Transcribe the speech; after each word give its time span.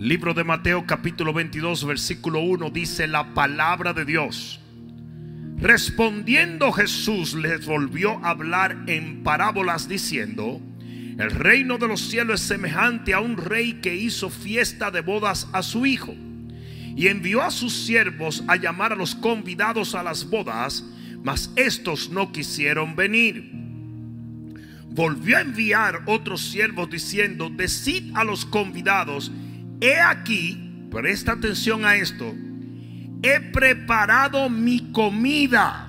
Libro 0.00 0.32
de 0.32 0.44
Mateo 0.44 0.86
capítulo 0.86 1.34
22 1.34 1.84
versículo 1.84 2.40
1 2.40 2.70
dice 2.70 3.06
la 3.06 3.34
palabra 3.34 3.92
de 3.92 4.06
Dios. 4.06 4.58
Respondiendo 5.58 6.72
Jesús 6.72 7.34
les 7.34 7.66
volvió 7.66 8.18
a 8.24 8.30
hablar 8.30 8.78
en 8.86 9.22
parábolas 9.22 9.90
diciendo, 9.90 10.58
el 11.18 11.30
reino 11.30 11.76
de 11.76 11.86
los 11.86 12.00
cielos 12.00 12.40
es 12.40 12.46
semejante 12.46 13.12
a 13.12 13.20
un 13.20 13.36
rey 13.36 13.74
que 13.82 13.94
hizo 13.94 14.30
fiesta 14.30 14.90
de 14.90 15.02
bodas 15.02 15.48
a 15.52 15.62
su 15.62 15.84
hijo 15.84 16.14
y 16.96 17.08
envió 17.08 17.42
a 17.42 17.50
sus 17.50 17.74
siervos 17.74 18.42
a 18.48 18.56
llamar 18.56 18.94
a 18.94 18.96
los 18.96 19.14
convidados 19.14 19.94
a 19.94 20.02
las 20.02 20.30
bodas, 20.30 20.82
mas 21.22 21.52
estos 21.56 22.08
no 22.08 22.32
quisieron 22.32 22.96
venir. 22.96 23.52
Volvió 24.92 25.36
a 25.36 25.42
enviar 25.42 26.04
otros 26.06 26.40
siervos 26.40 26.88
diciendo, 26.88 27.50
decid 27.50 28.12
a 28.14 28.24
los 28.24 28.46
convidados, 28.46 29.30
he 29.80 30.00
aquí, 30.00 30.86
presta 30.90 31.32
atención 31.32 31.84
a 31.84 31.96
esto, 31.96 32.34
he 33.22 33.40
preparado 33.52 34.48
mi 34.48 34.92
comida. 34.92 35.86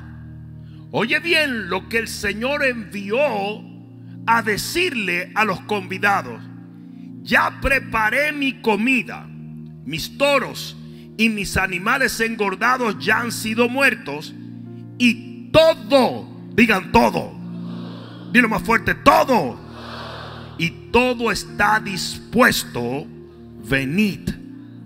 Oye 0.92 1.20
bien 1.20 1.70
lo 1.70 1.88
que 1.88 2.00
el 2.00 2.08
Señor 2.08 2.66
envió 2.66 3.20
a 4.26 4.42
decirle 4.42 5.32
a 5.36 5.46
los 5.46 5.60
convidados, 5.62 6.42
ya 7.24 7.60
preparé 7.62 8.32
mi 8.32 8.62
comida, 8.62 9.26
mis 9.86 10.18
toros 10.18 10.76
y 11.18 11.30
mis 11.30 11.58
animales 11.58 12.20
engordados 12.20 12.98
ya 13.00 13.20
han 13.20 13.32
sido 13.32 13.70
muertos. 13.70 14.34
Y 14.98 15.50
todo, 15.52 16.28
digan 16.56 16.92
todo, 16.92 17.34
dilo 18.32 18.50
más 18.50 18.64
fuerte, 18.64 18.96
todo, 18.96 19.60
y 20.58 20.70
todo 20.92 21.32
está 21.32 21.80
dispuesto, 21.80 23.08
venid 23.72 24.30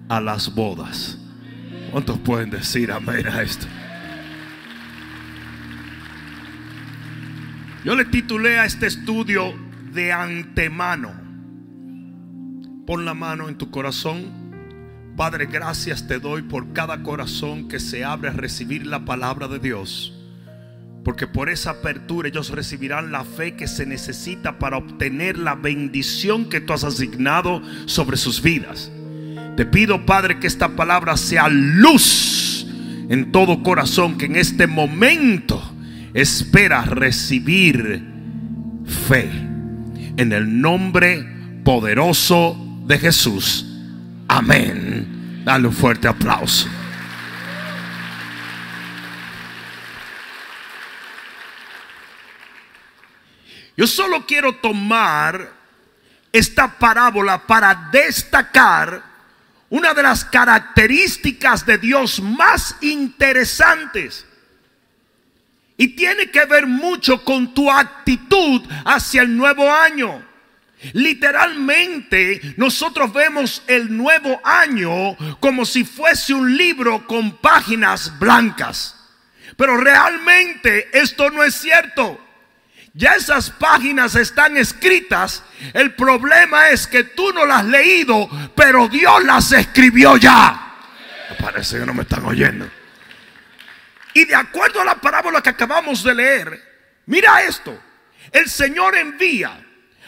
a 0.09 0.21
las 0.21 0.53
bodas. 0.53 1.17
¿Cuántos 1.91 2.19
pueden 2.19 2.51
decir 2.51 2.91
amén 2.91 3.27
a 3.27 3.41
esto? 3.41 3.65
Yo 7.83 7.95
le 7.95 8.05
titulé 8.05 8.59
a 8.59 8.65
este 8.65 8.85
estudio 8.85 9.55
de 9.91 10.13
antemano. 10.13 11.11
Pon 12.85 13.05
la 13.05 13.15
mano 13.15 13.49
en 13.49 13.57
tu 13.57 13.71
corazón. 13.71 14.45
Padre, 15.17 15.47
gracias 15.47 16.07
te 16.07 16.19
doy 16.19 16.43
por 16.43 16.71
cada 16.73 17.01
corazón 17.01 17.67
que 17.67 17.79
se 17.79 18.03
abre 18.03 18.29
a 18.29 18.33
recibir 18.33 18.85
la 18.85 19.03
palabra 19.03 19.47
de 19.47 19.57
Dios. 19.57 20.14
Porque 21.05 21.27
por 21.27 21.49
esa 21.49 21.69
apertura 21.69 22.27
ellos 22.27 22.49
recibirán 22.49 23.11
la 23.11 23.23
fe 23.23 23.55
que 23.55 23.67
se 23.67 23.85
necesita 23.85 24.57
para 24.57 24.77
obtener 24.77 25.37
la 25.37 25.53
bendición 25.53 26.49
que 26.49 26.59
tú 26.59 26.73
has 26.73 26.83
asignado 26.83 27.61
sobre 27.85 28.17
sus 28.17 28.41
vidas. 28.41 28.91
Te 29.55 29.67
pido, 29.67 30.03
Padre, 30.07 30.39
que 30.39 30.47
esta 30.47 30.75
palabra 30.75 31.15
sea 31.15 31.47
luz 31.47 32.65
en 33.07 33.31
todo 33.31 33.61
corazón 33.61 34.17
que 34.17 34.25
en 34.25 34.35
este 34.35 34.65
momento 34.65 35.61
espera 36.15 36.81
recibir 36.81 38.03
fe. 39.05 39.29
En 40.17 40.33
el 40.33 40.59
nombre 40.59 41.23
poderoso 41.63 42.57
de 42.87 42.97
Jesús. 42.97 43.63
Amén. 44.27 45.43
Dale 45.45 45.67
un 45.67 45.73
fuerte 45.73 46.07
aplauso. 46.07 46.67
Yo 53.77 53.87
solo 53.87 54.25
quiero 54.25 54.55
tomar 54.55 55.51
esta 56.31 56.77
parábola 56.77 57.45
para 57.45 57.89
destacar 57.91 59.03
una 59.69 59.93
de 59.93 60.03
las 60.03 60.23
características 60.23 61.65
de 61.65 61.77
Dios 61.77 62.21
más 62.21 62.75
interesantes. 62.81 64.25
Y 65.77 65.89
tiene 65.89 66.31
que 66.31 66.45
ver 66.45 66.67
mucho 66.67 67.23
con 67.23 67.53
tu 67.53 67.69
actitud 67.69 68.61
hacia 68.85 69.21
el 69.21 69.35
nuevo 69.35 69.69
año. 69.69 70.25
Literalmente 70.93 72.55
nosotros 72.57 73.11
vemos 73.11 73.63
el 73.67 73.95
nuevo 73.95 74.39
año 74.43 75.15
como 75.39 75.65
si 75.65 75.83
fuese 75.83 76.33
un 76.33 76.55
libro 76.55 77.05
con 77.07 77.37
páginas 77.37 78.17
blancas. 78.19 78.95
Pero 79.57 79.77
realmente 79.77 80.89
esto 80.97 81.29
no 81.29 81.43
es 81.43 81.55
cierto. 81.55 82.24
Ya 82.97 83.15
esas 83.15 83.49
páginas 83.49 84.15
están 84.15 84.55
escritas. 84.55 85.43
El 85.73 85.93
problema 85.95 86.69
es 86.69 86.87
que 86.87 87.03
tú 87.03 87.33
no 87.33 87.45
las 87.45 87.59
has 87.59 87.65
leído, 87.65 88.29
pero 88.55 88.87
Dios 88.87 89.21
las 89.25 89.51
escribió 89.51 90.15
ya. 90.15 90.73
parece 91.37 91.79
que 91.79 91.85
no 91.85 91.93
me 91.93 92.03
están 92.03 92.23
oyendo. 92.23 92.69
Y 94.13 94.23
de 94.23 94.35
acuerdo 94.35 94.81
a 94.81 94.85
la 94.85 94.95
parábola 94.95 95.43
que 95.43 95.49
acabamos 95.49 96.03
de 96.03 96.15
leer, 96.15 97.01
mira 97.07 97.43
esto. 97.43 97.77
El 98.31 98.49
Señor 98.49 98.95
envía 98.95 99.59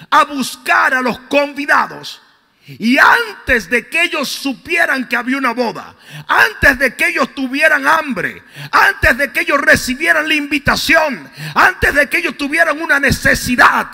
a 0.10 0.24
buscar 0.24 0.94
a 0.94 1.02
los 1.02 1.20
convidados 1.20 2.22
y 2.68 2.98
antes 2.98 3.70
de 3.70 3.88
que 3.88 4.04
ellos 4.04 4.28
supieran 4.28 5.08
que 5.08 5.16
había 5.16 5.38
una 5.38 5.54
boda, 5.54 5.96
antes 6.28 6.78
de 6.78 6.96
que 6.96 7.08
ellos 7.08 7.34
tuvieran 7.34 7.88
hambre, 7.88 8.44
antes 8.72 9.18
de 9.18 9.32
que 9.32 9.42
ellos 9.42 9.62
recibieran 9.62 10.28
la 10.28 10.34
invitación, 10.34 11.32
antes 11.56 11.94
de 11.94 12.10
que 12.10 12.18
ellos 12.18 12.38
tuvieran 12.38 12.82
una 12.82 13.00
necesidad, 13.00 13.88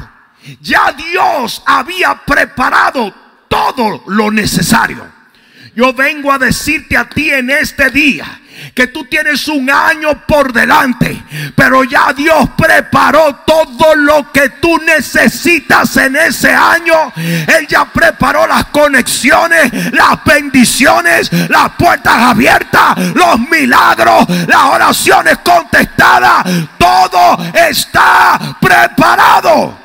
ya 0.60 0.92
Dios 0.92 1.62
había 1.68 2.16
preparado 2.26 3.14
todo 3.48 4.04
lo 4.08 4.32
necesario. 4.32 5.23
Yo 5.76 5.94
vengo 5.94 6.32
a 6.32 6.38
decirte 6.38 6.96
a 6.96 7.10
ti 7.10 7.32
en 7.32 7.50
este 7.50 7.90
día 7.90 8.40
que 8.76 8.88
tú 8.88 9.06
tienes 9.06 9.48
un 9.48 9.70
año 9.70 10.26
por 10.28 10.54
delante, 10.54 11.22
pero 11.56 11.84
ya 11.84 12.14
Dios 12.14 12.50
preparó 12.58 13.36
todo 13.46 13.96
lo 13.96 14.32
que 14.32 14.50
tú 14.50 14.78
necesitas 14.80 15.98
en 15.98 16.16
ese 16.16 16.54
año. 16.54 17.12
Él 17.16 17.68
ya 17.68 17.86
preparó 17.86 18.48
las 18.48 18.66
conexiones, 18.66 19.92
las 19.92 20.24
bendiciones, 20.24 21.32
las 21.50 21.72
puertas 21.72 22.16
abiertas, 22.16 22.98
los 23.16 23.40
milagros, 23.40 24.28
las 24.48 24.64
oraciones 24.64 25.40
contestadas. 25.40 26.44
Todo 26.78 27.38
está 27.54 28.58
preparado. 28.62 29.80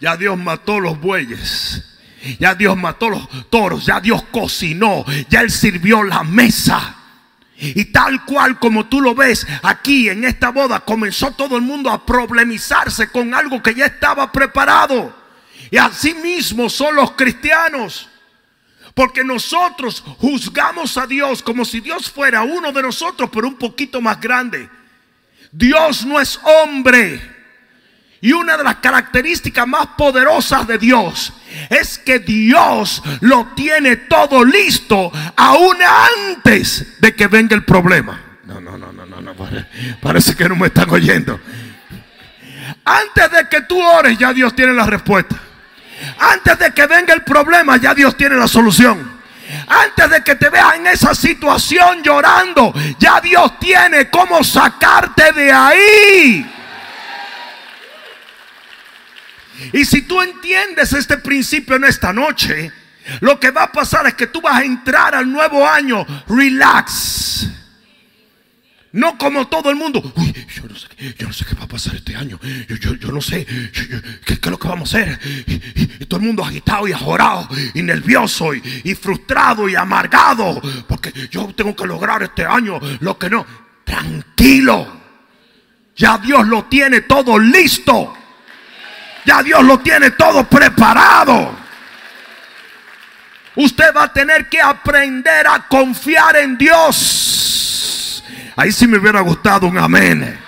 Ya 0.00 0.16
Dios 0.16 0.36
mató 0.36 0.80
los 0.80 0.98
bueyes. 0.98 1.89
Ya 2.38 2.54
Dios 2.54 2.76
mató 2.76 3.08
los 3.08 3.28
toros, 3.48 3.86
ya 3.86 4.00
Dios 4.00 4.22
cocinó, 4.30 5.04
ya 5.28 5.40
Él 5.40 5.50
sirvió 5.50 6.02
la 6.02 6.22
mesa. 6.22 6.96
Y 7.56 7.86
tal 7.86 8.24
cual 8.24 8.58
como 8.58 8.86
tú 8.86 9.00
lo 9.00 9.14
ves 9.14 9.46
aquí 9.62 10.08
en 10.08 10.24
esta 10.24 10.50
boda, 10.50 10.80
comenzó 10.80 11.32
todo 11.32 11.56
el 11.56 11.62
mundo 11.62 11.90
a 11.90 12.04
problemizarse 12.04 13.10
con 13.10 13.34
algo 13.34 13.62
que 13.62 13.74
ya 13.74 13.86
estaba 13.86 14.32
preparado. 14.32 15.14
Y 15.70 15.76
así 15.76 16.14
mismo 16.14 16.68
son 16.70 16.96
los 16.96 17.12
cristianos. 17.12 18.08
Porque 18.94 19.22
nosotros 19.22 20.02
juzgamos 20.18 20.96
a 20.96 21.06
Dios 21.06 21.42
como 21.42 21.64
si 21.64 21.80
Dios 21.80 22.10
fuera 22.10 22.42
uno 22.42 22.72
de 22.72 22.82
nosotros, 22.82 23.30
pero 23.32 23.46
un 23.46 23.56
poquito 23.56 24.00
más 24.00 24.20
grande. 24.20 24.68
Dios 25.52 26.04
no 26.04 26.20
es 26.20 26.40
hombre. 26.42 27.39
Y 28.22 28.32
una 28.32 28.56
de 28.56 28.64
las 28.64 28.76
características 28.76 29.66
más 29.66 29.86
poderosas 29.96 30.66
de 30.66 30.76
Dios 30.76 31.32
es 31.70 31.96
que 31.98 32.18
Dios 32.18 33.02
lo 33.20 33.48
tiene 33.56 33.96
todo 33.96 34.44
listo 34.44 35.10
aún 35.36 35.76
antes 36.28 37.00
de 37.00 37.14
que 37.14 37.26
venga 37.28 37.56
el 37.56 37.64
problema. 37.64 38.20
No, 38.44 38.60
no, 38.60 38.76
no, 38.76 38.92
no, 38.92 39.06
no, 39.06 39.20
no. 39.20 39.34
Parece 40.02 40.36
que 40.36 40.48
no 40.48 40.56
me 40.56 40.66
están 40.66 40.90
oyendo. 40.90 41.40
Antes 42.84 43.30
de 43.30 43.48
que 43.48 43.62
tú 43.62 43.80
ores, 43.80 44.18
ya 44.18 44.32
Dios 44.34 44.54
tiene 44.54 44.74
la 44.74 44.84
respuesta. 44.84 45.36
Antes 46.18 46.58
de 46.58 46.72
que 46.72 46.86
venga 46.86 47.14
el 47.14 47.22
problema, 47.22 47.78
ya 47.78 47.94
Dios 47.94 48.16
tiene 48.16 48.36
la 48.36 48.48
solución. 48.48 49.20
Antes 49.66 50.10
de 50.10 50.22
que 50.22 50.34
te 50.34 50.48
veas 50.50 50.74
en 50.76 50.86
esa 50.86 51.14
situación 51.14 52.02
llorando, 52.02 52.72
ya 52.98 53.20
Dios 53.20 53.58
tiene 53.58 54.10
cómo 54.10 54.44
sacarte 54.44 55.32
de 55.32 55.52
ahí. 55.52 56.59
Y 59.72 59.84
si 59.84 60.02
tú 60.02 60.20
entiendes 60.20 60.92
este 60.92 61.18
principio 61.18 61.76
en 61.76 61.84
esta 61.84 62.12
noche, 62.12 62.72
lo 63.20 63.40
que 63.40 63.50
va 63.50 63.64
a 63.64 63.72
pasar 63.72 64.06
es 64.06 64.14
que 64.14 64.26
tú 64.26 64.40
vas 64.40 64.60
a 64.60 64.64
entrar 64.64 65.14
al 65.14 65.30
nuevo 65.30 65.66
año 65.66 66.06
relax. 66.28 67.48
No 68.92 69.16
como 69.16 69.46
todo 69.46 69.70
el 69.70 69.76
mundo. 69.76 70.02
yo, 70.56 71.26
no 71.26 71.32
sé, 71.32 71.44
qué 71.44 71.54
va 71.54 71.64
a 71.64 71.68
pasar 71.68 71.94
este 71.94 72.16
año. 72.16 72.40
Yo, 72.80 73.12
no 73.12 73.20
sé 73.20 73.46
qué, 74.24 74.32
es 74.32 74.46
lo 74.46 74.58
que 74.58 74.68
vamos 74.68 74.92
a 74.94 74.98
hacer. 74.98 75.20
Y, 75.46 76.04
todo 76.06 76.18
el 76.18 76.26
mundo 76.26 76.44
agitado 76.44 76.88
y 76.88 76.92
ajorado 76.92 77.48
y 77.72 77.82
nervioso 77.82 78.52
y 78.52 78.94
frustrado 78.94 79.68
y 79.68 79.76
amargado. 79.76 80.60
Porque 80.88 81.12
yo 81.30 81.52
tengo 81.54 81.76
que 81.76 81.86
lograr 81.86 82.22
este 82.24 82.44
año 82.44 82.80
lo 83.00 83.16
que 83.16 83.30
no. 83.30 83.46
Tranquilo. 83.84 85.00
Ya 85.94 86.18
Dios 86.18 86.48
lo 86.48 86.64
tiene 86.64 87.02
todo 87.02 87.38
listo. 87.38 88.16
Ya 89.24 89.42
Dios 89.42 89.62
lo 89.64 89.78
tiene 89.80 90.12
todo 90.12 90.44
preparado. 90.44 91.56
Usted 93.56 93.94
va 93.94 94.04
a 94.04 94.12
tener 94.12 94.48
que 94.48 94.60
aprender 94.60 95.46
a 95.46 95.66
confiar 95.66 96.36
en 96.36 96.56
Dios. 96.56 98.24
Ahí 98.56 98.72
sí 98.72 98.86
me 98.86 98.98
hubiera 98.98 99.20
gustado 99.20 99.66
un 99.66 99.78
amén. 99.78 100.38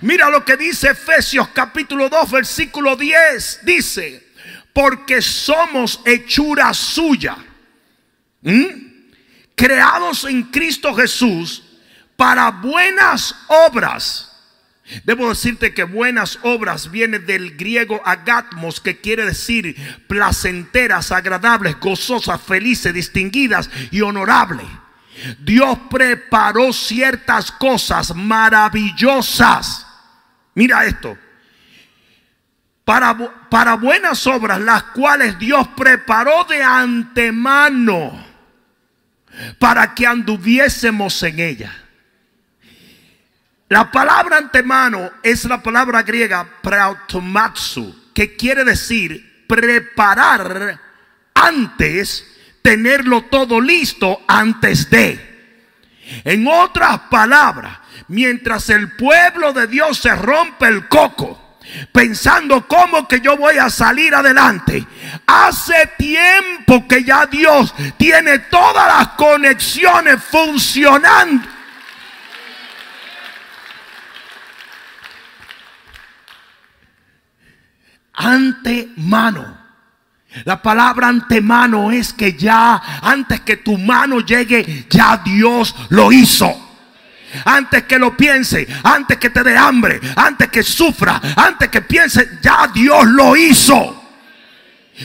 Mira 0.00 0.30
lo 0.30 0.44
que 0.44 0.56
dice 0.56 0.90
Efesios 0.90 1.48
capítulo 1.48 2.08
2 2.08 2.30
versículo 2.30 2.96
10. 2.96 3.60
Dice, 3.64 4.32
porque 4.72 5.20
somos 5.20 6.00
hechura 6.04 6.72
suya. 6.72 7.36
Creados 9.54 10.24
en 10.24 10.44
Cristo 10.44 10.94
Jesús 10.94 11.62
para 12.16 12.50
buenas 12.50 13.34
obras 13.48 14.31
Debo 15.04 15.28
decirte 15.28 15.74
que 15.74 15.84
buenas 15.84 16.38
obras 16.42 16.90
viene 16.90 17.18
del 17.18 17.56
griego 17.56 18.00
agatmos, 18.04 18.80
que 18.80 19.00
quiere 19.00 19.24
decir 19.24 19.76
placenteras, 20.06 21.12
agradables, 21.12 21.78
gozosas, 21.78 22.40
felices, 22.40 22.92
distinguidas 22.92 23.70
y 23.90 24.00
honorables. 24.00 24.66
Dios 25.38 25.78
preparó 25.90 26.72
ciertas 26.72 27.52
cosas 27.52 28.14
maravillosas. 28.14 29.86
Mira 30.54 30.84
esto. 30.84 31.16
Para, 32.84 33.16
para 33.48 33.74
buenas 33.74 34.26
obras, 34.26 34.60
las 34.60 34.82
cuales 34.84 35.38
Dios 35.38 35.68
preparó 35.76 36.44
de 36.44 36.62
antemano 36.62 38.32
para 39.58 39.94
que 39.94 40.06
anduviésemos 40.06 41.22
en 41.22 41.40
ellas. 41.40 41.72
La 43.72 43.90
palabra 43.90 44.36
antemano 44.36 45.12
es 45.22 45.46
la 45.46 45.62
palabra 45.62 46.02
griega 46.02 46.46
prautomatsu, 46.60 48.12
que 48.12 48.36
quiere 48.36 48.64
decir 48.64 49.46
preparar 49.48 50.78
antes, 51.32 52.22
tenerlo 52.60 53.22
todo 53.30 53.62
listo 53.62 54.20
antes 54.28 54.90
de. 54.90 55.62
En 56.22 56.46
otras 56.46 56.98
palabras, 57.10 57.78
mientras 58.08 58.68
el 58.68 58.94
pueblo 58.94 59.54
de 59.54 59.66
Dios 59.66 59.96
se 59.96 60.14
rompe 60.16 60.66
el 60.66 60.86
coco, 60.86 61.56
pensando 61.92 62.68
cómo 62.68 63.08
que 63.08 63.22
yo 63.22 63.38
voy 63.38 63.56
a 63.56 63.70
salir 63.70 64.14
adelante. 64.14 64.86
Hace 65.26 65.88
tiempo 65.96 66.86
que 66.86 67.04
ya 67.04 67.24
Dios 67.24 67.74
tiene 67.96 68.38
todas 68.38 68.98
las 68.98 69.08
conexiones 69.16 70.22
funcionando 70.22 71.51
antemano. 78.12 79.62
La 80.44 80.62
palabra 80.62 81.08
antemano 81.08 81.92
es 81.92 82.12
que 82.12 82.34
ya 82.34 83.00
antes 83.02 83.40
que 83.40 83.58
tu 83.58 83.76
mano 83.76 84.20
llegue, 84.20 84.86
ya 84.88 85.18
Dios 85.18 85.74
lo 85.90 86.10
hizo. 86.10 86.70
Antes 87.44 87.84
que 87.84 87.98
lo 87.98 88.16
piense, 88.16 88.66
antes 88.82 89.18
que 89.18 89.30
te 89.30 89.42
dé 89.42 89.56
hambre, 89.56 90.00
antes 90.16 90.48
que 90.48 90.62
sufra, 90.62 91.20
antes 91.36 91.68
que 91.68 91.80
piense, 91.82 92.38
ya 92.42 92.68
Dios 92.68 93.06
lo 93.06 93.36
hizo. 93.36 94.02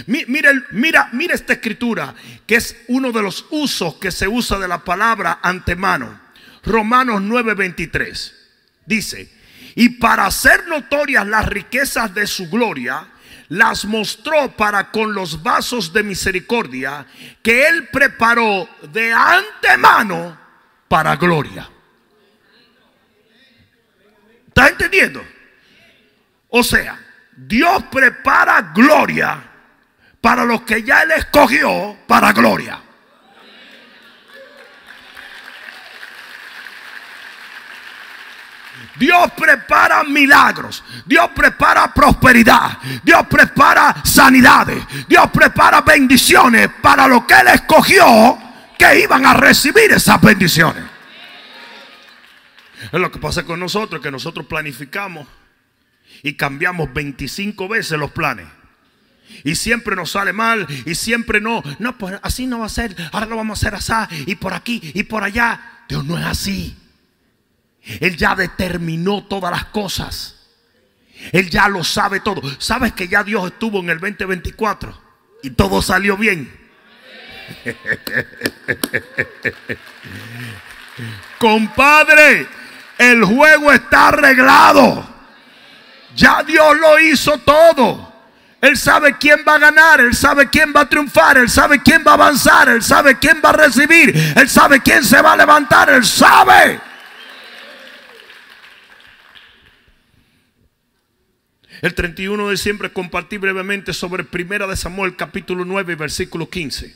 Mira, 0.07 0.51
mira, 0.71 1.09
mira 1.13 1.33
esta 1.33 1.53
escritura, 1.53 2.13
que 2.45 2.55
es 2.55 2.75
uno 2.89 3.11
de 3.11 3.21
los 3.21 3.45
usos 3.49 3.95
que 3.95 4.11
se 4.11 4.27
usa 4.27 4.59
de 4.59 4.67
la 4.67 4.83
palabra 4.83 5.39
antemano. 5.41 6.19
Romanos 6.63 7.21
9:23 7.21 8.33
dice, 8.85 9.31
y 9.79 9.89
para 9.89 10.25
hacer 10.25 10.67
notorias 10.67 11.27
las 11.27 11.45
riquezas 11.45 12.11
de 12.11 12.25
su 12.25 12.49
gloria, 12.49 13.09
las 13.49 13.85
mostró 13.85 14.51
para 14.57 14.89
con 14.89 15.13
los 15.13 15.43
vasos 15.43 15.93
de 15.93 16.01
misericordia 16.01 17.05
que 17.43 17.67
él 17.67 17.87
preparó 17.89 18.67
de 18.91 19.13
antemano 19.13 20.35
para 20.87 21.15
gloria. 21.15 21.69
¿Está 24.47 24.69
entendiendo? 24.69 25.23
O 26.49 26.63
sea, 26.63 26.99
Dios 27.35 27.83
prepara 27.91 28.71
gloria 28.73 29.43
para 30.19 30.43
los 30.43 30.63
que 30.63 30.81
ya 30.81 31.03
él 31.03 31.11
escogió 31.11 31.95
para 32.07 32.33
gloria. 32.33 32.81
Dios 38.97 39.31
prepara 39.37 40.03
milagros. 40.03 40.83
Dios 41.05 41.29
prepara 41.35 41.93
prosperidad. 41.93 42.79
Dios 43.03 43.25
prepara 43.29 44.01
sanidades. 44.03 44.83
Dios 45.07 45.29
prepara 45.31 45.81
bendiciones 45.81 46.69
para 46.81 47.07
lo 47.07 47.25
que 47.25 47.35
Él 47.35 47.47
escogió 47.47 48.37
que 48.77 48.99
iban 49.01 49.25
a 49.25 49.33
recibir 49.33 49.91
esas 49.91 50.21
bendiciones. 50.21 50.83
Es 52.91 52.99
lo 52.99 53.11
que 53.11 53.19
pasa 53.19 53.43
con 53.43 53.59
nosotros, 53.59 54.01
que 54.01 54.11
nosotros 54.11 54.45
planificamos 54.45 55.27
y 56.23 56.33
cambiamos 56.33 56.93
25 56.93 57.67
veces 57.67 57.97
los 57.97 58.11
planes. 58.11 58.47
Y 59.43 59.55
siempre 59.55 59.95
nos 59.95 60.11
sale 60.11 60.31
mal 60.31 60.65
y 60.85 60.95
siempre 60.95 61.41
no. 61.41 61.61
No, 61.79 61.97
pues 61.97 62.19
así 62.23 62.47
no 62.47 62.59
va 62.59 62.67
a 62.67 62.69
ser. 62.69 62.95
Ahora 63.11 63.25
lo 63.25 63.35
vamos 63.35 63.57
a 63.57 63.67
hacer 63.67 63.75
así 63.75 64.23
y 64.25 64.35
por 64.35 64.53
aquí 64.53 64.79
y 64.93 65.03
por 65.03 65.23
allá. 65.23 65.83
Dios 65.89 66.05
no 66.05 66.17
es 66.17 66.25
así. 66.25 66.75
Él 67.99 68.17
ya 68.17 68.35
determinó 68.35 69.23
todas 69.23 69.51
las 69.51 69.65
cosas. 69.65 70.35
Él 71.31 71.49
ya 71.49 71.67
lo 71.67 71.83
sabe 71.83 72.19
todo. 72.19 72.41
¿Sabes 72.59 72.93
que 72.93 73.07
ya 73.07 73.23
Dios 73.23 73.47
estuvo 73.47 73.79
en 73.79 73.89
el 73.89 73.99
2024 73.99 75.01
y 75.43 75.49
todo 75.51 75.81
salió 75.81 76.17
bien? 76.17 76.51
Compadre, 81.39 82.47
el 82.97 83.23
juego 83.23 83.71
está 83.71 84.09
arreglado. 84.09 85.15
Ya 86.15 86.43
Dios 86.43 86.77
lo 86.77 86.99
hizo 86.99 87.37
todo. 87.39 88.07
Él 88.59 88.75
sabe 88.75 89.17
quién 89.19 89.43
va 89.47 89.55
a 89.55 89.59
ganar, 89.59 90.01
Él 90.01 90.15
sabe 90.15 90.49
quién 90.49 90.73
va 90.75 90.81
a 90.81 90.89
triunfar, 90.89 91.37
Él 91.37 91.49
sabe 91.49 91.81
quién 91.81 92.03
va 92.05 92.11
a 92.11 92.15
avanzar, 92.15 92.69
Él 92.69 92.81
sabe 92.81 93.19
quién 93.19 93.39
va 93.43 93.49
a 93.49 93.53
recibir, 93.53 94.33
Él 94.35 94.49
sabe 94.49 94.81
quién 94.81 95.03
se 95.03 95.21
va 95.21 95.33
a 95.33 95.37
levantar, 95.37 95.91
Él 95.91 96.03
sabe. 96.03 96.79
El 101.81 101.93
31 101.93 102.45
de 102.45 102.51
diciembre 102.51 102.91
compartí 102.91 103.37
brevemente 103.37 103.93
sobre 103.93 104.23
Primera 104.23 104.65
de 104.65 104.75
Samuel 104.75 105.15
capítulo 105.15 105.63
9 105.63 105.95
versículo 105.95 106.49
15. 106.49 106.95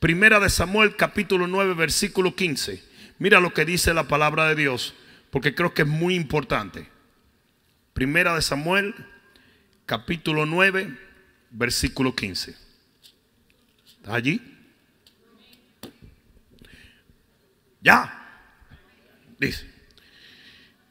Primera 0.00 0.40
de 0.40 0.50
Samuel 0.50 0.96
capítulo 0.96 1.46
9 1.46 1.74
versículo 1.74 2.34
15. 2.34 2.82
Mira 3.18 3.38
lo 3.38 3.54
que 3.54 3.64
dice 3.64 3.94
la 3.94 4.08
palabra 4.08 4.48
de 4.48 4.56
Dios, 4.56 4.94
porque 5.30 5.54
creo 5.54 5.74
que 5.74 5.82
es 5.82 5.88
muy 5.88 6.16
importante. 6.16 6.88
Primera 7.92 8.34
de 8.34 8.42
Samuel 8.42 8.94
capítulo 9.86 10.44
9 10.44 10.98
versículo 11.52 12.16
15. 12.16 12.56
¿Está 13.86 14.14
allí? 14.14 14.42
Ya. 17.80 18.20
Dice. 19.38 19.73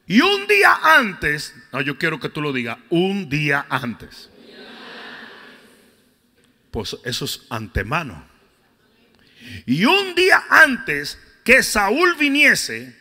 Y 0.06 0.20
un 0.20 0.46
día 0.46 0.78
antes, 0.82 1.54
no, 1.72 1.80
yo 1.80 1.98
quiero 1.98 2.20
que 2.20 2.28
tú 2.28 2.42
lo 2.42 2.52
digas, 2.52 2.78
un 2.90 3.28
día 3.28 3.66
antes. 3.70 4.30
Pues 6.70 6.96
eso 7.04 7.24
es 7.24 7.42
antemano. 7.48 8.26
Y 9.66 9.84
un 9.84 10.14
día 10.14 10.44
antes 10.50 11.18
que 11.44 11.62
Saúl 11.62 12.16
viniese, 12.16 12.96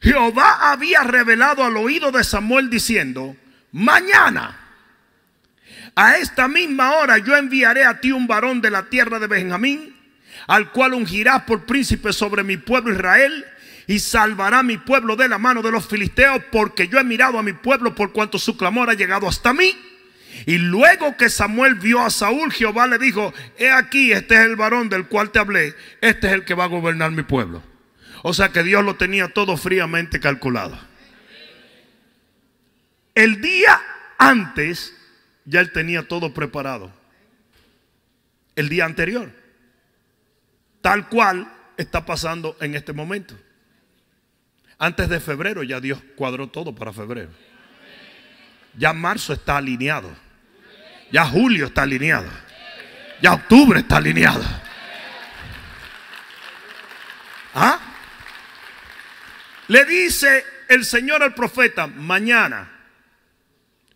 Jehová 0.00 0.70
había 0.72 1.02
revelado 1.02 1.64
al 1.64 1.76
oído 1.76 2.10
de 2.10 2.24
Samuel 2.24 2.70
diciendo, 2.70 3.36
mañana, 3.72 4.58
a 5.94 6.16
esta 6.16 6.48
misma 6.48 6.96
hora 6.96 7.18
yo 7.18 7.36
enviaré 7.36 7.84
a 7.84 8.00
ti 8.00 8.12
un 8.12 8.26
varón 8.26 8.60
de 8.60 8.70
la 8.70 8.84
tierra 8.88 9.18
de 9.18 9.26
Benjamín, 9.26 9.96
al 10.46 10.70
cual 10.70 10.94
ungirás 10.94 11.42
por 11.42 11.66
príncipe 11.66 12.12
sobre 12.12 12.44
mi 12.44 12.56
pueblo 12.56 12.92
Israel 12.92 13.44
y 13.88 14.00
salvará 14.00 14.58
a 14.58 14.62
mi 14.62 14.76
pueblo 14.76 15.16
de 15.16 15.28
la 15.28 15.38
mano 15.38 15.62
de 15.62 15.72
los 15.72 15.88
filisteos, 15.88 16.42
porque 16.52 16.88
yo 16.88 16.98
he 16.98 17.04
mirado 17.04 17.38
a 17.38 17.42
mi 17.42 17.54
pueblo 17.54 17.94
por 17.94 18.12
cuanto 18.12 18.38
su 18.38 18.56
clamor 18.56 18.90
ha 18.90 18.94
llegado 18.94 19.26
hasta 19.26 19.54
mí. 19.54 19.76
Y 20.44 20.58
luego 20.58 21.16
que 21.16 21.30
Samuel 21.30 21.74
vio 21.74 22.04
a 22.04 22.10
Saúl, 22.10 22.52
Jehová 22.52 22.86
le 22.86 22.98
dijo, 22.98 23.32
he 23.56 23.70
aquí, 23.70 24.12
este 24.12 24.34
es 24.34 24.40
el 24.42 24.56
varón 24.56 24.90
del 24.90 25.06
cual 25.06 25.30
te 25.30 25.38
hablé, 25.38 25.74
este 26.02 26.26
es 26.26 26.34
el 26.34 26.44
que 26.44 26.52
va 26.52 26.64
a 26.64 26.68
gobernar 26.68 27.12
mi 27.12 27.22
pueblo. 27.22 27.62
O 28.22 28.34
sea 28.34 28.50
que 28.50 28.62
Dios 28.62 28.84
lo 28.84 28.96
tenía 28.96 29.28
todo 29.28 29.56
fríamente 29.56 30.20
calculado. 30.20 30.78
El 33.14 33.40
día 33.40 33.80
antes 34.18 34.94
ya 35.46 35.60
él 35.60 35.72
tenía 35.72 36.06
todo 36.06 36.34
preparado. 36.34 36.92
El 38.54 38.68
día 38.68 38.84
anterior. 38.84 39.32
Tal 40.82 41.08
cual 41.08 41.50
está 41.78 42.04
pasando 42.04 42.54
en 42.60 42.74
este 42.74 42.92
momento. 42.92 43.34
Antes 44.78 45.08
de 45.08 45.18
febrero 45.18 45.62
ya 45.62 45.80
Dios 45.80 46.00
cuadró 46.16 46.48
todo 46.48 46.74
para 46.74 46.92
febrero. 46.92 47.30
Ya 48.76 48.92
marzo 48.92 49.32
está 49.32 49.56
alineado. 49.56 50.10
Ya 51.10 51.24
julio 51.24 51.66
está 51.66 51.82
alineado. 51.82 52.30
Ya 53.20 53.32
octubre 53.32 53.80
está 53.80 53.96
alineado. 53.96 54.44
¿Ah? 57.54 57.80
Le 59.66 59.84
dice 59.84 60.44
el 60.68 60.84
Señor 60.84 61.22
al 61.22 61.34
profeta, 61.34 61.86
mañana. 61.88 62.70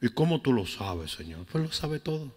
¿Y 0.00 0.08
cómo 0.08 0.40
tú 0.40 0.52
lo 0.52 0.66
sabes, 0.66 1.12
Señor? 1.12 1.46
Pues 1.46 1.62
lo 1.62 1.72
sabe 1.72 2.00
todo. 2.00 2.34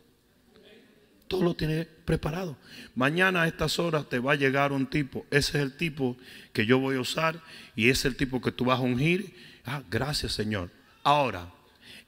Todo 1.28 1.44
lo 1.44 1.56
tiene 1.56 1.86
preparado. 1.86 2.58
Mañana 2.94 3.44
a 3.44 3.48
estas 3.48 3.80
horas 3.80 4.08
te 4.10 4.20
va 4.20 4.34
a 4.34 4.36
llegar 4.36 4.72
un 4.72 4.86
tipo. 4.86 5.26
Ese 5.32 5.58
es 5.58 5.64
el 5.64 5.76
tipo 5.76 6.18
que 6.54 6.66
yo 6.66 6.80
voy 6.80 6.98
a 6.98 7.02
usar 7.02 7.42
y 7.76 7.90
ese 7.90 8.08
es 8.08 8.14
el 8.14 8.18
tipo 8.18 8.42
que 8.42 8.52
tú 8.52 8.66
vas 8.66 8.80
a 8.80 8.84
ungir. 8.84 9.34
Ah, 9.66 9.82
gracias, 9.90 10.34
Señor. 10.34 10.70
Ahora, 11.04 11.52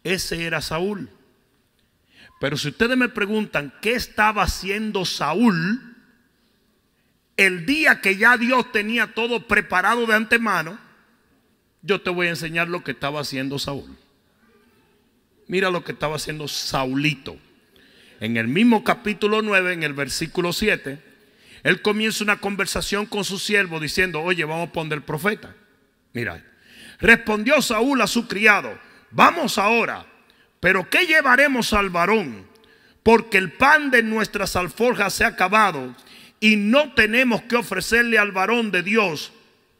ese 0.03 0.45
era 0.45 0.61
Saúl. 0.61 1.09
Pero 2.39 2.57
si 2.57 2.69
ustedes 2.69 2.95
me 2.95 3.09
preguntan 3.09 3.73
qué 3.81 3.93
estaba 3.93 4.43
haciendo 4.43 5.05
Saúl 5.05 5.95
el 7.35 7.65
día 7.65 8.01
que 8.01 8.17
ya 8.17 8.37
Dios 8.37 8.71
tenía 8.71 9.13
todo 9.13 9.47
preparado 9.47 10.05
de 10.05 10.15
antemano, 10.15 10.79
yo 11.81 12.01
te 12.01 12.09
voy 12.09 12.27
a 12.27 12.31
enseñar 12.31 12.67
lo 12.67 12.83
que 12.83 12.91
estaba 12.91 13.21
haciendo 13.21 13.57
Saúl. 13.59 13.97
Mira 15.47 15.69
lo 15.69 15.83
que 15.83 15.93
estaba 15.93 16.15
haciendo 16.15 16.47
Saulito. 16.47 17.37
En 18.19 18.37
el 18.37 18.47
mismo 18.47 18.83
capítulo 18.83 19.41
9, 19.41 19.73
en 19.73 19.83
el 19.83 19.93
versículo 19.93 20.51
7, 20.53 20.99
él 21.63 21.81
comienza 21.81 22.23
una 22.23 22.37
conversación 22.37 23.05
con 23.05 23.23
su 23.23 23.37
siervo 23.37 23.79
diciendo, 23.79 24.21
oye, 24.21 24.43
vamos 24.45 24.69
a 24.69 24.71
poner 24.71 25.01
profeta. 25.01 25.53
Mira, 26.13 26.43
respondió 26.99 27.61
Saúl 27.61 28.01
a 28.01 28.07
su 28.07 28.27
criado, 28.27 28.77
vamos 29.11 29.57
ahora, 29.57 30.05
pero 30.59 30.89
¿qué 30.89 31.05
llevaremos 31.05 31.73
al 31.73 31.89
varón? 31.89 32.47
Porque 33.03 33.37
el 33.37 33.51
pan 33.51 33.91
de 33.91 34.01
nuestras 34.01 34.55
alforjas 34.55 35.13
se 35.13 35.23
ha 35.23 35.27
acabado 35.27 35.95
y 36.39 36.55
no 36.55 36.93
tenemos 36.93 37.43
que 37.43 37.55
ofrecerle 37.55 38.17
al 38.17 38.31
varón 38.31 38.71
de 38.71 38.83
Dios. 38.83 39.31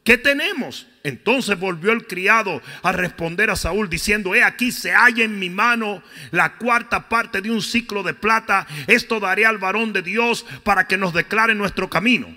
¿Qué 0.08 0.18
tenemos? 0.18 0.88
Entonces 1.04 1.60
volvió 1.60 1.92
el 1.92 2.08
criado 2.08 2.62
a 2.82 2.94
responder 2.94 3.50
a 3.50 3.58
Saúl 3.58 3.90
diciendo, 3.90 4.34
he 4.34 4.42
aquí 4.42 4.72
se 4.72 4.94
halla 4.94 5.26
en 5.26 5.38
mi 5.38 5.50
mano 5.50 6.02
la 6.32 6.56
cuarta 6.56 7.10
parte 7.10 7.42
de 7.42 7.52
un 7.52 7.62
ciclo 7.62 8.04
de 8.04 8.14
plata, 8.14 8.66
esto 8.88 9.20
daré 9.20 9.46
al 9.46 9.58
varón 9.58 9.92
de 9.92 10.02
Dios 10.02 10.46
para 10.64 10.88
que 10.88 10.96
nos 10.96 11.14
declare 11.14 11.56
nuestro 11.56 11.90
camino. 11.90 12.34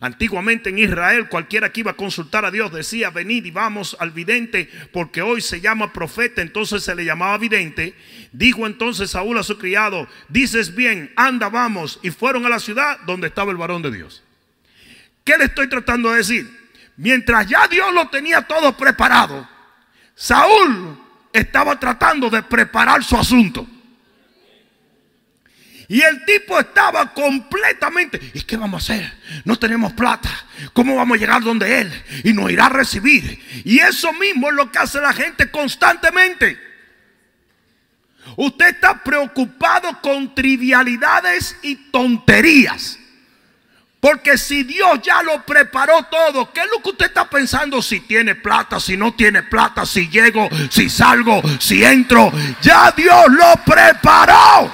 Antiguamente 0.00 0.70
en 0.70 0.78
Israel 0.78 1.28
cualquiera 1.28 1.70
que 1.70 1.80
iba 1.80 1.90
a 1.90 1.96
consultar 1.96 2.46
a 2.46 2.50
Dios 2.50 2.72
decía, 2.72 3.10
venid 3.10 3.44
y 3.44 3.50
vamos 3.50 3.98
al 4.00 4.12
vidente, 4.12 4.70
porque 4.90 5.20
hoy 5.20 5.42
se 5.42 5.60
llama 5.60 5.92
profeta, 5.92 6.40
entonces 6.40 6.82
se 6.82 6.94
le 6.94 7.04
llamaba 7.04 7.36
vidente. 7.36 7.94
Dijo 8.32 8.66
entonces 8.66 9.10
Saúl 9.10 9.36
a 9.36 9.42
su 9.42 9.58
criado, 9.58 10.08
dices 10.30 10.74
bien, 10.74 11.12
anda, 11.16 11.50
vamos. 11.50 12.00
Y 12.02 12.12
fueron 12.12 12.46
a 12.46 12.48
la 12.48 12.60
ciudad 12.60 12.98
donde 13.04 13.26
estaba 13.26 13.50
el 13.50 13.58
varón 13.58 13.82
de 13.82 13.90
Dios. 13.90 14.22
¿Qué 15.22 15.36
le 15.36 15.44
estoy 15.44 15.68
tratando 15.68 16.12
de 16.12 16.16
decir? 16.16 16.59
Mientras 17.00 17.46
ya 17.46 17.66
Dios 17.66 17.94
lo 17.94 18.10
tenía 18.10 18.42
todo 18.42 18.76
preparado, 18.76 19.48
Saúl 20.14 21.00
estaba 21.32 21.80
tratando 21.80 22.28
de 22.28 22.42
preparar 22.42 23.02
su 23.02 23.16
asunto. 23.16 23.66
Y 25.88 26.02
el 26.02 26.26
tipo 26.26 26.60
estaba 26.60 27.14
completamente, 27.14 28.20
¿y 28.34 28.42
qué 28.42 28.58
vamos 28.58 28.82
a 28.82 28.92
hacer? 28.92 29.12
No 29.46 29.58
tenemos 29.58 29.94
plata. 29.94 30.28
¿Cómo 30.74 30.94
vamos 30.94 31.16
a 31.16 31.20
llegar 31.20 31.42
donde 31.42 31.80
Él? 31.80 32.04
Y 32.22 32.34
nos 32.34 32.50
irá 32.50 32.66
a 32.66 32.68
recibir. 32.68 33.42
Y 33.64 33.78
eso 33.78 34.12
mismo 34.12 34.50
es 34.50 34.54
lo 34.54 34.70
que 34.70 34.78
hace 34.78 35.00
la 35.00 35.14
gente 35.14 35.50
constantemente. 35.50 36.60
Usted 38.36 38.74
está 38.74 39.02
preocupado 39.02 40.02
con 40.02 40.34
trivialidades 40.34 41.56
y 41.62 41.76
tonterías. 41.76 42.98
Porque 44.00 44.38
si 44.38 44.62
Dios 44.62 45.00
ya 45.02 45.22
lo 45.22 45.44
preparó 45.44 46.06
todo, 46.10 46.50
¿qué 46.52 46.60
es 46.60 46.66
lo 46.74 46.82
que 46.82 46.88
usted 46.88 47.06
está 47.06 47.28
pensando? 47.28 47.82
Si 47.82 48.00
tiene 48.00 48.34
plata, 48.34 48.80
si 48.80 48.96
no 48.96 49.14
tiene 49.14 49.42
plata, 49.42 49.84
si 49.84 50.08
llego, 50.08 50.48
si 50.70 50.88
salgo, 50.88 51.42
si 51.60 51.84
entro. 51.84 52.32
Ya 52.62 52.90
Dios 52.96 53.26
lo 53.28 53.62
preparó. 53.64 54.72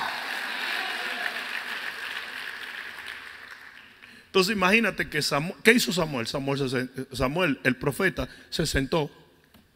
Entonces 4.27 4.55
imagínate 4.55 5.09
que 5.09 5.21
¿qué 5.65 5.73
hizo 5.73 5.93
Samuel? 5.93 6.29
Samuel, 6.29 7.59
el 7.65 7.77
profeta, 7.77 8.29
se 8.49 8.65
sentó. 8.65 9.11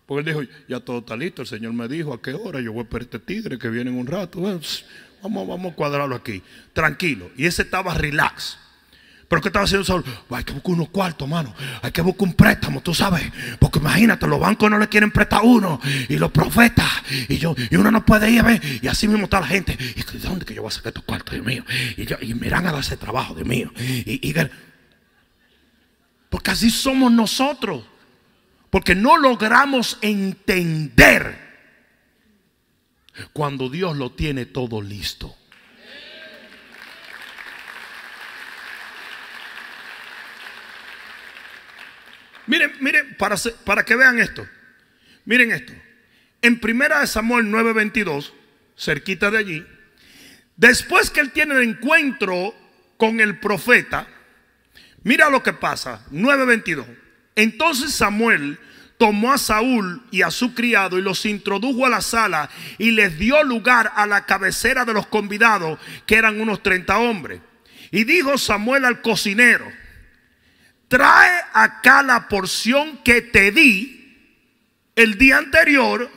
Porque 0.07 0.21
él 0.30 0.37
dijo, 0.37 0.54
ya 0.69 0.78
todo 0.80 0.99
está 0.99 1.16
listo, 1.16 1.42
el 1.42 1.49
Señor 1.49 1.73
me 1.73 1.88
dijo 1.88 2.12
a 2.12 2.23
qué 2.23 2.35
hora, 2.35 2.61
yo 2.61 2.73
voy 2.73 2.87
a 2.92 2.99
este 2.99 3.19
tigre 3.19 3.59
que 3.59 3.69
viene 3.69 3.90
en 3.90 3.99
un 3.99 4.07
rato. 4.07 4.40
Vamos, 4.40 4.85
vamos 5.23 5.73
a 5.73 5.75
cuadrarlo 5.75 6.14
aquí. 6.14 6.42
Tranquilo. 6.73 7.30
Y 7.37 7.47
ese 7.47 7.62
estaba 7.62 7.95
relax. 7.95 8.59
Pero 9.31 9.43
¿qué 9.43 9.49
estaba 9.49 9.65
haciendo 9.65 9.85
Saúl? 9.85 10.05
Hay 10.31 10.43
que 10.43 10.53
buscar 10.53 10.73
unos 10.73 10.89
cuartos, 10.89 11.29
mano. 11.29 11.55
Hay 11.83 11.93
que 11.93 12.03
buscar 12.03 12.27
un 12.27 12.35
préstamo, 12.35 12.81
tú 12.81 12.93
sabes. 12.93 13.23
Porque 13.61 13.79
imagínate, 13.79 14.27
los 14.27 14.41
bancos 14.41 14.69
no 14.69 14.77
le 14.77 14.89
quieren 14.89 15.13
prestar 15.13 15.43
uno. 15.45 15.81
Y 16.09 16.17
los 16.17 16.33
profetas. 16.33 16.91
Y 17.29 17.39
yo, 17.39 17.55
y 17.71 17.77
uno 17.77 17.93
no 17.93 18.05
puede 18.05 18.29
ir 18.29 18.41
a 18.41 18.43
ver. 18.43 18.61
Y 18.83 18.89
así 18.89 19.07
mismo 19.07 19.27
está 19.27 19.39
la 19.39 19.47
gente. 19.47 19.79
¿Y 19.79 20.19
de 20.19 20.19
dónde 20.19 20.45
que 20.45 20.53
yo 20.53 20.63
voy 20.63 20.69
a 20.71 20.73
sacar 20.73 20.89
estos 20.91 21.05
cuartos, 21.05 21.33
Dios 21.33 21.47
mío? 21.47 21.65
Y, 21.97 22.07
yo, 22.07 22.17
a 22.17 22.81
ese 22.81 22.97
trabajo, 22.97 23.37
Dios 23.37 23.47
mío. 23.47 23.73
Y, 23.79 24.35
porque 26.29 26.51
así 26.51 26.69
somos 26.69 27.13
nosotros. 27.13 27.85
Porque 28.69 28.97
no 28.97 29.17
logramos 29.17 29.99
entender 30.01 31.39
cuando 33.33 33.71
Dios 33.71 33.97
lo 33.97 34.11
tiene 34.11 34.45
todo 34.47 34.83
listo. 34.83 35.37
Miren, 42.50 42.73
miren, 42.80 43.14
para, 43.16 43.37
para 43.64 43.85
que 43.85 43.95
vean 43.95 44.19
esto. 44.19 44.45
Miren 45.25 45.52
esto. 45.52 45.73
En 46.42 46.59
primera 46.59 46.99
de 46.99 47.07
Samuel 47.07 47.47
9:22, 47.47 48.33
cerquita 48.76 49.30
de 49.30 49.38
allí, 49.38 49.66
después 50.57 51.11
que 51.11 51.21
él 51.21 51.30
tiene 51.30 51.54
el 51.54 51.62
encuentro 51.62 52.52
con 52.97 53.21
el 53.21 53.38
profeta, 53.38 54.09
mira 55.04 55.30
lo 55.30 55.45
que 55.45 55.52
pasa, 55.52 56.04
9:22. 56.11 56.87
Entonces 57.37 57.95
Samuel 57.95 58.59
tomó 58.99 59.33
a 59.33 59.38
Saúl 59.38 60.02
y 60.11 60.23
a 60.23 60.33
su 60.33 60.52
criado 60.52 60.99
y 60.99 61.02
los 61.02 61.26
introdujo 61.26 61.87
a 61.87 61.88
la 61.88 62.00
sala 62.00 62.50
y 62.78 62.90
les 62.90 63.16
dio 63.16 63.45
lugar 63.45 63.92
a 63.95 64.07
la 64.07 64.26
cabecera 64.26 64.85
de 64.85 64.92
los 64.92 65.07
convidados, 65.07 65.78
que 66.04 66.16
eran 66.16 66.40
unos 66.40 66.64
30 66.64 66.99
hombres. 66.99 67.40
Y 67.92 68.02
dijo 68.02 68.37
Samuel 68.38 68.87
al 68.87 69.02
cocinero, 69.02 69.71
trae 70.91 71.41
acá 71.53 72.03
la 72.03 72.27
porción 72.27 72.99
que 73.05 73.23
te 73.23 73.53
di 73.53 73.97
el 74.97 75.17
día 75.17 75.39
anterior, 75.39 76.11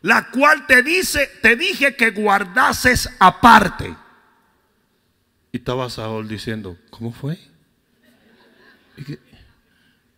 la 0.00 0.30
cual 0.30 0.66
te 0.66 0.82
dice, 0.82 1.30
te 1.42 1.54
dije 1.54 1.96
que 1.96 2.10
guardases 2.12 3.10
aparte. 3.18 3.94
Y 5.52 5.58
estaba 5.58 5.90
Saúl 5.90 6.26
diciendo, 6.26 6.78
¿cómo 6.90 7.12
fue? 7.12 7.38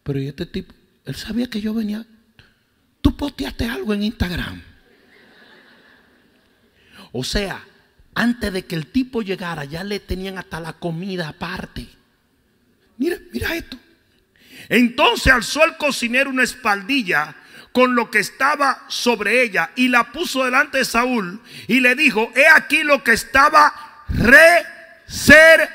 pero 0.05 0.21
este 0.21 0.47
tipo, 0.47 0.73
él 1.05 1.17
sabía 1.17 1.51
que 1.51 1.61
yo 1.61 1.75
venía. 1.75 2.07
Tú 3.01 3.17
posteaste 3.17 3.67
algo 3.67 3.93
en 3.93 4.05
Instagram. 4.05 4.63
O 7.11 7.25
sea, 7.25 7.65
antes 8.15 8.53
de 8.53 8.65
que 8.65 8.77
el 8.77 8.87
tipo 8.87 9.23
llegara, 9.23 9.65
ya 9.65 9.83
le 9.83 9.99
tenían 9.99 10.39
hasta 10.39 10.61
la 10.61 10.75
comida 10.75 11.29
aparte. 11.29 11.89
Mira, 12.97 13.17
mira 13.33 13.57
esto. 13.57 13.77
Entonces 14.69 15.33
alzó 15.33 15.65
el 15.65 15.77
cocinero 15.77 16.31
una 16.31 16.43
espaldilla 16.45 17.35
con 17.73 17.95
lo 17.95 18.11
que 18.11 18.19
estaba 18.19 18.83
sobre 18.89 19.43
ella 19.43 19.71
y 19.77 19.89
la 19.89 20.05
puso 20.13 20.45
delante 20.45 20.79
de 20.79 20.85
Saúl 20.85 21.41
y 21.67 21.81
le 21.81 21.95
dijo, 21.95 22.31
he 22.35 22.47
aquí 22.49 22.83
lo 22.83 23.03
que 23.05 23.13
estaba 23.13 23.73
reservado. 25.09 25.69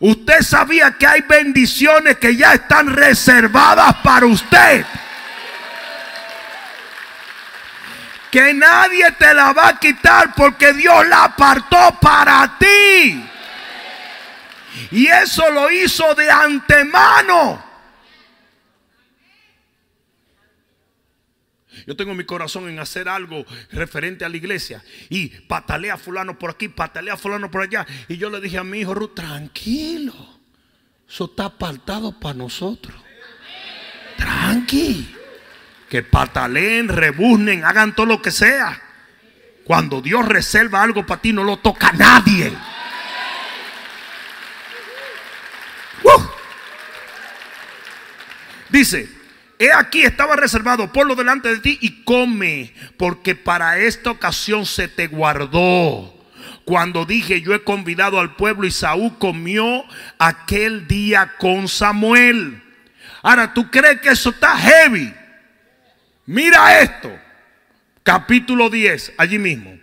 Usted 0.00 0.40
sabía 0.40 0.92
que 0.92 1.06
hay 1.06 1.20
bendiciones 1.20 2.16
que 2.16 2.34
ya 2.34 2.54
están 2.54 2.86
reservadas 2.88 3.96
para 4.02 4.24
usted. 4.26 4.86
Que 8.30 8.54
nadie 8.54 9.12
te 9.12 9.34
la 9.34 9.52
va 9.52 9.68
a 9.68 9.78
quitar 9.78 10.34
porque 10.34 10.72
Dios 10.72 11.06
la 11.06 11.24
apartó 11.24 11.98
para 12.00 12.56
ti. 12.58 13.29
Y 14.90 15.06
eso 15.06 15.50
lo 15.50 15.70
hizo 15.70 16.14
de 16.14 16.30
antemano. 16.30 17.70
Yo 21.86 21.96
tengo 21.96 22.14
mi 22.14 22.24
corazón 22.24 22.68
en 22.68 22.78
hacer 22.78 23.08
algo 23.08 23.44
referente 23.72 24.24
a 24.24 24.28
la 24.28 24.36
iglesia. 24.36 24.82
Y 25.08 25.28
patalea 25.28 25.94
a 25.94 25.98
fulano 25.98 26.38
por 26.38 26.50
aquí, 26.50 26.68
patalea 26.68 27.14
a 27.14 27.16
fulano 27.16 27.50
por 27.50 27.62
allá. 27.62 27.86
Y 28.08 28.16
yo 28.16 28.30
le 28.30 28.40
dije 28.40 28.58
a 28.58 28.64
mi 28.64 28.80
hijo 28.80 28.94
Ruth, 28.94 29.14
tranquilo. 29.14 30.14
Eso 31.08 31.24
está 31.24 31.46
apartado 31.46 32.18
para 32.18 32.34
nosotros. 32.34 32.96
Tranqui. 34.16 35.16
Que 35.88 36.04
pataleen, 36.04 36.88
rebuznen, 36.88 37.64
hagan 37.64 37.94
todo 37.94 38.06
lo 38.06 38.22
que 38.22 38.30
sea. 38.30 38.80
Cuando 39.64 40.00
Dios 40.00 40.26
reserva 40.26 40.82
algo 40.82 41.04
para 41.04 41.20
ti, 41.20 41.32
no 41.32 41.42
lo 41.42 41.58
toca 41.58 41.92
nadie. 41.92 42.52
Dice, 48.70 49.08
he 49.58 49.72
aquí 49.72 50.02
estaba 50.02 50.36
reservado 50.36 50.92
por 50.92 51.06
lo 51.06 51.14
delante 51.14 51.48
de 51.48 51.60
ti 51.60 51.78
y 51.80 52.04
come, 52.04 52.72
porque 52.96 53.34
para 53.34 53.78
esta 53.78 54.10
ocasión 54.10 54.66
se 54.66 54.88
te 54.88 55.06
guardó. 55.06 56.16
Cuando 56.64 57.04
dije, 57.04 57.40
yo 57.40 57.54
he 57.54 57.64
convidado 57.64 58.20
al 58.20 58.36
pueblo 58.36 58.66
y 58.66 58.70
Saúl 58.70 59.18
comió 59.18 59.84
aquel 60.18 60.86
día 60.86 61.32
con 61.38 61.66
Samuel. 61.66 62.62
Ahora, 63.22 63.52
¿tú 63.52 63.70
crees 63.70 64.00
que 64.00 64.10
eso 64.10 64.30
está 64.30 64.56
heavy? 64.56 65.12
Mira 66.26 66.80
esto. 66.80 67.10
Capítulo 68.04 68.70
10, 68.70 69.14
allí 69.18 69.38
mismo. 69.38 69.79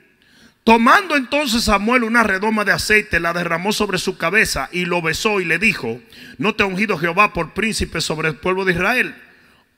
Tomando 0.67 1.15
entonces 1.15 1.63
Samuel 1.63 2.03
una 2.03 2.23
redoma 2.23 2.65
de 2.65 2.73
aceite, 2.73 3.21
la 3.21 3.31
derramó 3.31 3.71
sobre 3.71 3.97
su 3.97 4.17
cabeza 4.17 4.67
y 4.73 4.83
lo 4.83 5.01
besó 5.01 5.39
y 5.39 5.45
le 5.45 5.59
dijo, 5.59 6.01
no 6.37 6.55
te 6.55 6.63
ha 6.63 6.65
ungido 6.65 6.97
Jehová 6.97 7.31
por 7.31 7.53
príncipe 7.53 8.01
sobre 8.01 8.27
el 8.27 8.35
pueblo 8.35 8.65
de 8.65 8.73
Israel. 8.73 9.15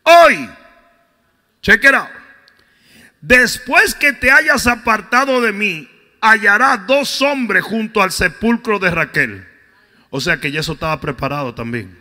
Hoy, 0.01 0.49
check 1.61 1.83
it 1.83 1.93
out, 1.93 2.09
después 3.21 3.93
que 3.93 4.13
te 4.13 4.31
hayas 4.31 4.65
apartado 4.65 5.41
de 5.41 5.51
mí, 5.51 5.87
hallará 6.21 6.75
dos 6.77 7.21
hombres 7.21 7.63
junto 7.63 8.01
al 8.01 8.11
sepulcro 8.11 8.79
de 8.79 8.89
Raquel. 8.89 9.47
O 10.09 10.19
sea 10.19 10.39
que 10.39 10.51
ya 10.51 10.61
eso 10.61 10.73
estaba 10.73 10.99
preparado 10.99 11.53
también. 11.53 11.95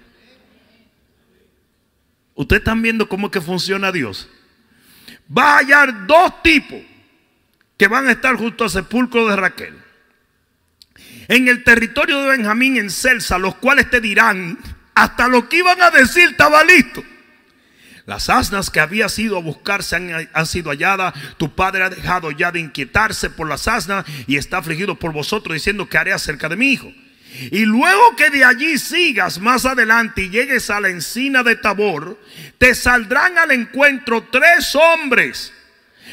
Ustedes 2.35 2.61
están 2.61 2.81
viendo 2.81 3.07
cómo 3.07 3.31
que 3.31 3.43
funciona 3.43 3.93
Dios. 3.93 4.31
Va 5.31 5.57
a 5.57 5.59
hallar 5.59 6.07
dos 6.07 6.43
tipos 6.43 6.81
que 7.79 7.89
van 7.89 8.09
a 8.09 8.13
estar 8.13 8.37
junto 8.37 8.65
al 8.65 8.71
sepulcro 8.71 9.29
de 9.29 9.37
Raquel. 9.37 9.75
En 11.29 11.49
el 11.49 11.63
territorio 11.63 12.21
de 12.21 12.37
Benjamín, 12.37 12.77
en 12.77 12.91
Celsa, 12.91 13.39
los 13.39 13.55
cuales 13.57 13.89
te 13.89 14.01
dirán, 14.01 14.59
hasta 14.95 15.29
lo 15.29 15.49
que 15.49 15.59
iban 15.59 15.81
a 15.81 15.91
decir 15.91 16.31
estaba 16.31 16.65
listo. 16.65 17.05
Las 18.05 18.31
asnas 18.31 18.71
que 18.71 18.81
había 18.81 19.07
ido 19.19 19.37
a 19.37 19.43
buscarse 19.43 19.95
han, 19.95 20.29
han, 20.33 20.47
sido 20.47 20.71
halladas. 20.71 21.15
Tu 21.37 21.55
padre 21.55 21.85
ha 21.85 21.91
dejado 21.91 22.31
ya 22.31 22.51
de 22.51 22.59
inquietarse 22.59 23.31
por 23.31 23.47
las 23.47 23.69
asnas 23.69 24.07
y 24.27 24.37
está 24.37 24.59
afligido 24.59 24.99
por 24.99 25.13
vosotros 25.13 25.55
diciendo 25.55 25.89
que 25.89 25.99
haré 25.99 26.13
acerca 26.13 26.49
de 26.49 26.57
mi 26.57 26.73
hijo. 26.73 26.91
Y 27.51 27.67
luego 27.67 28.17
que 28.17 28.31
de 28.31 28.45
allí 28.45 28.79
sigas 28.79 29.39
más 29.39 29.67
adelante 29.67 30.23
y 30.23 30.31
llegues 30.31 30.71
a 30.71 30.81
la 30.81 30.89
encina 30.89 31.43
de 31.43 31.57
Tabor, 31.57 32.19
te 32.57 32.75
saldrán 32.75 33.37
al 33.37 33.51
encuentro 33.51 34.27
tres 34.33 34.75
hombres 34.75 35.53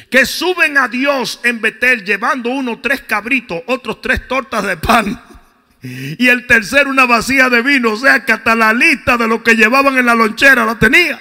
que 0.10 0.26
suben 0.26 0.78
a 0.78 0.88
Dios 0.88 1.40
en 1.44 1.62
Betel 1.62 2.04
llevando 2.04 2.50
uno 2.50 2.80
tres 2.80 3.02
cabritos, 3.02 3.62
otros 3.68 4.02
tres 4.02 4.28
tortas 4.28 4.64
de 4.64 4.78
pan 4.78 5.22
y 5.82 6.28
el 6.28 6.48
tercero 6.48 6.90
una 6.90 7.06
vacía 7.06 7.50
de 7.50 7.62
vino. 7.62 7.94
O 7.94 7.98
sea 7.98 8.26
que 8.26 8.34
hasta 8.34 8.56
la 8.56 8.74
lista 8.74 9.18
de 9.18 9.28
lo 9.28 9.44
que 9.44 9.56
llevaban 9.56 9.98
en 9.98 10.06
la 10.06 10.16
lonchera 10.16 10.66
la 10.66 10.78
tenía. 10.78 11.20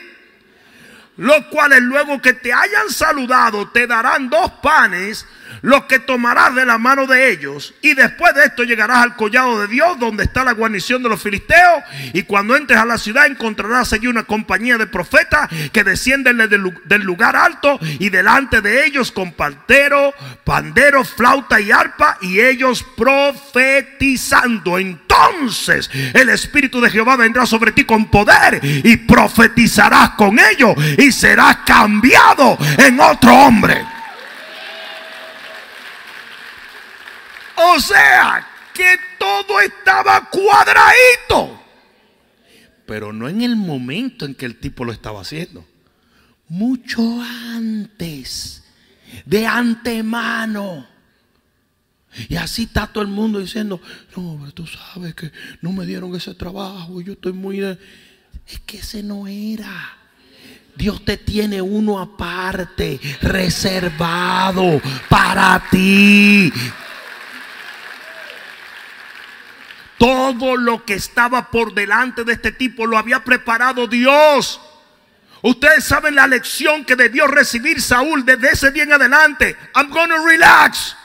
Los 1.17 1.47
cuales 1.47 1.81
luego 1.81 2.21
que 2.21 2.33
te 2.33 2.53
hayan 2.53 2.91
saludado 2.91 3.69
te 3.71 3.87
darán 3.87 4.29
dos 4.29 4.51
panes 4.63 5.27
lo 5.65 5.87
que 5.87 5.99
tomarás 5.99 6.55
de 6.55 6.67
la 6.67 6.77
mano 6.77 7.07
de 7.07 7.31
ellos. 7.31 7.75
Y 7.81 7.95
después 7.95 8.35
de 8.35 8.45
esto 8.45 8.65
llegarás 8.65 8.99
al 8.99 9.17
collado 9.17 9.61
de 9.61 9.69
Dios, 9.69 9.99
donde 9.99 10.25
está 10.25 10.45
la 10.45 10.53
guarnición 10.53 11.03
de 11.03 11.09
los 11.09 11.23
filisteos. 11.23 11.83
Y 12.13 12.25
cuando 12.25 12.55
entres 12.55 12.79
a 12.79 12.85
la 12.85 12.99
ciudad 12.99 13.25
encontrarás 13.27 13.95
allí 13.95 14.07
una 14.07 14.25
compañía 14.25 14.77
de 14.77 14.87
profetas 14.87 15.49
que 15.73 15.83
descienden 15.83 16.37
del 16.37 17.03
lugar 17.03 17.35
alto 17.37 17.79
y 17.81 18.11
delante 18.11 18.61
de 18.61 18.85
ellos 18.85 19.11
con 19.11 19.33
paltero, 19.33 20.13
pandero, 20.45 21.03
flauta 21.03 21.59
y 21.61 21.73
arpa. 21.73 22.19
Y 22.21 22.41
ellos 22.41 22.85
profetizando. 22.97 24.79
Entonces 25.15 25.91
el 26.13 26.29
Espíritu 26.31 26.81
de 26.81 26.91
Jehová 26.91 27.17
vendrá 27.17 27.47
sobre 27.47 27.73
ti 27.73 27.85
con 27.85 28.07
poder 28.07 28.61
y 28.63 28.97
profetizarás 28.97 30.11
con 30.11 30.39
ellos 30.39 30.75
y 30.99 31.13
serás 31.13 31.59
cambiado 31.67 32.57
en 32.79 32.99
otro 33.01 33.35
hombre. 33.35 33.85
O 37.57 37.81
sea, 37.81 38.47
que 38.73 38.97
todo 39.19 39.61
estaba 39.61 40.29
cuadradito. 40.29 41.63
Pero 42.87 43.13
no 43.13 43.29
en 43.29 43.43
el 43.43 43.57
momento 43.57 44.27
en 44.27 44.35
que 44.35 44.47
el 44.47 44.59
tipo 44.59 44.85
lo 44.85 44.93
estaba 44.93 45.21
haciendo. 45.21 45.67
Mucho 46.49 47.23
antes. 47.23 48.65
De 49.25 49.47
antemano. 49.47 50.94
Y 52.29 52.37
así 52.37 52.65
está 52.65 52.87
todo 52.87 53.03
el 53.03 53.11
mundo 53.11 53.41
diciendo, 53.41 53.81
no, 54.17 54.37
pero 54.41 54.53
tú 54.53 54.67
sabes 54.67 55.15
que 55.15 55.33
no 55.61 55.73
me 55.73 55.87
dieron 55.87 56.15
ese 56.15 56.35
trabajo. 56.35 57.01
Yo 57.01 57.15
estoy 57.15 57.33
muy... 57.33 57.61
Es 57.61 58.61
que 58.67 58.79
ese 58.79 59.03
no 59.03 59.27
era. 59.27 59.97
Dios 60.77 61.05
te 61.05 61.17
tiene 61.17 61.63
uno 61.63 62.01
aparte, 62.01 63.01
reservado 63.23 64.81
para 65.09 65.63
ti. 65.71 66.53
Todo 69.99 70.57
lo 70.57 70.85
que 70.85 70.95
estaba 70.95 71.51
por 71.51 71.75
delante 71.75 72.25
de 72.25 72.33
este 72.33 72.53
tipo 72.53 72.87
lo 72.87 72.99
había 72.99 73.23
preparado 73.23 73.87
Dios. 73.87 74.61
Ustedes 75.43 75.85
saben 75.85 76.15
la 76.15 76.27
lección 76.27 76.85
que 76.85 76.97
debió 76.97 77.27
recibir 77.27 77.81
Saúl 77.81 78.25
desde 78.25 78.51
ese 78.51 78.71
día 78.71 78.83
en 78.85 78.95
adelante. 78.95 79.57
I'm 79.75 79.91
gonna 79.91 80.17
relax. 80.27 80.97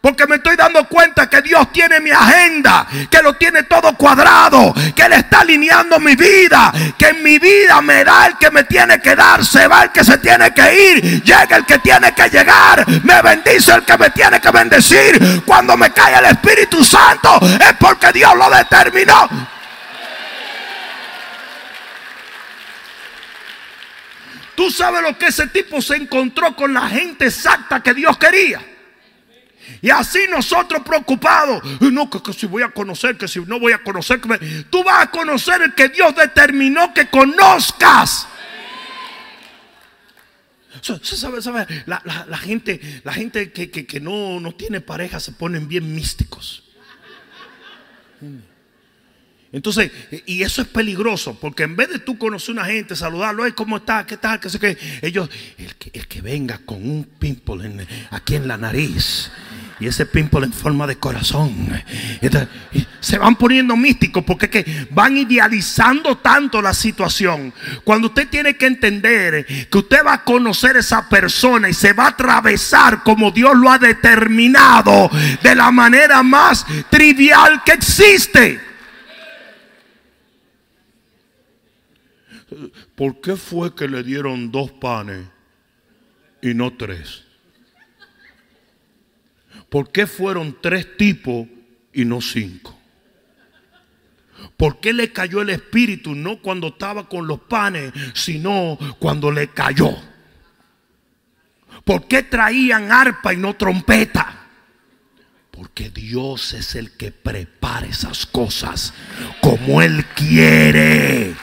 Porque 0.00 0.26
me 0.28 0.36
estoy 0.36 0.54
dando 0.54 0.84
cuenta 0.86 1.28
que 1.28 1.42
Dios 1.42 1.72
tiene 1.72 1.98
mi 1.98 2.10
agenda, 2.10 2.86
que 3.10 3.20
lo 3.20 3.34
tiene 3.34 3.64
todo 3.64 3.94
cuadrado, 3.96 4.72
que 4.94 5.02
Él 5.02 5.14
está 5.14 5.40
alineando 5.40 5.98
mi 5.98 6.14
vida, 6.14 6.72
que 6.96 7.08
en 7.08 7.22
mi 7.22 7.38
vida 7.38 7.80
me 7.80 8.04
da 8.04 8.26
el 8.26 8.38
que 8.38 8.50
me 8.52 8.62
tiene 8.64 9.00
que 9.00 9.16
dar, 9.16 9.44
se 9.44 9.66
va 9.66 9.82
el 9.82 9.90
que 9.90 10.04
se 10.04 10.18
tiene 10.18 10.54
que 10.54 10.92
ir, 10.92 11.22
llega 11.24 11.56
el 11.56 11.66
que 11.66 11.80
tiene 11.80 12.14
que 12.14 12.28
llegar, 12.30 12.86
me 13.02 13.20
bendice 13.22 13.72
el 13.72 13.84
que 13.84 13.98
me 13.98 14.10
tiene 14.10 14.40
que 14.40 14.50
bendecir. 14.50 15.42
Cuando 15.44 15.76
me 15.76 15.92
cae 15.92 16.16
el 16.16 16.26
Espíritu 16.26 16.84
Santo 16.84 17.40
es 17.42 17.72
porque 17.80 18.12
Dios 18.12 18.36
lo 18.36 18.48
determinó. 18.50 19.28
Tú 24.54 24.70
sabes 24.70 25.02
lo 25.02 25.16
que 25.18 25.26
ese 25.26 25.48
tipo 25.48 25.82
se 25.82 25.96
encontró 25.96 26.54
con 26.54 26.72
la 26.72 26.88
gente 26.88 27.26
exacta 27.26 27.80
que 27.80 27.94
Dios 27.94 28.16
quería. 28.18 28.60
Y 29.80 29.90
así 29.90 30.20
nosotros 30.30 30.82
preocupados. 30.82 31.62
No, 31.80 32.10
que, 32.10 32.32
si 32.32 32.46
voy 32.46 32.62
a 32.62 32.70
conocer, 32.70 33.16
que 33.16 33.28
si 33.28 33.40
no 33.40 33.58
voy 33.58 33.72
a 33.72 33.82
conocer. 33.82 34.20
tú 34.70 34.84
vas 34.84 35.04
a 35.04 35.10
conocer 35.10 35.62
el 35.62 35.74
que 35.74 35.88
Dios 35.88 36.14
determinó 36.14 36.92
que 36.92 37.08
conozcas. 37.08 38.26
¿Sabe? 40.82 41.38
La, 41.86 42.38
gente, 42.38 42.80
la 43.04 43.12
gente 43.12 43.52
que, 43.52 43.70
que, 43.70 44.00
no, 44.00 44.40
no 44.40 44.52
tiene 44.54 44.80
pareja 44.80 45.20
se 45.20 45.32
ponen 45.32 45.68
bien 45.68 45.94
místicos. 45.94 46.64
Entonces, 49.50 49.90
y 50.26 50.42
eso 50.42 50.60
es 50.60 50.68
peligroso, 50.68 51.38
porque 51.40 51.62
en 51.62 51.74
vez 51.74 51.88
de 51.88 51.98
tú 51.98 52.18
conocer 52.18 52.50
a 52.50 52.60
una 52.60 52.64
gente, 52.66 52.94
saludarlo, 52.94 53.44
¿cómo 53.54 53.78
está? 53.78 54.04
¿Qué 54.04 54.18
tal? 54.18 54.38
¿Qué 54.40 54.50
sé 54.50 54.58
qué? 54.58 54.76
Ellos, 55.00 55.30
el 55.56 55.74
que, 55.76 55.90
el 55.94 56.06
que 56.06 56.20
venga 56.20 56.58
con 56.58 56.76
un 56.78 57.04
pimple 57.04 57.86
aquí 58.10 58.34
en 58.34 58.46
la 58.46 58.58
nariz 58.58 59.30
y 59.80 59.86
ese 59.86 60.06
pimple 60.06 60.46
en 60.46 60.52
forma 60.52 60.86
de 60.86 60.96
corazón, 60.96 61.82
se 63.00 63.18
van 63.18 63.36
poniendo 63.36 63.76
místicos 63.76 64.24
porque 64.24 64.50
que 64.50 64.88
van 64.90 65.16
idealizando 65.16 66.18
tanto 66.18 66.60
la 66.60 66.74
situación. 66.74 67.54
Cuando 67.84 68.08
usted 68.08 68.28
tiene 68.28 68.56
que 68.56 68.66
entender 68.66 69.46
que 69.70 69.78
usted 69.78 70.04
va 70.04 70.14
a 70.14 70.24
conocer 70.24 70.76
a 70.76 70.80
esa 70.80 71.08
persona 71.08 71.68
y 71.68 71.74
se 71.74 71.92
va 71.92 72.06
a 72.06 72.08
atravesar 72.08 73.02
como 73.02 73.30
Dios 73.30 73.56
lo 73.56 73.70
ha 73.70 73.78
determinado 73.78 75.10
de 75.42 75.54
la 75.54 75.70
manera 75.70 76.22
más 76.22 76.66
trivial 76.90 77.62
que 77.64 77.72
existe. 77.72 78.67
¿Por 82.94 83.20
qué 83.20 83.36
fue 83.36 83.74
que 83.74 83.88
le 83.88 84.02
dieron 84.02 84.50
dos 84.50 84.70
panes 84.70 85.26
y 86.40 86.54
no 86.54 86.72
tres? 86.74 87.24
¿Por 89.68 89.90
qué 89.90 90.06
fueron 90.06 90.56
tres 90.60 90.96
tipos 90.96 91.46
y 91.92 92.04
no 92.04 92.20
cinco? 92.20 92.78
¿Por 94.56 94.80
qué 94.80 94.92
le 94.92 95.12
cayó 95.12 95.42
el 95.42 95.50
espíritu 95.50 96.14
no 96.14 96.40
cuando 96.40 96.68
estaba 96.68 97.08
con 97.08 97.26
los 97.26 97.40
panes, 97.40 97.92
sino 98.14 98.78
cuando 98.98 99.30
le 99.30 99.48
cayó? 99.48 99.90
¿Por 101.84 102.06
qué 102.06 102.22
traían 102.22 102.90
arpa 102.90 103.34
y 103.34 103.36
no 103.36 103.56
trompeta? 103.56 104.46
Porque 105.50 105.90
Dios 105.90 106.54
es 106.54 106.76
el 106.76 106.96
que 106.96 107.10
prepara 107.10 107.86
esas 107.86 108.26
cosas 108.26 108.94
como 109.40 109.82
Él 109.82 110.04
quiere 110.14 111.34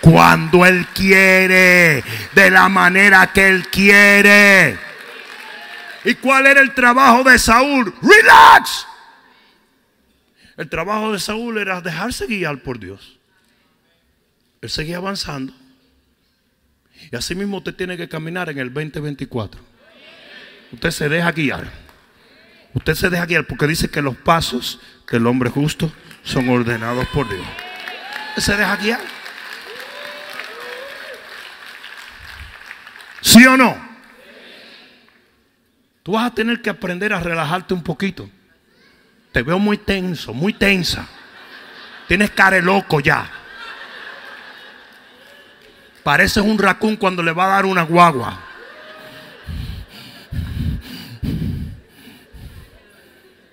cuando 0.00 0.64
Él 0.64 0.86
quiere, 0.94 2.02
de 2.34 2.50
la 2.50 2.68
manera 2.68 3.32
que 3.32 3.48
Él 3.48 3.68
quiere. 3.68 4.78
¿Y 6.04 6.14
cuál 6.14 6.46
era 6.46 6.60
el 6.60 6.74
trabajo 6.74 7.24
de 7.24 7.38
Saúl? 7.38 7.94
Relax. 8.00 8.86
El 10.56 10.68
trabajo 10.68 11.12
de 11.12 11.18
Saúl 11.18 11.58
era 11.58 11.80
dejarse 11.80 12.26
guiar 12.26 12.62
por 12.62 12.78
Dios. 12.78 13.18
Él 14.60 14.70
seguía 14.70 14.98
avanzando. 14.98 15.54
Y 17.10 17.16
así 17.16 17.34
mismo 17.34 17.58
usted 17.58 17.74
tiene 17.74 17.96
que 17.96 18.08
caminar 18.08 18.50
en 18.50 18.58
el 18.58 18.72
2024. 18.72 19.60
Usted 20.72 20.90
se 20.90 21.08
deja 21.08 21.32
guiar. 21.32 21.70
Usted 22.74 22.94
se 22.94 23.10
deja 23.10 23.26
guiar 23.26 23.46
porque 23.46 23.66
dice 23.66 23.88
que 23.88 24.02
los 24.02 24.16
pasos 24.16 24.80
del 25.10 25.26
hombre 25.26 25.50
justo 25.50 25.92
son 26.22 26.48
ordenados 26.48 27.06
por 27.08 27.28
Dios. 27.28 27.46
Se 28.36 28.56
deja 28.56 28.76
guiar. 28.76 29.19
¿Sí 33.20 33.46
o 33.46 33.56
no? 33.56 33.76
Tú 36.02 36.12
vas 36.12 36.26
a 36.26 36.34
tener 36.34 36.62
que 36.62 36.70
aprender 36.70 37.12
a 37.12 37.20
relajarte 37.20 37.74
un 37.74 37.82
poquito. 37.82 38.28
Te 39.32 39.42
veo 39.42 39.58
muy 39.58 39.78
tenso, 39.78 40.32
muy 40.32 40.52
tensa. 40.52 41.06
Tienes 42.08 42.30
cara 42.30 42.60
loco 42.60 43.00
ya. 43.00 43.30
Pareces 46.02 46.42
un 46.42 46.58
racún 46.58 46.96
cuando 46.96 47.22
le 47.22 47.32
va 47.32 47.44
a 47.44 47.54
dar 47.56 47.66
una 47.66 47.82
guagua. 47.82 48.40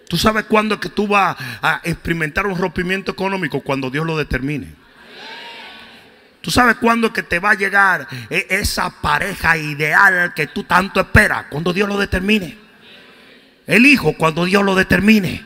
Tú 0.08 0.18
sabes 0.18 0.46
cuándo 0.46 0.76
es 0.76 0.82
que 0.82 0.90
tú 0.90 1.06
vas 1.06 1.36
a 1.62 1.82
experimentar 1.84 2.48
un 2.48 2.58
rompimiento 2.58 3.12
económico 3.12 3.60
cuando 3.60 3.90
Dios 3.90 4.06
lo 4.06 4.18
determine. 4.18 4.74
Tú 6.48 6.52
sabes 6.52 6.78
cuándo 6.78 7.08
es 7.08 7.14
que 7.14 7.24
te 7.24 7.40
va 7.40 7.52
a 7.52 7.56
llegar 7.56 8.08
e-, 8.30 8.48
esa 8.52 8.90
pareja 8.90 9.58
ideal 9.58 10.34
que 10.34 10.48
tú 10.48 10.64
tanto 10.64 11.02
esperas, 11.02 11.48
cuando 11.50 11.74
Dios 11.74 11.90
lo 11.90 11.98
determine. 11.98 12.58
El 13.66 13.86
hijo 13.86 14.14
cuando 14.14 14.46
Dios 14.46 14.64
lo 14.64 14.74
determine. 14.74 15.44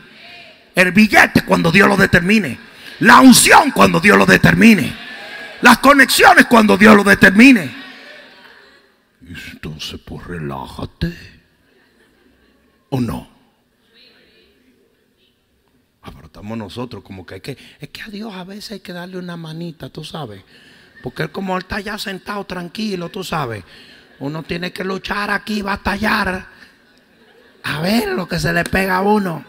El 0.76 0.92
billete 0.92 1.44
cuando 1.44 1.72
Dios 1.72 1.88
lo 1.88 1.96
determine. 1.96 2.56
La 3.00 3.20
unción 3.20 3.72
cuando 3.72 3.98
Dios 3.98 4.16
lo 4.16 4.26
determine. 4.26 4.96
Las 5.62 5.78
conexiones 5.78 6.46
cuando 6.46 6.78
Dios 6.78 6.94
lo 6.94 7.02
determine. 7.02 7.74
Entonces, 9.50 9.98
pues 10.04 10.24
relájate. 10.24 11.18
¿O 12.90 13.00
no? 13.00 13.28
Ah, 16.00 16.12
pero 16.14 16.26
estamos 16.26 16.56
nosotros 16.56 17.02
como 17.02 17.26
que 17.26 17.34
hay 17.34 17.40
que, 17.40 17.58
es 17.80 17.88
que 17.88 18.02
a 18.02 18.08
Dios 18.08 18.32
a 18.32 18.44
veces 18.44 18.70
hay 18.70 18.80
que 18.80 18.92
darle 18.92 19.18
una 19.18 19.36
manita, 19.36 19.88
tú 19.88 20.04
sabes. 20.04 20.44
Porque 21.02 21.24
él 21.24 21.30
como 21.30 21.56
él 21.56 21.62
está 21.62 21.80
ya 21.80 21.98
sentado 21.98 22.44
tranquilo, 22.44 23.08
tú 23.08 23.24
sabes. 23.24 23.64
Uno 24.18 24.42
tiene 24.42 24.72
que 24.72 24.84
luchar 24.84 25.30
aquí, 25.30 25.62
batallar. 25.62 26.46
A 27.64 27.80
ver 27.80 28.08
lo 28.08 28.28
que 28.28 28.38
se 28.38 28.52
le 28.52 28.64
pega 28.64 28.96
a 28.96 29.02
uno. 29.02 29.44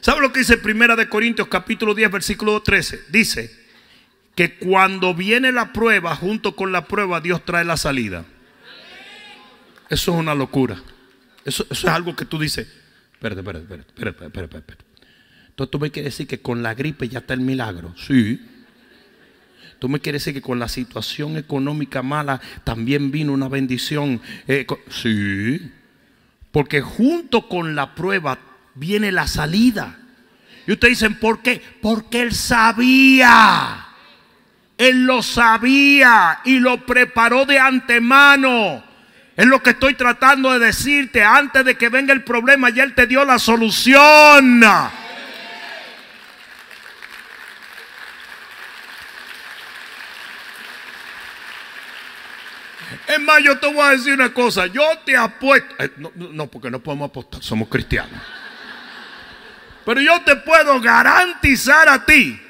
¿Sabe 0.00 0.22
lo 0.22 0.32
que 0.32 0.40
dice 0.40 0.56
Primera 0.56 0.96
de 0.96 1.08
Corintios 1.08 1.48
capítulo 1.48 1.94
10 1.94 2.10
versículo 2.10 2.62
13? 2.62 3.04
Dice 3.10 3.54
que 4.34 4.56
cuando 4.56 5.14
viene 5.14 5.52
la 5.52 5.72
prueba, 5.72 6.16
junto 6.16 6.56
con 6.56 6.72
la 6.72 6.86
prueba, 6.86 7.20
Dios 7.20 7.44
trae 7.44 7.64
la 7.64 7.76
salida. 7.76 8.24
Eso 9.90 10.12
es 10.12 10.18
una 10.18 10.34
locura. 10.34 10.82
Eso, 11.44 11.66
es 11.68 11.84
algo 11.84 12.16
que 12.16 12.24
tú 12.24 12.38
dices, 12.38 12.66
espérate, 13.12 13.40
espérate, 13.40 13.64
espérate, 13.64 13.88
espérate, 13.90 14.26
espérate, 14.26 14.56
espérate. 14.58 14.89
Entonces 15.60 15.72
tú 15.72 15.78
me 15.78 15.90
quieres 15.90 16.14
decir 16.14 16.26
que 16.26 16.40
con 16.40 16.62
la 16.62 16.72
gripe 16.72 17.06
ya 17.06 17.18
está 17.18 17.34
el 17.34 17.42
milagro. 17.42 17.94
Sí. 17.94 18.40
Tú 19.78 19.90
me 19.90 20.00
quieres 20.00 20.24
decir 20.24 20.32
que 20.32 20.40
con 20.40 20.58
la 20.58 20.68
situación 20.68 21.36
económica 21.36 22.02
mala 22.02 22.40
también 22.64 23.10
vino 23.10 23.34
una 23.34 23.46
bendición. 23.46 24.22
Eh, 24.48 24.66
sí. 24.88 25.70
Porque 26.50 26.80
junto 26.80 27.46
con 27.46 27.74
la 27.74 27.94
prueba 27.94 28.38
viene 28.74 29.12
la 29.12 29.26
salida. 29.26 29.98
Y 30.66 30.72
ustedes 30.72 30.98
dicen, 30.98 31.16
¿por 31.16 31.42
qué? 31.42 31.60
Porque 31.82 32.22
Él 32.22 32.32
sabía. 32.32 33.84
Él 34.78 35.04
lo 35.04 35.22
sabía 35.22 36.40
y 36.46 36.58
lo 36.58 36.86
preparó 36.86 37.44
de 37.44 37.58
antemano. 37.58 38.82
Es 39.36 39.44
lo 39.44 39.62
que 39.62 39.70
estoy 39.70 39.92
tratando 39.92 40.52
de 40.52 40.58
decirte. 40.58 41.22
Antes 41.22 41.66
de 41.66 41.76
que 41.76 41.90
venga 41.90 42.14
el 42.14 42.24
problema, 42.24 42.70
ya 42.70 42.82
Él 42.82 42.94
te 42.94 43.06
dio 43.06 43.26
la 43.26 43.38
solución. 43.38 44.62
Es 53.10 53.20
más, 53.20 53.42
yo 53.42 53.58
te 53.58 53.66
voy 53.66 53.84
a 53.84 53.90
decir 53.90 54.12
una 54.12 54.32
cosa. 54.32 54.66
Yo 54.68 54.82
te 55.04 55.16
apuesto. 55.16 55.74
Eh, 55.78 55.90
no, 55.96 56.12
no, 56.14 56.46
porque 56.46 56.70
no 56.70 56.80
podemos 56.80 57.10
apostar. 57.10 57.42
Somos 57.42 57.68
cristianos. 57.68 58.20
Pero 59.84 60.00
yo 60.00 60.22
te 60.22 60.36
puedo 60.36 60.80
garantizar 60.80 61.88
a 61.88 62.06
ti 62.06 62.40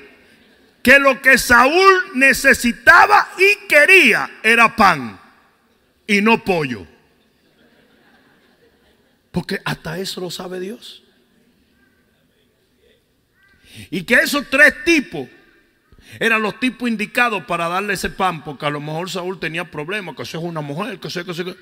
que 0.83 0.99
lo 0.99 1.23
que 1.23 1.39
Saúl 1.39 2.13
necesitaba 2.15 3.29
y 3.39 3.67
quería 3.67 4.31
era 4.43 4.77
pan 4.77 5.19
y 6.07 6.21
no 6.21 6.45
pollo. 6.45 6.87
Porque 9.31 9.61
hasta 9.65 9.99
eso 9.99 10.21
lo 10.21 10.31
sabe 10.31 10.61
Dios. 10.61 11.03
Y 13.91 14.03
que 14.03 14.15
esos 14.15 14.51
tres 14.51 14.85
tipos 14.85 15.27
eran 16.19 16.43
los 16.43 16.59
tipos 16.59 16.89
indicados 16.89 17.45
para 17.45 17.69
darle 17.69 17.95
ese 17.95 18.11
pan, 18.11 18.43
porque 18.43 18.67
a 18.67 18.71
lo 18.71 18.81
mejor 18.81 19.11
Saúl 19.11 19.39
tenía 19.39 19.65
problemas, 19.65 20.17
que 20.17 20.23
eso 20.23 20.39
es 20.39 20.45
una 20.45 20.61
mujer, 20.61 20.99
que 20.99 21.11
sé, 21.11 21.25
que 21.25 21.35
sé, 21.35 21.45
que... 21.45 21.57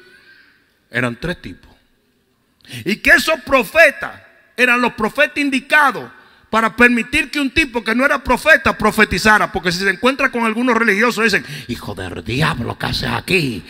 Eran 0.90 1.16
tres 1.20 1.42
tipos. 1.42 1.70
Y 2.84 2.96
que 2.96 3.10
esos 3.10 3.40
profetas 3.42 4.22
eran 4.56 4.80
los 4.80 4.94
profetas 4.94 5.38
indicados 5.38 6.10
para 6.50 6.74
permitir 6.74 7.30
que 7.30 7.40
un 7.40 7.50
tipo 7.50 7.84
que 7.84 7.94
no 7.94 8.04
era 8.04 8.22
profeta 8.22 8.76
profetizara. 8.76 9.52
Porque 9.52 9.70
si 9.70 9.80
se 9.80 9.90
encuentra 9.90 10.30
con 10.30 10.44
algunos 10.44 10.76
religiosos 10.76 11.24
dicen, 11.24 11.44
hijo 11.68 11.94
del 11.94 12.24
diablo, 12.24 12.78
¿qué 12.78 12.86
haces 12.86 13.10
aquí? 13.10 13.64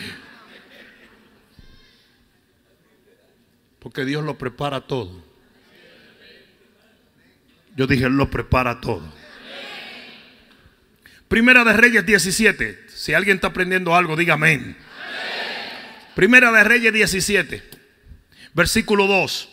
Porque 3.79 4.05
Dios 4.05 4.25
lo 4.25 4.37
prepara 4.37 4.81
todo. 4.81 5.23
Yo 7.77 7.87
dije, 7.87 8.05
Él 8.05 8.17
lo 8.17 8.31
prepara 8.31 8.81
todo. 8.81 9.13
Primera 11.29 11.63
de 11.63 11.75
Reyes 11.75 12.05
17. 12.07 12.87
Si 12.89 13.13
alguien 13.13 13.37
está 13.37 13.49
aprendiendo 13.49 13.95
algo, 13.95 14.17
diga 14.17 14.35
amén. 14.35 14.77
Primera 16.15 16.51
de 16.51 16.65
Reyes 16.65 16.93
17. 16.93 17.63
Versículo 18.55 19.07
2. 19.07 19.49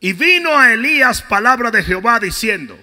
Y 0.00 0.12
vino 0.12 0.56
a 0.56 0.72
Elías 0.72 1.22
palabra 1.22 1.70
de 1.70 1.82
Jehová 1.82 2.20
diciendo, 2.20 2.78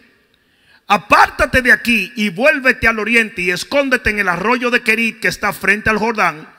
apártate 0.87 1.61
de 1.61 1.71
aquí 1.71 2.11
y 2.15 2.29
vuélvete 2.29 2.87
al 2.87 2.99
oriente 2.99 3.43
y 3.43 3.51
escóndete 3.51 4.09
en 4.09 4.19
el 4.19 4.27
arroyo 4.27 4.69
de 4.69 4.81
Kerit 4.81 5.21
que 5.21 5.29
está 5.29 5.53
frente 5.53 5.89
al 5.89 5.97
Jordán. 5.97 6.49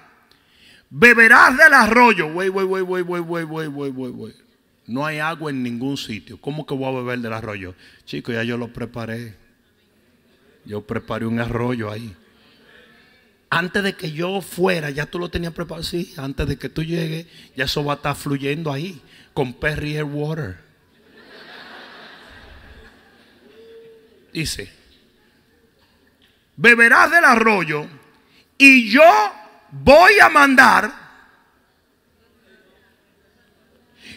Beberás 0.88 1.58
del 1.58 1.74
arroyo. 1.74 2.30
No 4.86 5.04
hay 5.04 5.18
agua 5.18 5.50
en 5.50 5.62
ningún 5.62 5.96
sitio. 5.96 6.40
¿Cómo 6.40 6.64
que 6.64 6.74
voy 6.74 6.94
a 6.94 6.98
beber 7.02 7.18
del 7.18 7.32
arroyo? 7.32 7.74
Chicos, 8.04 8.34
ya 8.34 8.44
yo 8.44 8.56
lo 8.56 8.72
preparé. 8.72 9.45
Yo 10.66 10.82
preparé 10.82 11.24
un 11.26 11.40
arroyo 11.40 11.90
ahí. 11.90 12.14
Antes 13.48 13.82
de 13.84 13.94
que 13.94 14.10
yo 14.10 14.42
fuera, 14.42 14.90
ya 14.90 15.06
tú 15.06 15.18
lo 15.18 15.30
tenías 15.30 15.52
preparado. 15.52 15.84
Sí, 15.84 16.12
antes 16.16 16.48
de 16.48 16.58
que 16.58 16.68
tú 16.68 16.82
llegues, 16.82 17.26
ya 17.54 17.64
eso 17.64 17.84
va 17.84 17.94
a 17.94 17.96
estar 17.96 18.16
fluyendo 18.16 18.72
ahí 18.72 19.00
con 19.32 19.54
Perrier 19.54 20.04
Water. 20.04 20.56
Dice, 24.32 24.70
beberás 26.56 27.10
del 27.10 27.24
arroyo 27.24 27.86
y 28.58 28.90
yo 28.90 29.02
voy 29.70 30.18
a 30.20 30.28
mandar 30.28 30.92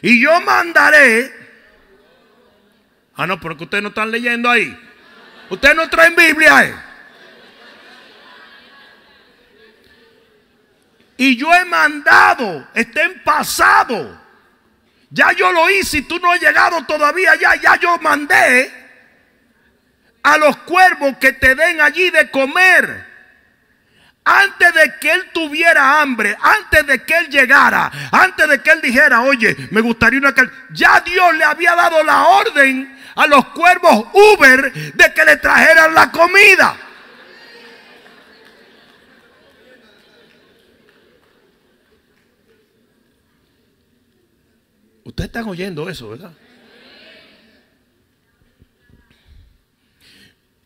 y 0.01 0.21
yo 0.21 0.41
mandaré. 0.41 1.31
Ah, 3.15 3.27
no, 3.27 3.39
porque 3.39 3.65
ustedes 3.65 3.83
no 3.83 3.89
están 3.89 4.11
leyendo 4.11 4.49
ahí. 4.49 4.77
Ustedes 5.49 5.75
no 5.75 5.89
traen 5.89 6.15
Biblia. 6.15 6.63
Eh. 6.63 6.75
Y 11.17 11.35
yo 11.35 11.53
he 11.53 11.65
mandado, 11.65 12.67
está 12.73 13.03
en 13.03 13.23
pasado 13.23 14.19
ya 15.11 15.31
yo 15.31 15.51
lo 15.51 15.69
hice 15.69 15.99
y 15.99 16.01
tú 16.03 16.19
no 16.19 16.31
has 16.31 16.39
llegado 16.39 16.83
todavía 16.85 17.35
ya. 17.35 17.55
Ya 17.55 17.75
yo 17.77 17.97
mandé 17.99 18.71
a 20.21 20.37
los 20.37 20.57
cuervos 20.57 21.17
que 21.19 21.33
te 21.33 21.55
den 21.55 21.81
allí 21.81 22.09
de 22.11 22.29
comer. 22.29 23.09
Antes 24.23 24.73
de 24.75 24.99
que 24.99 25.11
él 25.11 25.29
tuviera 25.33 26.01
hambre, 26.01 26.37
antes 26.39 26.85
de 26.85 27.03
que 27.03 27.17
él 27.17 27.29
llegara, 27.29 27.91
antes 28.11 28.47
de 28.47 28.61
que 28.61 28.69
él 28.69 28.81
dijera, 28.81 29.21
oye, 29.21 29.55
me 29.71 29.81
gustaría 29.81 30.19
una... 30.19 30.35
Ya 30.71 30.99
Dios 30.99 31.35
le 31.35 31.43
había 31.43 31.73
dado 31.73 32.03
la 32.03 32.25
orden 32.25 32.98
a 33.19 33.27
los 33.27 33.47
cuervos 33.47 34.05
Uber 34.13 34.71
de 34.93 35.13
que 35.13 35.25
le 35.25 35.35
trajeran 35.35 35.93
la 35.93 36.09
comida. 36.09 36.77
Ustedes 45.03 45.27
están 45.27 45.49
oyendo 45.49 45.89
eso, 45.89 46.07
¿verdad? 46.07 46.31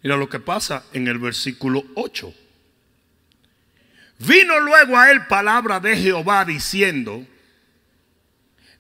Mira 0.04 0.16
lo 0.16 0.30
que 0.30 0.39
pasa 0.39 0.84
en 0.94 1.08
el 1.08 1.18
versículo 1.18 1.84
8. 1.96 2.32
Vino 4.20 4.60
luego 4.60 5.00
a 5.00 5.10
él 5.10 5.26
palabra 5.26 5.80
de 5.80 5.98
Jehová 5.98 6.46
diciendo, 6.46 7.26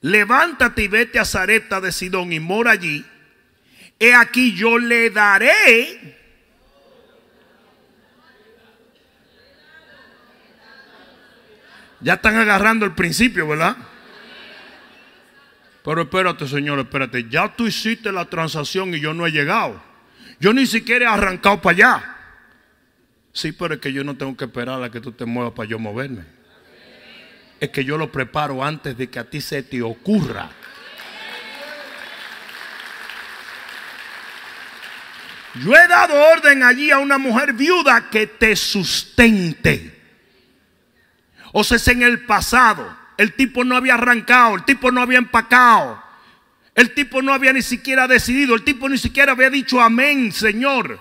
levántate 0.01 0.83
y 0.83 0.87
vete 0.89 1.17
a 1.17 1.25
Zareta 1.25 1.81
de 1.81 1.91
Sidón 1.91 2.33
y 2.33 2.39
mora 2.39 2.69
allí. 2.69 3.03
He 3.99 4.13
aquí 4.13 4.53
yo 4.55 4.77
le 4.77 5.09
daré 5.09 6.23
Ya 12.03 12.15
están 12.15 12.35
agarrando 12.35 12.85
el 12.85 12.91
principio, 12.91 13.47
¿verdad? 13.47 13.77
Pero 15.83 16.01
espérate, 16.01 16.47
Señor, 16.47 16.79
espérate. 16.79 17.29
Ya 17.29 17.55
tú 17.55 17.65
hiciste 17.65 18.11
la 18.11 18.25
transacción 18.25 18.93
y 18.93 18.99
yo 18.99 19.13
no 19.13 19.25
he 19.25 19.31
llegado. 19.31 19.81
Yo 20.39 20.53
ni 20.53 20.65
siquiera 20.65 21.05
he 21.05 21.13
arrancado 21.13 21.61
para 21.61 21.75
allá. 21.75 22.15
Sí, 23.31 23.53
pero 23.53 23.75
es 23.75 23.79
que 23.79 23.93
yo 23.93 24.03
no 24.03 24.17
tengo 24.17 24.35
que 24.35 24.45
esperar 24.45 24.83
a 24.83 24.91
que 24.91 24.99
tú 24.99 25.13
te 25.13 25.25
muevas 25.25 25.53
para 25.53 25.69
yo 25.69 25.79
moverme. 25.79 26.25
Es 27.61 27.69
que 27.69 27.85
yo 27.85 27.97
lo 27.97 28.11
preparo 28.11 28.63
antes 28.63 28.97
de 28.97 29.09
que 29.09 29.19
a 29.19 29.29
ti 29.29 29.39
se 29.39 29.63
te 29.63 29.81
ocurra. 29.81 30.49
Yo 35.55 35.75
he 35.75 35.87
dado 35.87 36.15
orden 36.31 36.63
allí 36.63 36.89
a 36.91 36.99
una 36.99 37.17
mujer 37.17 37.53
viuda 37.53 38.09
que 38.09 38.27
te 38.27 38.55
sustente. 38.55 40.01
O 41.51 41.63
sea, 41.63 41.77
es 41.77 41.87
en 41.87 42.01
el 42.01 42.25
pasado. 42.25 42.97
El 43.17 43.33
tipo 43.33 43.63
no 43.63 43.75
había 43.75 43.93
arrancado, 43.93 44.55
el 44.55 44.65
tipo 44.65 44.91
no 44.91 45.01
había 45.01 45.19
empacado. 45.19 46.01
El 46.75 46.93
tipo 46.95 47.21
no 47.21 47.31
había 47.33 47.53
ni 47.53 47.61
siquiera 47.61 48.07
decidido, 48.07 48.55
el 48.55 48.63
tipo 48.63 48.89
ni 48.89 48.97
siquiera 48.97 49.33
había 49.33 49.51
dicho 49.51 49.79
amén, 49.79 50.31
Señor. 50.31 50.99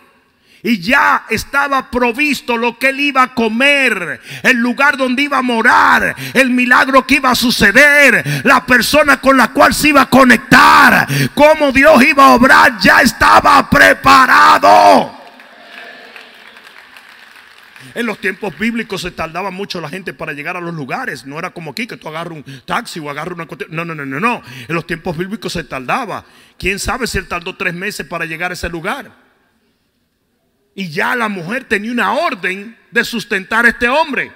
Y 0.63 0.79
ya 0.79 1.27
estaba 1.29 1.91
provisto 1.91 2.57
lo 2.57 2.79
que 2.79 2.91
él 2.91 3.01
iba 3.01 3.23
a 3.23 3.35
comer, 3.35 4.21
el 4.45 4.57
lugar 4.59 4.97
donde 4.97 5.23
iba 5.23 5.39
a 5.39 5.43
morar, 5.43 6.15
el 6.35 6.51
milagro 6.51 7.05
que 7.05 7.17
iba 7.17 7.33
a 7.33 7.35
suceder, 7.35 8.43
la 8.45 8.65
persona 8.65 9.21
con 9.21 9.37
la 9.37 9.49
cual 9.49 9.75
se 9.75 9.89
iba 9.89 10.03
a 10.03 10.11
conectar, 10.11 11.09
cómo 11.35 11.73
Dios 11.73 12.05
iba 12.05 12.27
a 12.27 12.35
obrar, 12.35 12.79
ya 12.79 13.03
estaba 13.03 13.69
preparado. 13.69 15.21
En 17.95 18.07
los 18.07 18.19
tiempos 18.19 18.57
bíblicos 18.57 19.03
se 19.03 19.11
tardaba 19.11 19.51
mucho 19.51 19.81
la 19.81 19.89
gente 19.89 20.15
para 20.15 20.33
llegar 20.33 20.57
a 20.57 20.61
los 20.61 20.73
lugares. 20.73 21.27
No 21.27 21.39
era 21.39 21.51
como 21.51 21.73
aquí 21.73 21.87
que 21.87 21.97
tú 21.97 22.09
agarras 22.09 22.39
un 22.39 22.63
taxi 22.65 23.01
o 23.01 23.11
agarras 23.11 23.35
una... 23.35 23.47
No, 23.69 23.85
no, 23.85 23.95
no, 23.95 24.07
no, 24.07 24.21
no. 24.21 24.43
En 24.69 24.75
los 24.75 24.87
tiempos 24.87 25.17
bíblicos 25.19 25.53
se 25.53 25.65
tardaba. 25.65 26.25
¿Quién 26.59 26.79
sabe 26.79 27.07
si 27.07 27.19
él 27.19 27.29
tardó 27.29 27.55
tres 27.57 27.75
meses 27.75 28.07
para 28.07 28.25
llegar 28.25 28.51
a 28.51 28.55
ese 28.55 28.69
lugar? 28.71 29.11
Y 30.75 30.91
ya 30.91 31.15
la 31.15 31.29
mujer 31.29 31.65
tenía 31.65 31.93
una 31.93 32.13
orden 32.13 32.77
de 32.91 33.05
sustentar 33.05 33.67
a 33.67 33.69
este 33.69 33.89
hombre. 33.89 34.33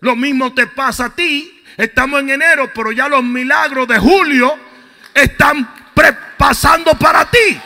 Lo 0.00 0.16
mismo 0.16 0.52
te 0.52 0.66
pasa 0.66 1.06
a 1.06 1.14
ti. 1.14 1.62
Estamos 1.76 2.20
en 2.20 2.30
enero, 2.30 2.70
pero 2.74 2.92
ya 2.92 3.08
los 3.08 3.22
milagros 3.22 3.86
de 3.88 3.98
julio 3.98 4.58
están 5.14 5.68
pasando 6.36 6.98
para 6.98 7.30
ti. 7.30 7.60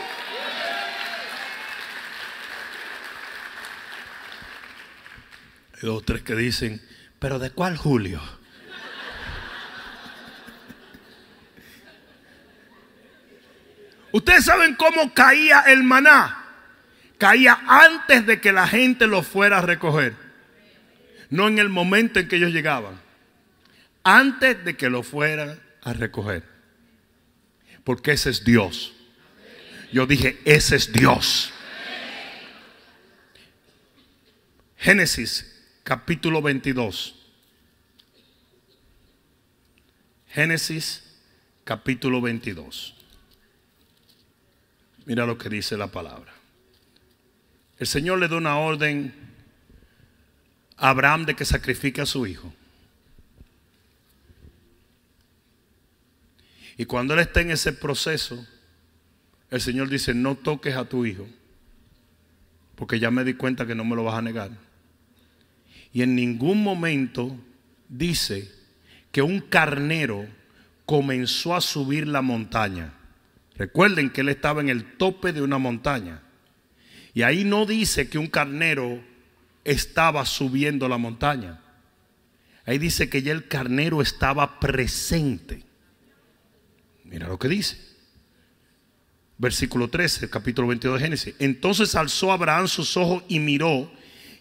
Hay 5.74 5.81
dos 5.83 5.98
o 5.98 6.00
tres 6.02 6.22
que 6.22 6.35
dicen, 6.35 6.83
pero 7.18 7.38
¿de 7.38 7.50
cuál 7.50 7.76
Julio? 7.76 8.22
Ustedes 14.12 14.44
saben 14.44 14.74
cómo 14.76 15.12
caía 15.12 15.61
el 15.61 15.83
maná. 15.83 16.45
Caía 17.18 17.59
antes 17.66 18.26
de 18.26 18.40
que 18.40 18.52
la 18.52 18.66
gente 18.68 19.07
lo 19.07 19.22
fuera 19.22 19.59
a 19.59 19.62
recoger. 19.62 20.14
No 21.31 21.48
en 21.48 21.59
el 21.59 21.68
momento 21.68 22.20
en 22.20 22.29
que 22.29 22.37
ellos 22.37 22.52
llegaban. 22.52 23.00
Antes 24.05 24.64
de 24.64 24.76
que 24.76 24.90
lo 24.90 25.02
fueran 25.02 25.61
a 25.83 25.92
recoger. 25.92 26.44
Porque 27.85 28.12
ese 28.12 28.31
es 28.31 28.44
Dios. 28.44 28.92
Yo 29.92 30.07
dije, 30.07 30.38
ese 30.44 30.76
es 30.76 30.92
Dios. 30.92 31.52
Génesis 34.76 35.64
capítulo 35.83 36.42
22. 36.42 37.14
Génesis 40.29 41.02
capítulo 41.64 42.20
22. 42.20 42.94
Mira 45.07 45.24
lo 45.24 45.38
que 45.38 45.48
dice 45.48 45.76
la 45.76 45.87
palabra. 45.87 46.36
El 47.78 47.86
Señor 47.86 48.18
le 48.18 48.28
da 48.28 48.36
una 48.36 48.58
orden 48.58 49.12
a 50.76 50.90
Abraham 50.90 51.26
de 51.26 51.34
que 51.34 51.44
sacrifique 51.44 52.00
a 52.00 52.06
su 52.06 52.26
hijo. 52.26 52.52
Y 56.78 56.84
cuando 56.84 57.14
él 57.14 57.20
está 57.20 57.40
en 57.40 57.50
ese 57.50 57.72
proceso, 57.72 58.46
el 59.50 59.60
Señor 59.60 59.88
dice, 59.88 60.14
no 60.14 60.34
toques 60.34 60.76
a 60.76 60.84
tu 60.84 61.06
hijo, 61.06 61.26
porque 62.74 62.98
ya 62.98 63.10
me 63.10 63.24
di 63.24 63.34
cuenta 63.34 63.66
que 63.66 63.74
no 63.74 63.84
me 63.84 63.96
lo 63.96 64.04
vas 64.04 64.16
a 64.16 64.22
negar. 64.22 64.50
Y 65.92 66.02
en 66.02 66.14
ningún 66.14 66.62
momento 66.62 67.38
dice 67.88 68.52
que 69.12 69.22
un 69.22 69.40
carnero 69.40 70.26
comenzó 70.84 71.54
a 71.54 71.60
subir 71.60 72.06
la 72.06 72.20
montaña. 72.20 72.92
Recuerden 73.56 74.10
que 74.10 74.20
él 74.20 74.28
estaba 74.28 74.60
en 74.60 74.68
el 74.68 74.96
tope 74.98 75.32
de 75.32 75.40
una 75.40 75.56
montaña. 75.56 76.22
Y 77.16 77.22
ahí 77.22 77.44
no 77.44 77.64
dice 77.64 78.11
que 78.11 78.18
un 78.18 78.26
carnero 78.26 79.02
estaba 79.64 80.26
subiendo 80.26 80.87
la 80.87 80.98
montaña. 80.98 81.62
Ahí 82.66 82.76
dice 82.76 83.09
que 83.09 83.22
ya 83.22 83.33
el 83.33 83.48
carnero 83.48 84.02
estaba 84.02 84.61
presente. 84.61 85.64
Mira 87.05 87.26
lo 87.26 87.38
que 87.38 87.48
dice. 87.48 87.79
Versículo 89.38 89.88
13, 89.88 90.29
capítulo 90.29 90.68
22 90.68 90.98
de 90.98 91.05
Génesis. 91.07 91.35
Entonces 91.38 91.94
alzó 91.94 92.33
Abraham 92.33 92.68
sus 92.68 92.98
ojos 92.98 93.24
y 93.29 93.40
miró 93.40 93.90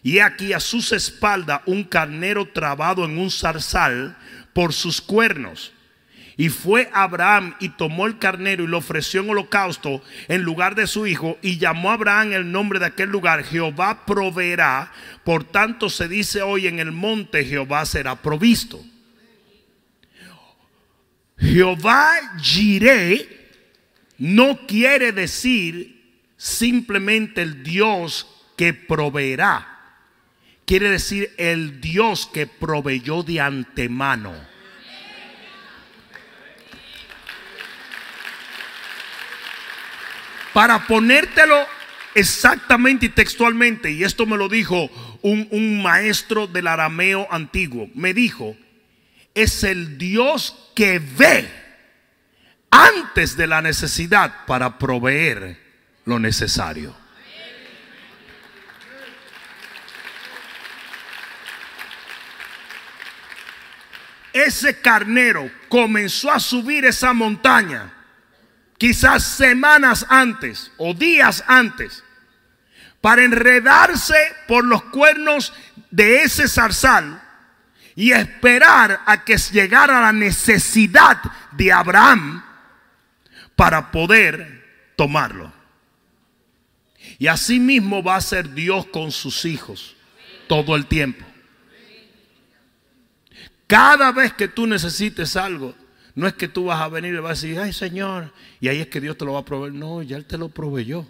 y 0.02 0.18
aquí 0.18 0.52
a 0.52 0.60
sus 0.60 0.92
espaldas 0.92 1.62
un 1.64 1.82
carnero 1.82 2.46
trabado 2.52 3.06
en 3.06 3.16
un 3.16 3.30
zarzal 3.30 4.18
por 4.52 4.74
sus 4.74 5.00
cuernos. 5.00 5.72
Y 6.36 6.50
fue 6.50 6.90
Abraham 6.92 7.54
y 7.60 7.70
tomó 7.70 8.06
el 8.06 8.18
carnero 8.18 8.64
y 8.64 8.66
lo 8.66 8.78
ofreció 8.78 9.22
en 9.22 9.30
holocausto 9.30 10.02
en 10.28 10.42
lugar 10.42 10.74
de 10.74 10.86
su 10.86 11.06
hijo 11.06 11.38
y 11.40 11.56
llamó 11.58 11.90
a 11.90 11.94
Abraham 11.94 12.32
el 12.32 12.52
nombre 12.52 12.78
de 12.78 12.86
aquel 12.86 13.08
lugar. 13.08 13.42
Jehová 13.42 14.04
proveerá. 14.04 14.92
Por 15.24 15.44
tanto 15.44 15.88
se 15.88 16.08
dice 16.08 16.42
hoy 16.42 16.66
en 16.66 16.78
el 16.78 16.92
monte 16.92 17.44
Jehová 17.44 17.86
será 17.86 18.16
provisto. 18.16 18.84
Jehová 21.38 22.38
Jireh 22.42 23.50
no 24.18 24.66
quiere 24.66 25.12
decir 25.12 26.20
simplemente 26.36 27.42
el 27.42 27.62
Dios 27.62 28.26
que 28.56 28.74
proveerá 28.74 29.76
quiere 30.66 30.90
decir 30.90 31.32
el 31.38 31.80
Dios 31.80 32.26
que 32.26 32.46
proveyó 32.46 33.22
de 33.22 33.40
antemano. 33.40 34.34
Para 40.56 40.86
ponértelo 40.86 41.66
exactamente 42.14 43.04
y 43.04 43.08
textualmente, 43.10 43.90
y 43.90 44.04
esto 44.04 44.24
me 44.24 44.38
lo 44.38 44.48
dijo 44.48 44.88
un, 45.20 45.82
maestro 45.82 46.46
del 46.46 46.66
arameo 46.66 47.28
antiguo, 47.30 47.90
me 47.94 48.14
dijo, 48.14 48.56
es 49.34 49.64
el 49.64 49.98
Dios 49.98 50.72
que 50.74 50.98
ve 50.98 51.46
antes 52.70 53.36
de 53.36 53.46
la 53.46 53.60
necesidad 53.60 54.46
para 54.46 54.78
proveer 54.78 55.60
lo 56.06 56.18
necesario. 56.18 56.96
ese 64.32 64.80
carnero 64.80 65.50
comenzó 65.68 66.32
a 66.32 66.40
subir 66.40 66.86
esa 66.86 67.12
montaña, 67.12 67.92
quizás 68.78 69.24
semanas 69.24 70.06
antes 70.08 70.70
o 70.76 70.94
días 70.94 71.44
antes, 71.46 72.02
para 73.00 73.24
enredarse 73.24 74.16
por 74.48 74.64
los 74.64 74.82
cuernos 74.84 75.52
de 75.90 76.22
ese 76.22 76.48
zarzal 76.48 77.22
y 77.94 78.12
esperar 78.12 79.00
a 79.06 79.24
que 79.24 79.36
llegara 79.36 80.00
la 80.00 80.12
necesidad 80.12 81.18
de 81.52 81.72
Abraham 81.72 82.44
para 83.54 83.90
poder 83.90 84.92
tomarlo. 84.96 85.52
Y 87.18 87.28
así 87.28 87.58
mismo 87.58 88.02
va 88.02 88.16
a 88.16 88.20
ser 88.20 88.52
Dios 88.52 88.86
con 88.86 89.10
sus 89.10 89.44
hijos 89.44 89.96
todo 90.48 90.76
el 90.76 90.86
tiempo. 90.86 91.24
Cada 93.66 94.12
vez 94.12 94.32
que 94.34 94.48
tú 94.48 94.66
necesites 94.66 95.36
algo, 95.36 95.74
no 96.16 96.26
es 96.26 96.32
que 96.32 96.48
tú 96.48 96.64
vas 96.64 96.80
a 96.80 96.88
venir 96.88 97.14
y 97.14 97.18
vas 97.18 97.38
a 97.38 97.46
decir, 97.46 97.60
ay 97.60 97.74
Señor, 97.74 98.32
y 98.58 98.68
ahí 98.68 98.80
es 98.80 98.88
que 98.88 99.02
Dios 99.02 99.18
te 99.18 99.26
lo 99.26 99.34
va 99.34 99.40
a 99.40 99.44
proveer. 99.44 99.74
No, 99.74 100.02
ya 100.02 100.16
Él 100.16 100.24
te 100.24 100.38
lo 100.38 100.48
proveyó. 100.48 101.06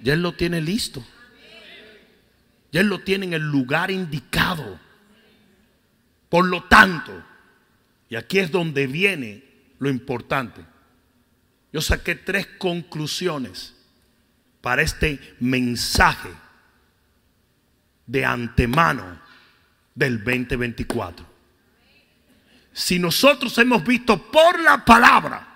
Ya 0.00 0.14
Él 0.14 0.22
lo 0.22 0.34
tiene 0.34 0.60
listo. 0.60 1.04
Ya 2.70 2.80
Él 2.80 2.86
lo 2.86 3.00
tiene 3.00 3.26
en 3.26 3.32
el 3.32 3.42
lugar 3.42 3.90
indicado. 3.90 4.78
Por 6.28 6.44
lo 6.46 6.62
tanto, 6.64 7.24
y 8.08 8.14
aquí 8.14 8.38
es 8.38 8.52
donde 8.52 8.86
viene 8.86 9.42
lo 9.80 9.90
importante. 9.90 10.64
Yo 11.72 11.80
saqué 11.80 12.14
tres 12.14 12.46
conclusiones 12.58 13.74
para 14.60 14.82
este 14.82 15.20
mensaje 15.40 16.30
de 18.06 18.24
antemano 18.24 19.20
del 19.96 20.22
2024. 20.22 21.25
Si 22.76 22.98
nosotros 22.98 23.56
hemos 23.56 23.82
visto 23.82 24.18
por 24.30 24.60
la 24.60 24.84
palabra 24.84 25.48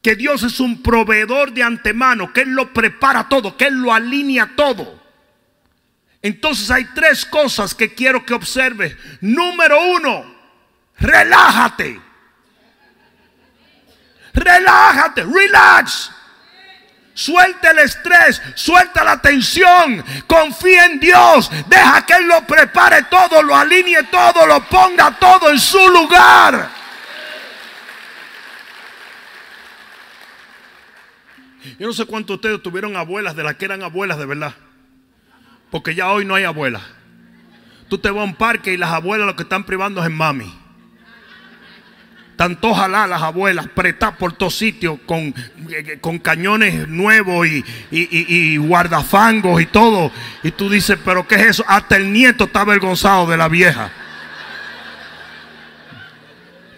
que 0.00 0.16
Dios 0.16 0.42
es 0.42 0.58
un 0.58 0.82
proveedor 0.82 1.52
de 1.52 1.62
antemano, 1.62 2.32
que 2.32 2.40
Él 2.40 2.54
lo 2.54 2.72
prepara 2.72 3.28
todo, 3.28 3.58
que 3.58 3.66
Él 3.66 3.74
lo 3.74 3.92
alinea 3.92 4.56
todo. 4.56 4.98
Entonces 6.22 6.70
hay 6.70 6.86
tres 6.94 7.26
cosas 7.26 7.74
que 7.74 7.94
quiero 7.94 8.24
que 8.24 8.32
observes. 8.32 8.96
Número 9.20 9.84
uno, 9.84 10.34
relájate. 10.98 12.00
Relájate, 14.32 15.24
relax. 15.24 16.10
Suelta 17.20 17.72
el 17.72 17.80
estrés, 17.80 18.40
suelta 18.54 19.04
la 19.04 19.20
tensión, 19.20 20.02
confía 20.26 20.86
en 20.86 20.98
Dios, 20.98 21.50
deja 21.66 22.06
que 22.06 22.14
Él 22.14 22.26
lo 22.26 22.46
prepare 22.46 23.02
todo, 23.10 23.42
lo 23.42 23.54
alinee 23.54 24.04
todo, 24.04 24.46
lo 24.46 24.64
ponga 24.66 25.10
todo 25.18 25.50
en 25.50 25.60
su 25.60 25.86
lugar. 25.90 26.70
Yo 31.78 31.88
no 31.88 31.92
sé 31.92 32.06
cuántos 32.06 32.28
de 32.28 32.36
ustedes 32.36 32.62
tuvieron 32.62 32.96
abuelas 32.96 33.36
de 33.36 33.42
las 33.42 33.56
que 33.56 33.66
eran 33.66 33.82
abuelas 33.82 34.16
de 34.16 34.24
verdad. 34.24 34.54
Porque 35.70 35.94
ya 35.94 36.10
hoy 36.10 36.24
no 36.24 36.36
hay 36.36 36.44
abuelas. 36.44 36.84
Tú 37.90 37.98
te 37.98 38.10
vas 38.10 38.22
a 38.22 38.24
un 38.24 38.34
parque 38.34 38.72
y 38.72 38.78
las 38.78 38.92
abuelas 38.92 39.26
lo 39.26 39.36
que 39.36 39.42
están 39.42 39.64
privando 39.64 40.00
es 40.00 40.06
en 40.06 40.16
mami. 40.16 40.59
Tanto 42.40 42.70
ojalá 42.70 43.06
las 43.06 43.20
abuelas 43.20 43.68
pretadas 43.68 44.16
por 44.16 44.32
todos 44.32 44.56
sitios 44.56 44.98
con, 45.04 45.34
con 46.00 46.18
cañones 46.18 46.88
nuevos 46.88 47.46
y, 47.46 47.62
y, 47.90 48.56
guardafangos 48.56 49.60
y 49.60 49.66
todo. 49.66 50.10
Y 50.42 50.50
tú 50.50 50.70
dices, 50.70 50.98
pero 51.04 51.28
¿qué 51.28 51.34
es 51.34 51.42
eso? 51.42 51.64
Hasta 51.68 51.96
el 51.96 52.10
nieto 52.10 52.44
está 52.44 52.62
avergonzado 52.62 53.26
de 53.26 53.36
la 53.36 53.46
vieja. 53.46 53.90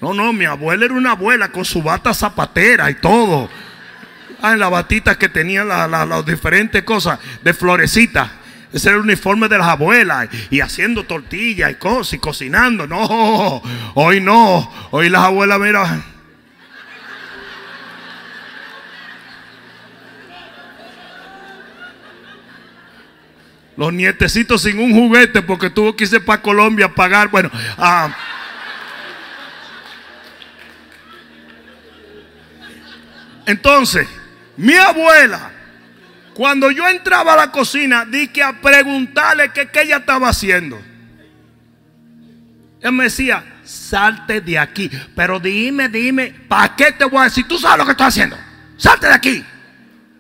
No, 0.01 0.13
no, 0.13 0.33
mi 0.33 0.47
abuela 0.47 0.85
era 0.85 0.95
una 0.95 1.13
abuela 1.13 1.53
con 1.53 1.65
su 1.65 1.81
bata 1.81 2.13
zapatera 2.13 2.91
y 2.91 2.95
todo. 2.95 3.49
Ah, 4.43 4.55
en 4.55 4.59
la 4.59 4.69
batita 4.69 5.17
que 5.17 5.29
tenía 5.29 5.63
las 5.63 6.27
diferentes 6.27 6.83
cosas 6.83 7.21
de 7.41 7.55
florecita. 7.55 8.33
Ese 8.73 8.89
era 8.89 8.97
el 8.97 9.05
uniforme 9.05 9.49
de 9.49 9.59
las 9.59 9.69
abuelas. 9.69 10.29
Y 10.51 10.61
haciendo 10.61 11.05
tortillas 11.05 11.71
y 11.71 11.75
cosas 11.75 12.15
y 12.15 12.19
cocinando. 12.19 12.87
No, 12.87 13.63
hoy 13.95 14.21
no. 14.21 14.71
Hoy 14.91 15.09
las 15.09 15.25
abuelas, 15.25 15.61
mira. 15.61 16.03
Los 23.77 23.93
nietecitos 23.93 24.63
sin 24.63 24.79
un 24.79 24.93
juguete 24.93 25.43
porque 25.43 25.71
tuvo 25.71 25.97
que 25.97 26.05
irse 26.05 26.21
para 26.21 26.43
Colombia 26.43 26.87
a 26.87 26.95
pagar. 26.95 27.31
Bueno, 27.31 27.51
entonces, 33.47 34.07
mi 34.57 34.75
abuela 34.75 35.51
cuando 36.35 36.71
yo 36.71 36.89
entraba 36.89 37.35
a 37.35 37.37
la 37.37 37.53
cocina, 37.53 38.05
di 38.05 38.29
que 38.29 38.43
a 38.43 38.61
preguntarle 38.61 39.51
qué, 39.53 39.69
ella 39.81 39.99
estaba 39.99 40.29
haciendo. 40.29 40.81
Él 42.81 42.93
me 42.93 43.05
decía, 43.05 43.45
salte 43.65 44.41
de 44.41 44.59
aquí. 44.59 44.91
Pero 45.15 45.39
dime, 45.39 45.89
dime, 45.89 46.35
¿para 46.49 46.75
qué 46.75 46.93
te 46.93 47.05
voy 47.05 47.21
a 47.21 47.25
decir? 47.25 47.47
Tú 47.47 47.59
sabes 47.59 47.79
lo 47.79 47.85
que 47.85 47.93
estoy 47.93 48.07
haciendo. 48.07 48.37
Salte 48.77 49.07
de 49.07 49.15
aquí. 49.15 49.45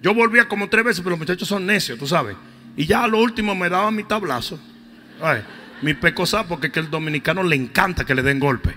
Yo 0.02 0.14
volvía 0.14 0.46
como 0.48 0.68
tres 0.68 0.84
veces, 0.84 1.00
pero 1.00 1.10
los 1.10 1.18
muchachos 1.18 1.48
son 1.48 1.64
necios, 1.64 1.98
tú 1.98 2.06
sabes. 2.06 2.36
Y 2.76 2.86
ya 2.86 3.04
a 3.04 3.08
lo 3.08 3.18
último 3.18 3.54
me 3.54 3.68
daban 3.68 3.94
mi 3.94 4.04
tablazo. 4.04 4.60
Ay, 5.20 5.42
mi 5.80 5.94
pecosa, 5.94 6.46
porque 6.46 6.70
que 6.70 6.80
el 6.80 6.90
dominicano 6.90 7.42
le 7.42 7.56
encanta 7.56 8.04
que 8.04 8.14
le 8.14 8.22
den 8.22 8.38
golpe. 8.38 8.76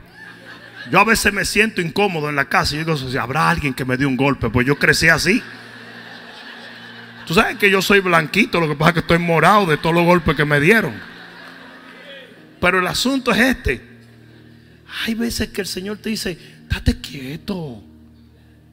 Yo 0.92 1.00
a 1.00 1.04
veces 1.04 1.34
me 1.34 1.46
siento 1.46 1.82
incómodo 1.82 2.30
en 2.30 2.36
la 2.36 2.46
casa 2.46 2.76
y 2.76 2.80
digo, 2.80 2.96
habrá 3.20 3.50
alguien 3.50 3.74
que 3.74 3.86
me 3.86 3.98
dé 3.98 4.06
un 4.06 4.16
golpe, 4.16 4.50
pues 4.50 4.68
yo 4.68 4.78
crecí 4.78 5.10
así. 5.10 5.42
Tú 7.26 7.34
sabes 7.34 7.58
que 7.58 7.70
yo 7.70 7.82
soy 7.82 8.02
blanquito, 8.02 8.60
lo 8.60 8.68
que 8.68 8.76
pasa 8.76 8.90
es 8.90 8.94
que 8.96 9.00
estoy 9.02 9.20
morado 9.20 9.66
de 9.66 9.78
todos 9.78 9.96
los 9.96 10.06
golpes 10.06 10.36
que 10.36 10.46
me 10.46 10.60
dieron. 10.60 10.94
Pero 12.62 12.80
el 12.80 12.88
asunto 12.88 13.32
es 13.32 13.40
este. 13.40 13.82
Hay 15.06 15.16
veces 15.16 15.50
que 15.50 15.62
el 15.62 15.68
Señor 15.68 15.98
te 15.98 16.10
dice, 16.10 16.38
date 16.70 17.00
quieto. 17.02 17.84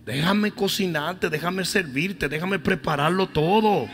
Déjame 0.05 0.51
cocinarte, 0.51 1.31
déjame 1.31 1.65
servirte, 1.65 2.29
déjame 2.29 2.59
prepararlo 2.59 3.29
todo. 3.29 3.89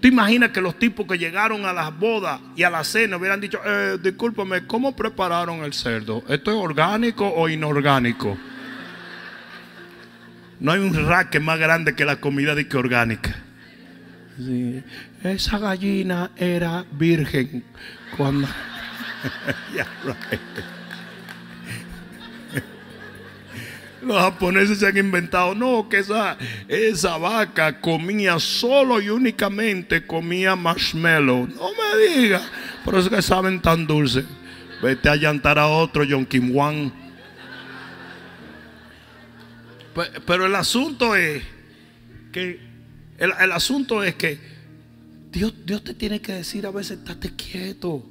¿Tú 0.00 0.08
imaginas 0.08 0.50
que 0.50 0.60
los 0.60 0.78
tipos 0.78 1.06
que 1.06 1.16
llegaron 1.16 1.64
a 1.64 1.72
las 1.72 1.96
bodas 1.96 2.40
y 2.56 2.64
a 2.64 2.70
la 2.70 2.82
cena 2.82 3.18
hubieran 3.18 3.40
dicho, 3.40 3.60
eh, 3.64 3.98
discúlpame, 4.02 4.66
¿cómo 4.66 4.96
prepararon 4.96 5.62
el 5.62 5.72
cerdo? 5.72 6.24
¿Esto 6.28 6.50
es 6.50 6.56
orgánico 6.56 7.28
o 7.28 7.48
inorgánico? 7.48 8.36
No 10.62 10.70
hay 10.70 10.80
un 10.80 10.94
raque 11.08 11.40
más 11.40 11.58
grande 11.58 11.96
que 11.96 12.04
la 12.04 12.20
comida 12.20 12.54
de 12.54 12.68
que 12.68 12.76
orgánica. 12.76 13.34
Esa 15.24 15.58
gallina 15.58 16.30
era 16.36 16.84
virgen 16.92 17.64
cuando. 18.16 18.46
Los 24.02 24.16
japoneses 24.16 24.78
se 24.78 24.86
han 24.86 24.96
inventado, 24.96 25.56
no, 25.56 25.88
que 25.88 25.98
esa, 25.98 26.36
esa 26.68 27.16
vaca 27.18 27.80
comía 27.80 28.38
solo 28.38 29.00
y 29.00 29.08
únicamente 29.08 30.06
comía 30.06 30.54
marshmallow. 30.54 31.48
No 31.48 31.70
me 31.72 31.98
diga, 32.06 32.40
por 32.84 32.94
eso 32.94 33.10
que 33.10 33.20
saben 33.20 33.60
tan 33.60 33.88
dulce. 33.88 34.24
Vete 34.80 35.08
a 35.08 35.16
llantar 35.16 35.58
a 35.58 35.66
otro 35.66 36.04
John 36.08 36.24
Kim 36.24 36.54
Wan. 36.54 37.01
Pero 40.26 40.46
el 40.46 40.54
asunto 40.54 41.16
es 41.16 41.42
que 42.32 42.60
el, 43.18 43.52
asunto 43.52 44.02
es 44.02 44.14
que 44.14 44.38
Dios, 45.30 45.54
Dios 45.64 45.84
te 45.84 45.94
tiene 45.94 46.20
que 46.20 46.32
decir 46.32 46.66
a 46.66 46.70
veces, 46.70 46.98
estate 46.98 47.34
quieto. 47.36 48.04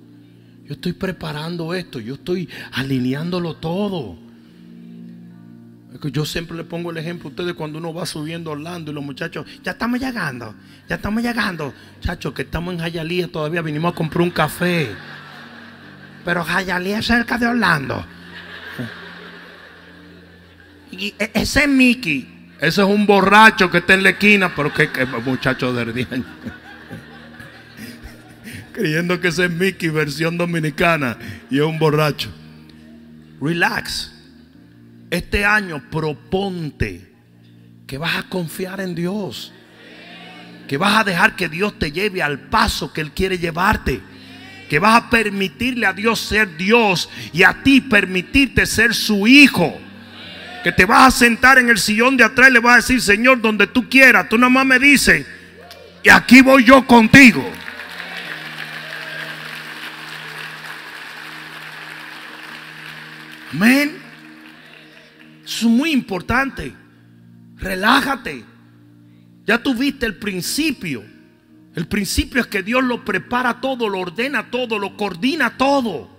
Yo 0.66 0.74
estoy 0.76 0.94
preparando 0.94 1.74
esto, 1.74 2.00
yo 2.00 2.16
estoy 2.16 2.48
alineándolo 2.72 3.56
todo. 3.56 4.18
Yo 6.12 6.26
siempre 6.26 6.56
le 6.56 6.64
pongo 6.64 6.92
el 6.92 6.98
ejemplo 6.98 7.28
a 7.28 7.32
ustedes 7.32 7.54
cuando 7.54 7.78
uno 7.78 7.94
va 7.94 8.06
subiendo 8.06 8.52
Orlando 8.52 8.92
y 8.92 8.94
los 8.94 9.04
muchachos, 9.04 9.46
ya 9.64 9.74
estamos 9.74 10.00
llegando, 10.00 10.56
ya 10.88 10.96
estamos 10.96 11.22
llegando. 11.22 11.74
Muchachos, 11.98 12.34
que 12.34 12.44
estamos 12.44 12.74
en 12.74 12.80
Jayalía 12.80 13.28
todavía, 13.28 13.62
vinimos 13.62 13.92
a 13.92 13.96
comprar 13.96 14.22
un 14.22 14.32
café. 14.32 14.90
Pero 16.24 16.44
Jayalía 16.44 17.00
es 17.00 17.06
cerca 17.06 17.38
de 17.38 17.48
Orlando. 17.48 18.06
Y 20.92 21.16
e, 21.18 21.32
ese 21.34 21.62
es 21.62 21.70
Mickey. 21.70 22.28
Ese 22.60 22.82
es 22.82 22.88
un 22.88 23.08
borracho 23.08 23.72
que 23.72 23.80
está 23.80 23.96
en 23.96 24.04
la 24.04 24.12
esquina, 24.12 24.54
pero 24.56 24.72
que, 24.72 24.88
muchacho 25.26 25.74
de 25.74 26.08
años. 26.12 26.26
Creyendo 28.74 29.20
que 29.20 29.30
ese 29.30 29.46
es 29.46 29.52
Mickey, 29.52 29.90
versión 29.90 30.38
dominicana, 30.38 31.18
y 31.50 31.58
es 31.58 31.64
un 31.64 31.80
borracho. 31.80 32.30
Relax. 33.42 34.12
Este 35.10 35.44
año 35.44 35.82
proponte 35.90 37.12
que 37.88 37.98
vas 37.98 38.18
a 38.18 38.30
confiar 38.30 38.80
en 38.80 38.94
Dios. 38.94 39.52
Que 40.68 40.78
vas 40.78 41.02
a 41.02 41.04
dejar 41.04 41.36
que 41.36 41.50
Dios 41.50 41.78
te 41.80 41.92
lleve 41.92 42.22
al 42.22 42.40
paso 42.40 42.94
que 42.94 43.02
Él 43.02 43.12
quiere 43.12 43.40
llevarte. 43.40 44.00
Que 44.70 44.78
vas 44.78 45.02
a 45.02 45.10
permitirle 45.10 45.88
a 45.88 45.94
Dios 45.94 46.20
ser 46.20 46.56
Dios 46.56 47.10
y 47.34 47.44
a 47.44 47.64
ti 47.64 47.82
permitirte 47.82 48.66
ser 48.66 48.94
su 48.94 49.28
hijo 49.28 49.78
que 50.64 50.72
te 50.72 50.86
vas 50.86 51.08
a 51.08 51.18
sentar 51.18 51.58
en 51.58 51.70
el 51.70 51.78
sillón 51.78 52.18
de 52.18 52.24
atrás 52.24 52.50
y 52.50 52.54
le 52.54 52.60
vas 52.60 52.74
a 52.74 52.78
decir, 52.78 53.02
Señor, 53.02 53.42
donde 53.42 53.68
tú 53.68 53.90
quieras. 53.90 54.30
Tú 54.30 54.38
nada 54.38 54.50
más 54.50 54.66
me 54.66 54.80
dices, 54.80 55.26
y 56.04 56.10
aquí 56.10 56.42
voy 56.42 56.64
yo 56.64 56.86
contigo. 56.86 57.44
Amén. 63.54 63.98
Eso 65.44 65.68
es 65.68 65.72
muy 65.74 65.92
importante. 65.92 66.74
Relájate. 67.58 68.46
Ya 69.46 69.62
tuviste 69.62 70.06
el 70.06 70.16
principio. 70.16 71.04
El 71.76 71.88
principio 71.88 72.42
es 72.42 72.48
que 72.48 72.64
Dios 72.64 72.84
lo 72.84 73.04
prepara 73.04 73.60
todo, 73.60 73.90
lo 73.90 74.00
ordena 74.00 74.52
todo, 74.52 74.78
lo 74.78 74.96
coordina 74.96 75.58
todo. 75.58 76.10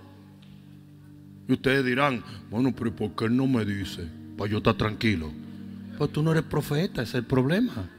Y 1.47 1.53
ustedes 1.53 1.85
dirán, 1.85 2.23
bueno, 2.49 2.73
pero 2.75 2.95
¿por 2.95 3.15
qué 3.15 3.29
no 3.29 3.47
me 3.47 3.63
dice? 3.65 4.07
Pues 4.37 4.51
yo 4.51 4.57
estar 4.57 4.75
tranquilo. 4.75 5.31
Pues 5.97 6.11
tú 6.11 6.23
no 6.23 6.31
eres 6.31 6.43
profeta, 6.43 7.01
ese 7.01 7.11
es 7.11 7.15
el 7.15 7.25
problema. 7.25 7.89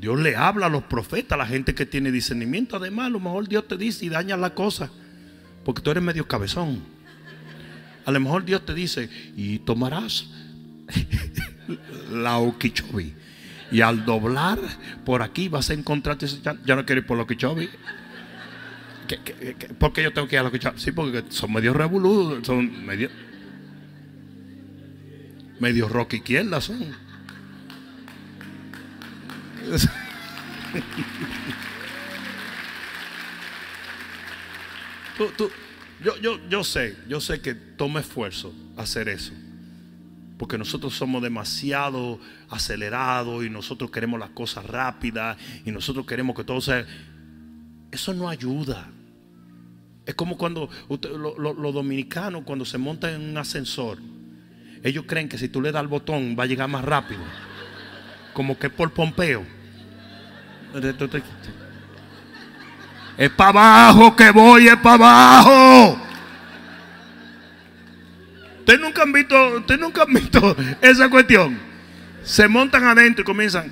Dios 0.00 0.18
le 0.18 0.34
habla 0.34 0.66
a 0.66 0.70
los 0.70 0.84
profetas, 0.84 1.32
a 1.32 1.36
la 1.36 1.46
gente 1.46 1.74
que 1.74 1.84
tiene 1.84 2.10
discernimiento. 2.10 2.76
Además, 2.76 3.06
a 3.06 3.10
lo 3.10 3.20
mejor 3.20 3.48
Dios 3.48 3.68
te 3.68 3.76
dice 3.76 4.06
y 4.06 4.08
daña 4.08 4.36
la 4.36 4.54
cosa. 4.54 4.90
Porque 5.64 5.82
tú 5.82 5.90
eres 5.90 6.02
medio 6.02 6.26
cabezón. 6.26 6.80
A 8.06 8.10
lo 8.10 8.18
mejor 8.18 8.44
Dios 8.44 8.64
te 8.64 8.72
dice, 8.72 9.10
y 9.36 9.58
tomarás 9.58 10.26
la 12.12 12.38
oquichobi. 12.38 13.14
Y 13.70 13.82
al 13.82 14.04
doblar 14.04 14.58
por 15.04 15.22
aquí 15.22 15.48
vas 15.48 15.68
a 15.68 15.74
encontrarte. 15.74 16.26
Ya, 16.26 16.74
no 16.74 16.86
quiero 16.86 17.02
ir 17.02 17.06
por 17.06 17.18
la 17.18 17.24
oquichobi. 17.24 17.68
por 19.78 19.92
qué 19.92 20.02
yo 20.02 20.12
tengo 20.12 20.26
que 20.26 20.36
ir 20.36 20.40
a 20.40 20.44
la 20.44 20.48
oquichobi? 20.48 20.80
Sí, 20.80 20.92
porque 20.92 21.24
son 21.28 21.52
medio 21.52 21.74
revoludos. 21.74 22.46
Son 22.46 22.86
medio. 22.86 23.10
Medio 25.60 25.88
rock 25.88 26.14
izquierda 26.14 26.60
son. 26.60 26.80
yo, 36.02 36.16
yo, 36.20 36.40
yo 36.48 36.64
sé, 36.64 36.96
yo 37.08 37.20
sé 37.20 37.40
que 37.40 37.54
toma 37.54 38.00
esfuerzo 38.00 38.52
hacer 38.76 39.08
eso. 39.08 39.32
Porque 40.38 40.56
nosotros 40.56 40.94
somos 40.94 41.22
demasiado 41.22 42.18
acelerados 42.48 43.44
y 43.44 43.50
nosotros 43.50 43.90
queremos 43.90 44.18
las 44.18 44.30
cosas 44.30 44.64
rápidas 44.64 45.36
y 45.64 45.70
nosotros 45.70 46.06
queremos 46.06 46.34
que 46.34 46.44
todo 46.44 46.62
sea... 46.62 46.86
Eso 47.92 48.14
no 48.14 48.28
ayuda. 48.28 48.88
Es 50.06 50.14
como 50.14 50.38
cuando 50.38 50.70
los 50.88 51.74
dominicanos 51.74 52.44
cuando 52.44 52.64
se 52.64 52.78
montan 52.78 53.14
en 53.14 53.30
un 53.30 53.36
ascensor, 53.36 53.98
ellos 54.82 55.04
creen 55.06 55.28
que 55.28 55.38
si 55.38 55.48
tú 55.48 55.60
le 55.60 55.72
das 55.72 55.82
el 55.82 55.88
botón 55.88 56.36
va 56.38 56.44
a 56.44 56.46
llegar 56.46 56.68
más 56.68 56.84
rápido. 56.84 57.20
Como 58.32 58.58
que 58.58 58.70
por 58.70 58.92
Pompeo. 58.92 59.44
Es 63.16 63.30
para 63.30 63.50
abajo 63.50 64.16
que 64.16 64.30
voy, 64.30 64.68
es 64.68 64.76
para 64.76 64.94
abajo. 64.94 66.00
Ustedes 68.60 68.80
nunca 68.80 69.02
han 69.02 69.12
visto, 69.12 69.56
ustedes 69.58 69.80
nunca 69.80 70.02
han 70.02 70.14
visto 70.14 70.56
esa 70.80 71.10
cuestión. 71.10 71.58
Se 72.22 72.48
montan 72.48 72.84
adentro 72.84 73.22
y 73.22 73.24
comienzan. 73.24 73.70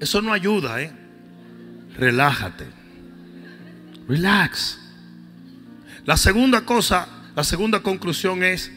Eso 0.00 0.20
no 0.22 0.32
ayuda, 0.32 0.80
¿eh? 0.82 0.99
Relájate. 2.00 2.66
Relax. 4.08 4.78
La 6.04 6.16
segunda 6.16 6.64
cosa 6.64 7.20
la 7.34 7.44
segunda 7.44 7.82
conclusión 7.82 8.42
es, 8.42 8.72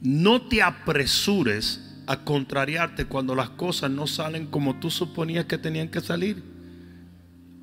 no 0.00 0.42
te 0.42 0.60
apresures 0.62 1.80
a 2.06 2.24
contrariarte 2.24 3.06
cuando 3.06 3.34
las 3.34 3.50
cosas 3.50 3.90
no 3.90 4.06
salen 4.06 4.46
como 4.46 4.78
tú 4.80 4.90
suponías 4.90 5.46
que 5.46 5.56
tenían 5.56 5.88
que 5.88 6.00
salir. 6.00 6.42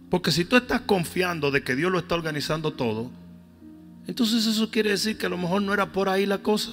Porque 0.09 0.31
si 0.31 0.45
tú 0.45 0.55
estás 0.55 0.81
confiando 0.81 1.51
de 1.51 1.63
que 1.63 1.75
Dios 1.75 1.91
lo 1.91 1.99
está 1.99 2.15
organizando 2.15 2.73
todo, 2.73 3.11
entonces 4.07 4.45
eso 4.47 4.71
quiere 4.71 4.91
decir 4.91 5.17
que 5.17 5.27
a 5.27 5.29
lo 5.29 5.37
mejor 5.37 5.61
no 5.61 5.73
era 5.73 5.91
por 5.91 6.09
ahí 6.09 6.25
la 6.25 6.39
cosa. 6.39 6.71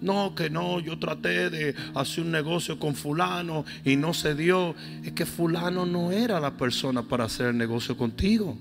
No, 0.00 0.34
que 0.34 0.50
no, 0.50 0.80
yo 0.80 0.98
traté 0.98 1.50
de 1.50 1.74
hacer 1.94 2.24
un 2.24 2.30
negocio 2.30 2.78
con 2.78 2.94
fulano 2.94 3.64
y 3.84 3.96
no 3.96 4.12
se 4.12 4.34
dio. 4.34 4.74
Es 5.02 5.12
que 5.12 5.26
fulano 5.26 5.86
no 5.86 6.12
era 6.12 6.38
la 6.38 6.56
persona 6.56 7.02
para 7.02 7.24
hacer 7.24 7.46
el 7.46 7.56
negocio 7.56 7.96
contigo. 7.96 8.58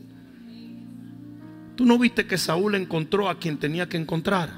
Tú 1.76 1.86
no 1.86 2.00
viste 2.00 2.26
que 2.26 2.38
Saúl 2.38 2.76
encontró 2.76 3.30
a 3.30 3.38
quien 3.38 3.58
tenía 3.58 3.90
que 3.90 3.98
encontrar. 3.98 4.50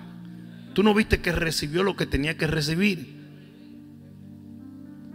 Tú 0.74 0.84
no 0.84 0.94
viste 0.94 1.20
que 1.20 1.32
recibió 1.32 1.82
lo 1.82 1.96
que 1.96 2.06
tenía 2.06 2.38
que 2.38 2.46
recibir. 2.46 3.18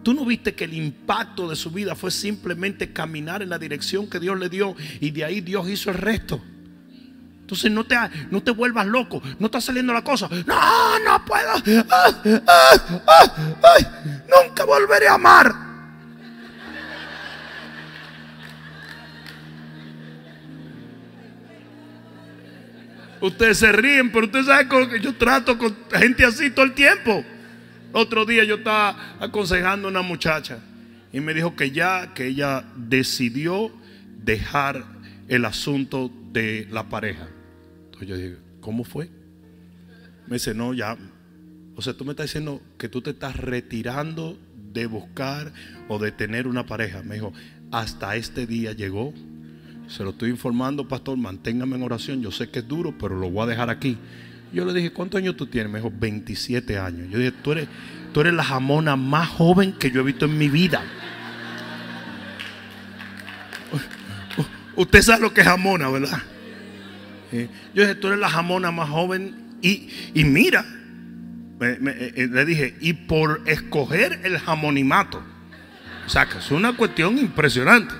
Tú 0.03 0.15
no 0.15 0.25
viste 0.25 0.55
que 0.55 0.65
el 0.65 0.75
impacto 0.75 1.49
de 1.49 1.55
su 1.55 1.71
vida 1.71 1.95
fue 1.95 2.11
simplemente 2.11 2.93
caminar 2.93 3.41
en 3.41 3.51
la 3.51 3.59
dirección 3.59 4.09
que 4.09 4.19
Dios 4.19 4.37
le 4.37 4.49
dio 4.49 4.75
y 5.01 5.13
de 5.13 5.25
ahí 5.25 5.41
Dios 5.41 5.69
hizo 5.69 5.91
el 5.91 5.99
resto. 5.99 6.43
Entonces 7.53 7.71
no 7.71 7.85
te, 7.85 7.95
no 8.31 8.43
te 8.43 8.51
vuelvas 8.51 8.87
loco, 8.87 9.23
no 9.39 9.45
está 9.45 9.61
saliendo 9.61 9.93
la 9.93 10.03
cosa. 10.03 10.27
No, 10.47 10.99
no 11.01 11.23
puedo. 11.27 11.53
nunca 14.27 14.65
volveré 14.65 15.07
a 15.07 15.15
amar. 15.15 15.55
Ustedes 23.21 23.59
se 23.59 23.71
ríen, 23.71 24.11
pero 24.11 24.25
ustedes 24.25 24.47
saben 24.47 24.89
que 24.89 24.99
yo 24.99 25.15
trato 25.15 25.59
con 25.59 25.77
gente 25.93 26.25
así 26.25 26.51
todo 26.53 26.65
el 26.65 26.73
tiempo. 26.73 27.23
Otro 27.93 28.25
día 28.25 28.45
yo 28.45 28.55
estaba 28.55 28.97
aconsejando 29.21 29.89
a 29.89 29.91
una 29.91 30.01
muchacha 30.01 30.61
y 31.13 31.21
me 31.21 31.35
dijo 31.35 31.55
que 31.55 31.71
ya, 31.71 32.15
que 32.15 32.29
ella 32.29 32.65
decidió 32.77 33.71
dejar 34.25 34.87
el 35.29 35.45
asunto 35.45 36.11
de 36.33 36.67
la 36.71 36.89
pareja. 36.89 37.29
Entonces 38.03 38.09
yo 38.09 38.17
dije, 38.17 38.43
¿cómo 38.61 38.85
fue? 38.85 39.11
Me 40.27 40.35
dice, 40.35 40.55
no, 40.55 40.75
ya. 40.75 40.97
O 41.77 41.83
sea, 41.83 41.95
tú 41.95 42.05
me 42.05 42.11
estás 42.11 42.27
diciendo 42.27 42.61
que 42.79 42.89
tú 42.89 43.01
te 43.01 43.11
estás 43.11 43.37
retirando 43.37 44.39
de 44.73 44.87
buscar 44.87 45.53
o 45.89 45.99
de 45.99 46.13
tener 46.13 46.47
una 46.47 46.67
pareja. 46.67 47.03
Me 47.03 47.15
dijo, 47.15 47.33
hasta 47.71 48.17
este 48.17 48.47
día 48.47 48.73
llegó 48.73 49.15
se 49.89 50.05
lo 50.05 50.11
estoy 50.11 50.31
informando, 50.31 50.89
pastor, 50.89 51.19
manténgame 51.19 51.77
en 51.77 51.83
oración. 51.83 52.23
Yo 52.23 52.31
sé 52.31 52.49
que 52.49 52.61
es 52.61 52.69
duro, 52.69 52.95
pero 52.99 53.19
lo 53.19 53.31
voy 53.31 53.45
a 53.45 53.47
dejar 53.47 53.69
aquí. 53.69 53.99
Yo 54.53 54.65
le 54.65 54.73
dije, 54.73 54.91
¿cuántos 54.91 55.19
años 55.19 55.37
tú 55.37 55.47
tienes? 55.47 55.71
Me 55.71 55.81
dijo, 55.81 55.93
27 55.95 56.79
años. 56.79 57.09
Yo 57.11 57.19
dije, 57.19 57.33
tú 57.33 57.53
eres, 57.53 57.69
tú 58.13 58.21
eres 58.23 58.33
la 58.33 58.45
jamona 58.45 58.97
más 58.97 59.29
joven 59.29 59.73
que 59.73 59.91
yo 59.91 60.01
he 60.01 60.05
visto 60.05 60.25
en 60.25 60.39
mi 60.39 60.49
vida. 60.49 60.83
Usted 64.77 65.03
sabe 65.03 65.21
lo 65.21 65.35
que 65.35 65.43
es 65.43 65.47
jamona, 65.47 65.91
¿verdad? 65.91 66.23
Yo 67.75 67.83
dije, 67.83 67.95
tú 67.95 68.09
eres 68.09 68.19
la 68.19 68.29
jamona 68.29 68.71
más 68.71 68.89
joven. 68.89 69.35
Y, 69.63 69.89
mira, 70.25 70.65
eh, 71.61 72.29
le 72.31 72.45
dije, 72.45 72.75
y 72.81 72.93
por 72.93 73.43
escoger 73.47 74.21
el 74.25 74.39
jamonimato. 74.39 75.23
O 76.05 76.09
sea, 76.09 76.27
que 76.27 76.39
es 76.39 76.51
una 76.51 76.77
cuestión 76.77 77.19
impresionante. 77.19 77.95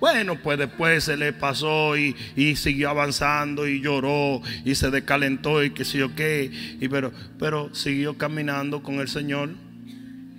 Bueno, 0.00 0.36
pues 0.36 0.58
después 0.58 1.04
se 1.04 1.16
le 1.16 1.32
pasó 1.32 1.96
y, 1.96 2.14
siguió 2.56 2.90
avanzando 2.90 3.66
y 3.66 3.80
lloró 3.80 4.40
y 4.64 4.76
se 4.76 4.90
descalentó 4.90 5.64
y 5.64 5.70
qué 5.70 5.84
sé 5.84 5.98
yo 5.98 6.14
qué. 6.14 6.50
Y 6.80 6.88
pero, 6.88 7.12
pero 7.38 7.74
siguió 7.74 8.16
caminando 8.16 8.82
con 8.82 9.00
el 9.00 9.08
Señor 9.08 9.50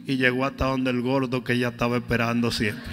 y 0.05 0.17
llegó 0.17 0.45
hasta 0.45 0.65
donde 0.65 0.91
el 0.91 1.01
gordo 1.01 1.43
que 1.43 1.53
ella 1.53 1.69
estaba 1.69 1.97
esperando 1.97 2.51
siempre. 2.51 2.83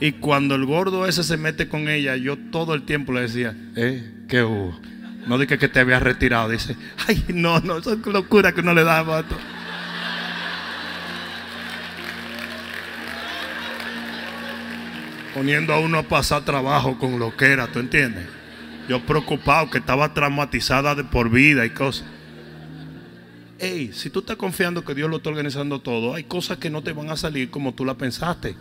Y 0.00 0.12
cuando 0.12 0.54
el 0.54 0.64
gordo 0.64 1.06
ese 1.06 1.24
se 1.24 1.36
mete 1.36 1.68
con 1.68 1.88
ella, 1.88 2.16
yo 2.16 2.36
todo 2.36 2.74
el 2.74 2.82
tiempo 2.82 3.12
le 3.12 3.22
decía, 3.22 3.56
¿eh? 3.74 4.12
¿Qué 4.28 4.42
hubo? 4.42 4.78
No 5.26 5.38
dije 5.38 5.58
que 5.58 5.68
te 5.68 5.80
había 5.80 5.98
retirado. 5.98 6.48
Dice, 6.48 6.76
ay, 7.08 7.24
no, 7.28 7.60
no, 7.60 7.78
eso 7.78 7.92
es 7.92 8.06
locura 8.06 8.52
que 8.52 8.62
no 8.62 8.74
le 8.74 8.84
da 8.84 9.02
vato. 9.02 9.36
poniendo 15.38 15.72
a 15.72 15.78
uno 15.78 15.98
a 15.98 16.02
pasar 16.02 16.44
trabajo 16.44 16.98
con 16.98 17.20
lo 17.20 17.36
que 17.36 17.46
era, 17.46 17.68
¿tú 17.68 17.78
entiendes? 17.78 18.26
Yo 18.88 19.00
preocupado 19.06 19.70
que 19.70 19.78
estaba 19.78 20.12
traumatizada 20.12 20.96
de 20.96 21.04
por 21.04 21.30
vida 21.30 21.64
y 21.64 21.70
cosas. 21.70 22.06
Hey, 23.60 23.92
si 23.94 24.10
tú 24.10 24.18
estás 24.18 24.34
confiando 24.34 24.84
que 24.84 24.96
Dios 24.96 25.08
lo 25.08 25.18
está 25.18 25.30
organizando 25.30 25.80
todo, 25.80 26.16
hay 26.16 26.24
cosas 26.24 26.58
que 26.58 26.70
no 26.70 26.82
te 26.82 26.92
van 26.92 27.08
a 27.10 27.16
salir 27.16 27.50
como 27.50 27.72
tú 27.72 27.84
la 27.84 27.94
pensaste. 27.94 28.56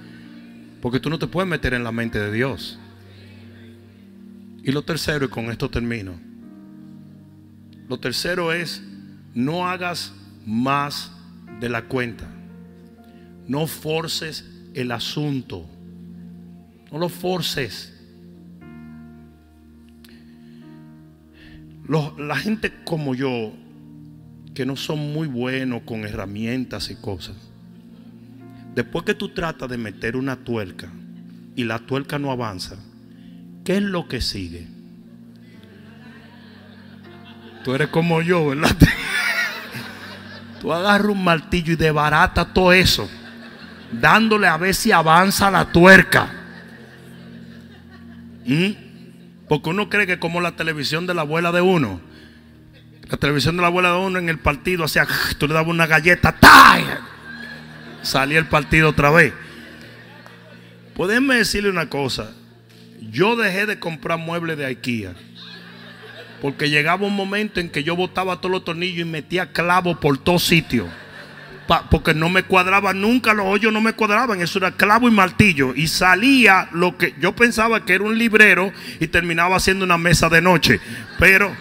Porque 0.87 1.01
tú 1.01 1.09
no 1.09 1.19
te 1.19 1.27
puedes 1.27 1.49
meter 1.49 1.73
en 1.73 1.83
la 1.83 1.91
mente 1.91 2.17
de 2.17 2.31
Dios. 2.31 2.79
Y 4.63 4.71
lo 4.71 4.83
tercero, 4.83 5.25
y 5.25 5.27
con 5.27 5.51
esto 5.51 5.69
termino. 5.69 6.13
Lo 7.89 7.99
tercero 7.99 8.53
es, 8.53 8.81
no 9.33 9.67
hagas 9.67 10.13
más 10.45 11.11
de 11.59 11.67
la 11.67 11.89
cuenta. 11.89 12.25
No 13.49 13.67
forces 13.67 14.45
el 14.75 14.93
asunto. 14.93 15.67
No 16.89 16.99
lo 16.99 17.09
forces. 17.09 17.93
la 22.17 22.37
gente 22.37 22.71
como 22.85 23.13
yo, 23.13 23.51
que 24.53 24.65
no 24.65 24.77
son 24.77 25.11
muy 25.11 25.27
buenos 25.27 25.81
con 25.81 26.05
herramientas 26.05 26.89
y 26.91 26.95
cosas, 26.95 27.35
después 28.77 29.05
que 29.05 29.15
tú 29.15 29.29
tratas 29.29 29.67
de 29.69 29.77
meter 29.79 30.15
una 30.15 30.35
tuerca 30.35 30.87
y 31.55 31.63
la 31.63 31.79
tuerca 31.79 32.19
no 32.19 32.29
avanza, 32.29 32.75
¿qué 33.65 33.77
es 33.77 33.81
lo 33.81 34.07
que 34.07 34.21
sigue? 34.21 34.67
Tú 37.63 37.73
eres 37.73 37.87
como 37.87 38.21
yo, 38.21 38.49
¿verdad? 38.49 38.77
Tú 40.61 40.71
agarras 40.71 41.07
un 41.07 41.23
martillo 41.23 41.73
y 41.73 41.75
debarata 41.75 42.53
todo 42.53 42.71
eso, 42.71 43.09
dándole 43.91 44.45
a 44.45 44.57
ver 44.57 44.75
si 44.75 44.91
avanza 44.91 45.49
la 45.49 45.71
tuerca. 45.71 46.31
¿Mm? 48.45 48.73
Porque 49.49 49.69
uno 49.69 49.89
cree 49.89 50.05
que 50.05 50.19
como 50.19 50.39
la 50.39 50.55
televisión 50.55 51.07
de 51.07 51.15
la 51.15 51.21
abuela 51.21 51.51
de 51.51 51.61
uno, 51.61 51.99
la 53.09 53.17
televisión 53.17 53.55
de 53.55 53.63
la 53.63 53.69
abuela 53.69 53.89
de 53.89 53.97
uno 53.97 54.19
en 54.19 54.29
el 54.29 54.37
partido 54.37 54.83
hacía, 54.83 55.07
tú 55.39 55.47
le 55.47 55.55
dabas 55.55 55.69
una 55.69 55.87
galleta, 55.87 56.35
salía 58.01 58.39
el 58.39 58.47
partido 58.47 58.89
otra 58.89 59.09
vez. 59.11 59.33
Pueden 60.95 61.27
decirle 61.27 61.69
una 61.69 61.89
cosa, 61.89 62.31
yo 63.11 63.35
dejé 63.35 63.65
de 63.65 63.79
comprar 63.79 64.17
muebles 64.17 64.57
de 64.57 64.65
IKEA. 64.65 65.13
Porque 66.41 66.69
llegaba 66.69 67.05
un 67.05 67.15
momento 67.15 67.59
en 67.59 67.69
que 67.69 67.83
yo 67.83 67.95
botaba 67.95 68.37
todos 68.37 68.51
los 68.51 68.65
tornillos 68.65 68.99
y 68.99 69.09
metía 69.09 69.51
clavos 69.51 69.97
por 69.97 70.17
todos 70.17 70.43
sitios. 70.43 70.87
porque 71.91 72.13
no 72.13 72.29
me 72.29 72.43
cuadraba 72.43 72.93
nunca, 72.93 73.33
los 73.33 73.45
hoyos 73.45 73.73
no 73.73 73.81
me 73.81 73.93
cuadraban. 73.93 74.41
Eso 74.41 74.59
era 74.59 74.71
clavo 74.71 75.07
y 75.07 75.11
martillo. 75.11 75.75
Y 75.75 75.87
salía 75.87 76.69
lo 76.71 76.97
que 76.97 77.13
yo 77.19 77.35
pensaba 77.35 77.85
que 77.85 77.93
era 77.93 78.03
un 78.03 78.17
librero 78.17 78.71
y 78.99 79.07
terminaba 79.07 79.57
haciendo 79.57 79.83
una 79.83 79.97
mesa 79.97 80.29
de 80.29 80.41
noche. 80.41 80.79
Pero 81.19 81.55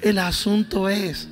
el 0.00 0.18
asunto 0.18 0.88
es 0.88 1.28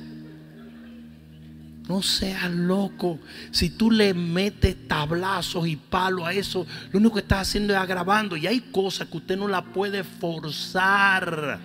no 1.87 2.01
seas 2.01 2.51
loco. 2.51 3.19
Si 3.51 3.69
tú 3.69 3.91
le 3.91 4.13
metes 4.13 4.87
tablazos 4.87 5.67
y 5.67 5.75
palos 5.75 6.27
a 6.27 6.33
eso, 6.33 6.65
lo 6.91 6.99
único 6.99 7.15
que 7.15 7.21
estás 7.21 7.47
haciendo 7.47 7.73
es 7.73 7.79
agravando. 7.79 8.35
Y 8.35 8.47
hay 8.47 8.59
cosas 8.59 9.07
que 9.07 9.17
usted 9.17 9.37
no 9.37 9.47
la 9.47 9.63
puede 9.63 10.03
forzar. 10.03 11.59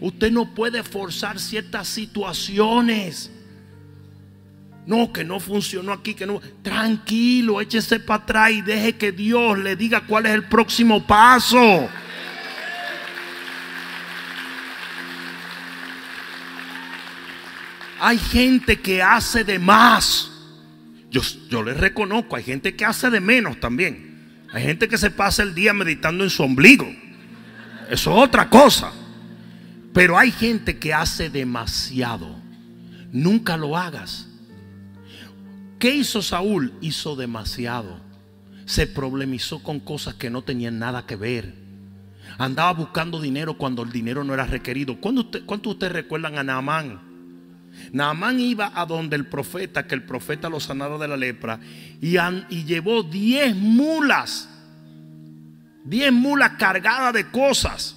Usted 0.00 0.32
no 0.32 0.54
puede 0.54 0.82
forzar 0.82 1.38
ciertas 1.38 1.88
situaciones. 1.88 3.30
No, 4.86 5.12
que 5.12 5.24
no 5.24 5.38
funcionó 5.38 5.92
aquí, 5.92 6.14
que 6.14 6.26
no. 6.26 6.40
Tranquilo, 6.62 7.60
échese 7.60 8.00
para 8.00 8.22
atrás 8.22 8.50
y 8.50 8.62
deje 8.62 8.96
que 8.96 9.12
Dios 9.12 9.58
le 9.58 9.76
diga 9.76 10.06
cuál 10.06 10.26
es 10.26 10.32
el 10.32 10.44
próximo 10.44 11.06
paso. 11.06 11.88
Hay 18.04 18.18
gente 18.18 18.80
que 18.80 19.00
hace 19.00 19.44
de 19.44 19.60
más. 19.60 20.28
Yo, 21.08 21.20
yo 21.48 21.62
les 21.62 21.76
reconozco, 21.76 22.34
hay 22.34 22.42
gente 22.42 22.74
que 22.74 22.84
hace 22.84 23.10
de 23.10 23.20
menos 23.20 23.60
también. 23.60 24.42
Hay 24.52 24.64
gente 24.64 24.88
que 24.88 24.98
se 24.98 25.12
pasa 25.12 25.44
el 25.44 25.54
día 25.54 25.72
meditando 25.72 26.24
en 26.24 26.30
su 26.30 26.42
ombligo. 26.42 26.92
Eso 27.88 28.10
es 28.10 28.28
otra 28.28 28.50
cosa. 28.50 28.92
Pero 29.94 30.18
hay 30.18 30.32
gente 30.32 30.80
que 30.80 30.92
hace 30.92 31.30
demasiado. 31.30 32.40
Nunca 33.12 33.56
lo 33.56 33.76
hagas. 33.76 34.26
¿Qué 35.78 35.94
hizo 35.94 36.22
Saúl? 36.22 36.72
Hizo 36.80 37.14
demasiado. 37.14 38.00
Se 38.64 38.88
problemizó 38.88 39.62
con 39.62 39.78
cosas 39.78 40.14
que 40.14 40.28
no 40.28 40.42
tenían 40.42 40.80
nada 40.80 41.06
que 41.06 41.14
ver. 41.14 41.54
Andaba 42.36 42.72
buscando 42.72 43.20
dinero 43.20 43.56
cuando 43.56 43.84
el 43.84 43.92
dinero 43.92 44.24
no 44.24 44.34
era 44.34 44.44
requerido. 44.44 45.00
¿Cuántos 45.00 45.30
de 45.30 45.68
ustedes 45.68 45.92
recuerdan 45.92 46.36
a 46.36 46.42
Naamán? 46.42 47.11
Naamán 47.92 48.38
iba 48.40 48.72
a 48.74 48.86
donde 48.86 49.16
el 49.16 49.26
profeta, 49.26 49.86
que 49.86 49.94
el 49.94 50.04
profeta 50.04 50.48
lo 50.48 50.60
sanara 50.60 50.98
de 50.98 51.08
la 51.08 51.16
lepra, 51.16 51.58
y, 52.00 52.16
y 52.16 52.64
llevó 52.64 53.02
10 53.02 53.56
mulas, 53.56 54.48
10 55.84 56.12
mulas 56.12 56.52
cargadas 56.58 57.14
de 57.14 57.30
cosas. 57.30 57.96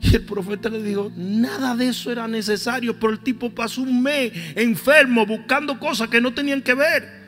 Y 0.00 0.14
el 0.14 0.24
profeta 0.24 0.68
le 0.68 0.82
dijo, 0.82 1.10
nada 1.16 1.74
de 1.74 1.88
eso 1.88 2.12
era 2.12 2.28
necesario, 2.28 2.98
pero 2.98 3.12
el 3.12 3.20
tipo 3.20 3.50
pasó 3.50 3.82
un 3.82 4.02
mes 4.02 4.32
enfermo 4.54 5.26
buscando 5.26 5.78
cosas 5.78 6.08
que 6.08 6.20
no 6.20 6.32
tenían 6.32 6.62
que 6.62 6.74
ver. 6.74 7.18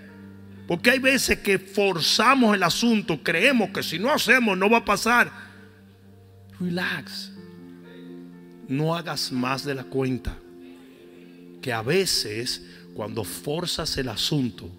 Porque 0.68 0.90
hay 0.90 1.00
veces 1.00 1.40
que 1.40 1.58
forzamos 1.58 2.54
el 2.54 2.62
asunto, 2.62 3.20
creemos 3.24 3.70
que 3.70 3.82
si 3.82 3.98
no 3.98 4.12
hacemos 4.12 4.56
no 4.56 4.70
va 4.70 4.78
a 4.78 4.84
pasar. 4.84 5.30
Relax. 6.60 7.32
No 8.68 8.94
hagas 8.94 9.32
más 9.32 9.64
de 9.64 9.74
la 9.74 9.82
cuenta 9.82 10.36
que 11.60 11.72
a 11.72 11.82
veces 11.82 12.62
cuando 12.94 13.24
forzas 13.24 13.96
el 13.98 14.08
asunto, 14.08 14.70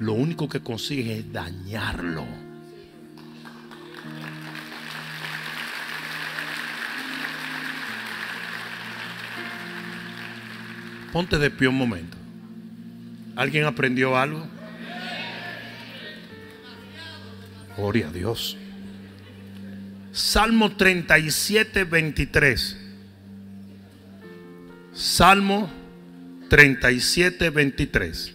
lo 0.00 0.14
único 0.14 0.48
que 0.48 0.60
consigues 0.60 1.18
es 1.18 1.32
dañarlo. 1.32 2.26
Ponte 11.12 11.38
de 11.38 11.50
pie 11.50 11.68
un 11.68 11.76
momento. 11.76 12.16
¿Alguien 13.36 13.64
aprendió 13.64 14.16
algo? 14.16 14.44
Gloria 17.76 18.08
a 18.08 18.12
Dios. 18.12 18.56
Salmo 20.12 20.76
37, 20.76 21.84
23. 21.84 22.76
Salmo 24.92 25.70
37, 26.54 27.50
23. 27.50 28.32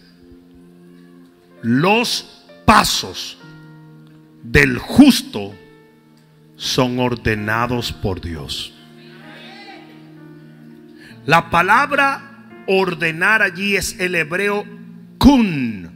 Los 1.62 2.44
pasos 2.66 3.38
del 4.42 4.76
justo 4.76 5.54
son 6.54 6.98
ordenados 6.98 7.92
por 7.94 8.20
Dios. 8.20 8.74
La 11.24 11.48
palabra 11.48 12.46
ordenar 12.66 13.40
allí 13.40 13.76
es 13.76 13.98
el 13.98 14.14
hebreo 14.14 14.66
kun, 15.16 15.90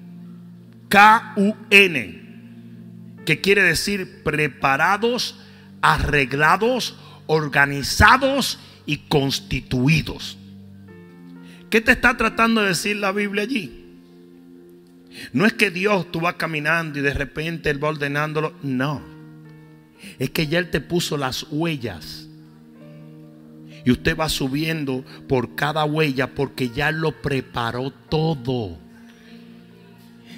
K-U-N, 0.89 2.23
que 3.27 3.41
quiere 3.43 3.65
decir 3.65 4.23
preparados, 4.23 5.39
arreglados, 5.83 6.97
organizados 7.27 8.59
y 8.87 8.97
constituidos. 9.09 10.39
¿Qué 11.75 11.81
te 11.81 11.91
está 11.91 12.17
tratando 12.17 12.61
de 12.61 12.69
decir 12.69 12.99
la 12.99 13.11
Biblia 13.11 13.43
allí? 13.43 13.85
No 15.33 15.45
es 15.45 15.55
que 15.55 15.73
Dios 15.73 16.09
tú 16.13 16.21
vas 16.21 16.35
caminando 16.35 17.01
y 17.01 17.03
de 17.03 17.13
repente 17.13 17.69
Él 17.69 17.83
va 17.83 17.89
ordenándolo. 17.89 18.55
No. 18.63 19.03
Es 20.21 20.31
que 20.31 20.47
ya 20.47 20.61
Él 20.61 20.71
te 20.71 20.81
puso 20.81 21.17
las 21.17 21.47
huellas. 21.51 22.29
Y 23.85 23.91
usted 23.91 24.17
va 24.17 24.29
subiendo 24.29 25.05
por 25.27 25.57
cada 25.57 25.85
huella 25.85 26.33
porque 26.33 26.69
ya 26.69 26.93
lo 26.93 27.11
preparó 27.21 27.91
todo. 27.91 28.79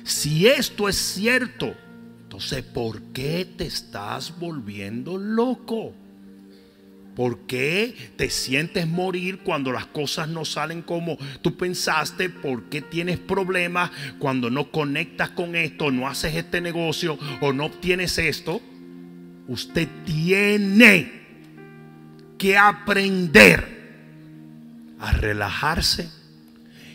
Si 0.04 0.46
esto 0.46 0.88
es 0.88 0.96
cierto, 0.96 1.74
entonces 2.22 2.62
¿por 2.62 3.12
qué 3.12 3.46
te 3.58 3.66
estás 3.66 4.38
volviendo 4.38 5.18
loco? 5.18 5.92
¿Por 7.16 7.46
qué 7.46 8.12
te 8.16 8.28
sientes 8.28 8.86
morir 8.86 9.38
cuando 9.38 9.72
las 9.72 9.86
cosas 9.86 10.28
no 10.28 10.44
salen 10.44 10.82
como 10.82 11.16
tú 11.40 11.56
pensaste? 11.56 12.28
¿Por 12.28 12.64
qué 12.64 12.82
tienes 12.82 13.18
problemas 13.18 13.90
cuando 14.18 14.50
no 14.50 14.70
conectas 14.70 15.30
con 15.30 15.56
esto, 15.56 15.90
no 15.90 16.06
haces 16.06 16.34
este 16.34 16.60
negocio 16.60 17.18
o 17.40 17.54
no 17.54 17.64
obtienes 17.64 18.18
esto? 18.18 18.60
Usted 19.48 19.88
tiene 20.04 21.10
que 22.36 22.58
aprender 22.58 23.64
a 25.00 25.12
relajarse 25.12 26.10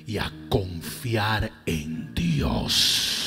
y 0.06 0.20
a 0.20 0.32
confiar 0.50 1.52
en 1.66 2.14
Dios. 2.14 3.21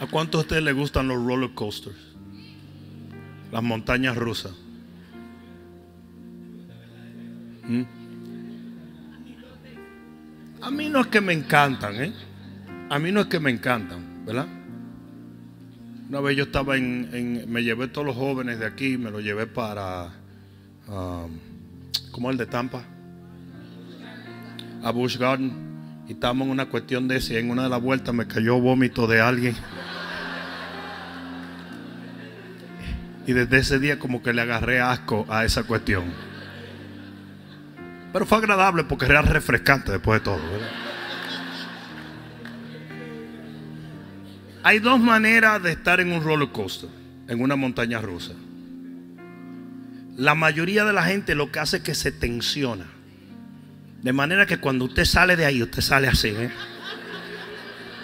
¿A 0.00 0.06
cuántos 0.06 0.40
de 0.40 0.42
ustedes 0.42 0.62
les 0.62 0.74
gustan 0.74 1.08
los 1.08 1.24
roller 1.24 1.52
coasters? 1.54 1.96
Las 3.50 3.62
montañas 3.62 4.16
rusas. 4.16 4.52
¿Mm? 7.64 7.82
A 10.62 10.70
mí 10.70 10.88
no 10.88 11.00
es 11.00 11.06
que 11.06 11.20
me 11.20 11.32
encantan, 11.32 11.94
¿eh? 12.02 12.12
A 12.90 12.98
mí 12.98 13.10
no 13.10 13.20
es 13.20 13.26
que 13.26 13.40
me 13.40 13.50
encantan, 13.50 14.24
¿verdad? 14.26 14.46
Una 16.08 16.20
vez 16.20 16.36
yo 16.36 16.44
estaba 16.44 16.76
en, 16.76 17.50
me 17.50 17.64
llevé 17.64 17.88
todos 17.88 18.06
los 18.06 18.16
jóvenes 18.16 18.60
de 18.60 18.66
aquí, 18.66 18.96
me 18.96 19.10
los 19.10 19.22
llevé 19.22 19.46
para, 19.46 20.12
um, 20.88 21.30
¿cómo 22.12 22.30
el 22.30 22.36
de 22.36 22.46
Tampa? 22.46 22.84
A 24.82 24.90
Bush 24.90 25.18
Garden. 25.18 26.04
Y 26.08 26.12
estábamos 26.12 26.46
en 26.46 26.52
una 26.52 26.66
cuestión 26.66 27.08
de. 27.08 27.20
Y 27.28 27.36
en 27.36 27.50
una 27.50 27.64
de 27.64 27.68
las 27.68 27.82
vueltas 27.82 28.14
me 28.14 28.26
cayó 28.26 28.60
vómito 28.60 29.06
de 29.08 29.20
alguien. 29.20 29.56
Y 33.26 33.32
desde 33.32 33.58
ese 33.58 33.78
día 33.78 33.98
como 33.98 34.22
que 34.22 34.32
le 34.32 34.42
agarré 34.42 34.80
asco 34.80 35.26
a 35.28 35.44
esa 35.44 35.64
cuestión. 35.64 36.04
Pero 38.12 38.24
fue 38.24 38.38
agradable 38.38 38.84
porque 38.84 39.06
era 39.06 39.20
refrescante 39.22 39.92
después 39.92 40.20
de 40.20 40.24
todo. 40.24 40.40
Hay 44.62 44.78
dos 44.78 44.98
maneras 44.98 45.62
de 45.62 45.72
estar 45.72 46.00
en 46.00 46.12
un 46.12 46.24
roller 46.24 46.48
coaster, 46.48 46.90
en 47.28 47.40
una 47.40 47.56
montaña 47.56 48.00
rusa. 48.00 48.32
La 50.16 50.34
mayoría 50.34 50.84
de 50.84 50.92
la 50.92 51.02
gente 51.04 51.34
lo 51.34 51.52
que 51.52 51.58
hace 51.58 51.76
es 51.76 51.82
que 51.82 51.94
se 51.94 52.10
tensiona. 52.10 52.86
De 54.02 54.12
manera 54.12 54.46
que 54.46 54.58
cuando 54.58 54.86
usted 54.86 55.04
sale 55.04 55.36
de 55.36 55.44
ahí, 55.44 55.62
usted 55.62 55.82
sale 55.82 56.08
así. 56.08 56.28
¿eh? 56.28 56.50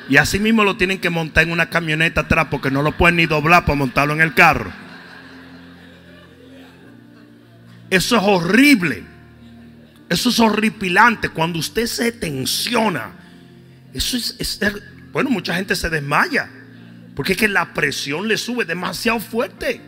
Y 0.09 0.19
así 0.19 0.39
mismo 0.39 0.63
lo 0.63 0.77
tienen 0.77 1.01
que 1.01 1.11
montar 1.11 1.45
en 1.45 1.53
una 1.53 1.71
camioneta 1.71 2.23
atrás 2.23 2.49
porque 2.51 2.71
no 2.71 2.83
lo 2.83 2.93
pueden 2.93 3.17
ni 3.17 3.27
doblar 3.27 3.65
para 3.65 3.77
montarlo 3.77 4.13
en 4.13 4.21
el 4.21 4.35
carro. 4.35 4.71
Eso 7.93 8.17
es 8.17 8.23
horrible. 8.23 9.05
Eso 10.09 10.31
es 10.31 10.41
horripilante. 10.41 11.29
Cuando 11.29 11.59
usted 11.59 11.85
se 11.85 12.11
tensiona, 12.11 13.13
eso 13.93 14.17
es, 14.17 14.59
bueno, 15.13 15.29
mucha 15.29 15.55
gente 15.55 15.77
se 15.77 15.91
desmaya. 15.91 16.49
Porque 17.15 17.33
es 17.33 17.39
que 17.39 17.49
la 17.49 17.75
presión 17.75 18.29
le 18.29 18.39
sube 18.39 18.65
demasiado 18.65 19.21
fuerte. 19.21 19.79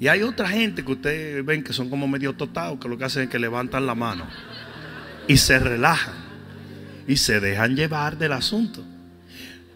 Y 0.00 0.08
hay 0.08 0.22
otra 0.22 0.48
gente 0.48 0.84
que 0.84 0.90
ustedes 0.90 1.44
ven 1.44 1.62
que 1.62 1.72
son 1.72 1.88
como 1.88 2.08
medio 2.08 2.32
totados, 2.32 2.80
que 2.80 2.88
lo 2.88 2.98
que 2.98 3.04
hacen 3.04 3.22
es 3.22 3.28
que 3.28 3.38
levantan 3.38 3.86
la 3.86 3.94
mano 3.94 4.26
y 5.28 5.36
se 5.36 5.56
relajan 5.56 6.14
y 7.06 7.14
se 7.16 7.38
dejan 7.38 7.76
llevar 7.76 8.18
del 8.18 8.32
asunto. 8.32 8.84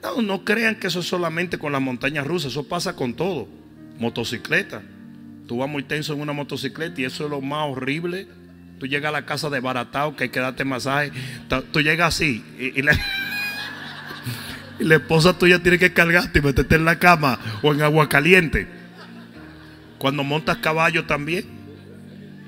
No, 0.03 0.23
no 0.23 0.45
crean 0.45 0.75
que 0.75 0.89
eso 0.89 0.99
es 0.99 1.07
solamente 1.07 1.57
con 1.57 1.71
las 1.71 1.81
montañas 1.81 2.27
rusas, 2.27 2.51
eso 2.51 2.67
pasa 2.67 2.97
con 2.97 3.15
todo. 3.15 3.47
Motocicleta. 4.01 4.83
Tú 5.47 5.59
vas 5.59 5.69
muy 5.69 5.83
tenso 5.83 6.15
en 6.15 6.21
una 6.21 6.33
motocicleta 6.33 7.01
y 7.01 7.05
eso 7.05 7.25
es 7.25 7.31
lo 7.31 7.41
más 7.41 7.69
horrible. 7.69 8.27
Tú 8.79 8.87
llegas 8.87 9.11
a 9.11 9.13
la 9.13 9.27
casa 9.27 9.51
de 9.51 9.61
que 10.17 10.25
hay 10.25 10.31
que 10.31 10.41
darte 10.41 10.65
masaje. 10.65 11.13
Tú 11.73 11.81
llegas 11.81 12.15
así 12.15 12.45
y, 12.59 12.83
la, 12.83 12.93
y 14.81 14.85
la 14.85 14.97
esposa 14.97 15.39
tuya 15.39 15.63
tiene 15.63 15.79
que 15.79 15.93
cargarte 15.93 16.39
y 16.39 16.43
meterte 16.43 16.77
en 16.77 16.85
la 16.85 16.99
cama 16.99 17.39
o 17.63 17.73
en 17.73 17.83
agua 17.83 18.09
caliente. 18.09 18.67
Cuando 19.99 20.25
montas 20.25 20.59
caballo 20.59 21.05
también. 21.05 21.53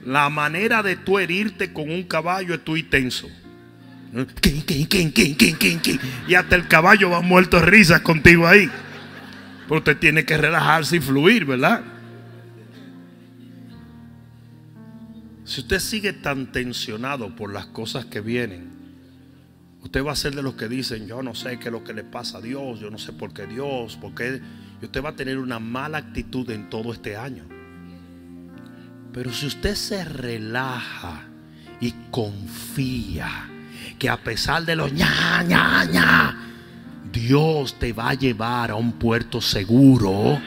La 0.05 0.29
manera 0.29 0.85
de 0.85 0.95
tú 0.95 1.19
herirte 1.19 1.73
con 1.73 1.91
un 1.91 2.05
caballo 2.05 2.55
es 2.55 2.63
tú 2.63 2.77
y 2.77 2.85
tenso. 2.85 3.29
Y 6.29 6.35
hasta 6.35 6.55
el 6.55 6.69
caballo 6.69 7.11
va 7.11 7.21
muerto 7.23 7.59
de 7.59 7.67
risas 7.67 8.01
contigo 8.03 8.47
ahí. 8.47 8.71
Pero 9.69 9.79
usted 9.79 9.97
tiene 9.97 10.25
que 10.25 10.37
relajarse 10.37 10.97
y 10.97 11.01
fluir, 11.01 11.45
¿verdad? 11.45 11.83
Si 15.47 15.61
usted 15.61 15.79
sigue 15.79 16.13
tan 16.13 16.51
tensionado 16.51 17.35
por 17.37 17.53
las 17.53 17.67
cosas 17.67 18.05
que 18.05 18.21
vienen, 18.21 18.69
usted 19.81 20.05
va 20.05 20.11
a 20.11 20.17
ser 20.17 20.35
de 20.35 20.43
los 20.43 20.55
que 20.55 20.69
dicen, 20.69 21.07
yo 21.07 21.23
no 21.23 21.37
sé 21.37 21.61
qué 21.61 21.67
es 21.67 21.73
lo 21.73 21.85
que 21.85 21.95
le 21.95 22.03
pasa 22.03 22.39
a 22.39 22.41
Dios, 22.41 22.81
yo 22.81 22.91
no 22.91 22.99
sé 22.99 23.13
por 23.13 23.33
qué 23.33 23.47
Dios, 23.47 23.97
por 23.97 24.13
qué 24.13 24.43
y 24.83 24.85
usted 24.85 25.03
va 25.03 25.11
a 25.11 25.17
tener 25.17 25.39
una 25.39 25.61
mala 25.61 25.99
actitud 25.99 26.51
en 26.51 26.69
todo 26.69 26.93
este 26.93 27.17
año. 27.17 27.45
Pero 29.13 29.33
si 29.33 29.47
usted 29.47 29.77
se 29.77 30.05
relaja 30.05 31.23
y 31.81 31.93
confía 32.11 33.49
que 34.01 34.11
a 34.11 34.17
pesar 34.17 34.65
de 34.65 34.75
los 34.75 34.93
ña, 34.93 35.45
ña, 35.45 35.85
ña, 35.85 36.37
Dios 37.13 37.79
te 37.79 37.93
va 37.93 38.11
a 38.11 38.15
llevar 38.15 38.73
a 38.73 38.75
un 38.75 38.93
puerto 38.95 39.41
seguro. 39.41 40.41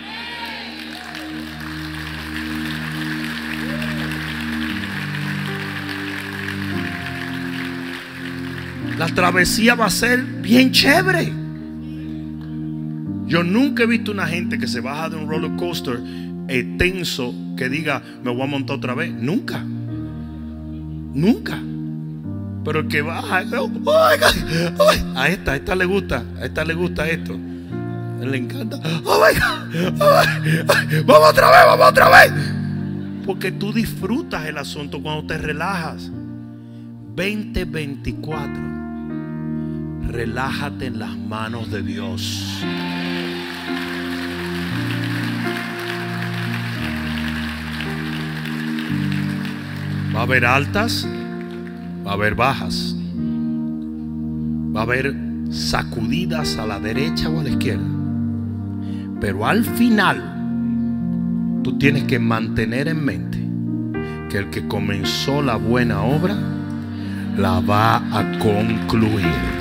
La 9.00 9.08
travesía 9.08 9.76
va 9.76 9.86
a 9.86 9.90
ser 9.90 10.22
bien 10.22 10.74
chévere. 10.74 11.32
Yo 13.28 13.46
nunca 13.46 13.84
he 13.84 13.86
visto 13.86 14.12
una 14.12 14.28
gente 14.28 14.60
que 14.60 14.68
se 14.68 14.82
baja 14.82 15.08
de 15.08 15.16
un 15.16 15.30
roller 15.30 15.56
coaster 15.56 16.02
eh, 16.50 16.76
tenso 16.78 17.34
que 17.56 17.70
diga, 17.70 18.04
me 18.22 18.30
voy 18.30 18.42
a 18.42 18.48
montar 18.48 18.76
otra 18.76 18.96
vez. 18.96 19.14
Nunca. 19.14 19.64
Nunca. 21.14 21.58
Pero 22.66 22.80
el 22.82 22.90
que 22.90 23.02
baja, 23.02 23.38
a 25.16 25.30
esta, 25.30 25.54
a 25.54 25.56
esta 25.56 25.76
le 25.76 25.86
gusta, 25.86 26.26
a 26.38 26.44
esta 26.44 26.66
le 26.66 26.74
gusta 26.74 27.08
esto. 27.08 27.40
Le 28.20 28.38
encanta. 28.38 28.82
vamos 31.06 31.30
otra 31.30 31.52
vez, 31.52 31.66
vamos 31.68 31.88
otra 31.88 32.10
vez. 32.10 32.34
Porque 33.26 33.54
tú 33.54 33.72
disfrutas 33.72 34.46
el 34.46 34.58
asunto 34.58 35.02
cuando 35.02 35.26
te 35.26 35.38
relajas. 35.38 36.12
2024. 37.16 38.79
Relájate 40.12 40.88
en 40.88 40.98
las 40.98 41.16
manos 41.16 41.70
de 41.70 41.84
Dios. 41.84 42.64
Va 50.16 50.22
a 50.22 50.24
haber 50.24 50.46
altas, 50.46 51.08
va 52.06 52.12
a 52.12 52.14
haber 52.16 52.34
bajas, 52.34 52.96
va 54.76 54.80
a 54.80 54.84
haber 54.84 55.16
sacudidas 55.52 56.58
a 56.58 56.66
la 56.66 56.80
derecha 56.80 57.30
o 57.30 57.40
a 57.40 57.44
la 57.44 57.50
izquierda. 57.50 57.86
Pero 59.22 59.46
al 59.46 59.64
final, 59.64 61.62
tú 61.64 61.78
tienes 61.78 62.06
que 62.06 62.18
mantener 62.18 62.88
en 62.88 63.06
mente 63.06 63.38
que 64.30 64.40
el 64.40 64.50
que 64.50 64.68
comenzó 64.68 65.44
la 65.44 65.56
buena 65.56 66.02
obra, 66.02 66.36
la 67.38 67.60
va 67.60 67.98
a 67.98 68.40
concluir. 68.40 69.59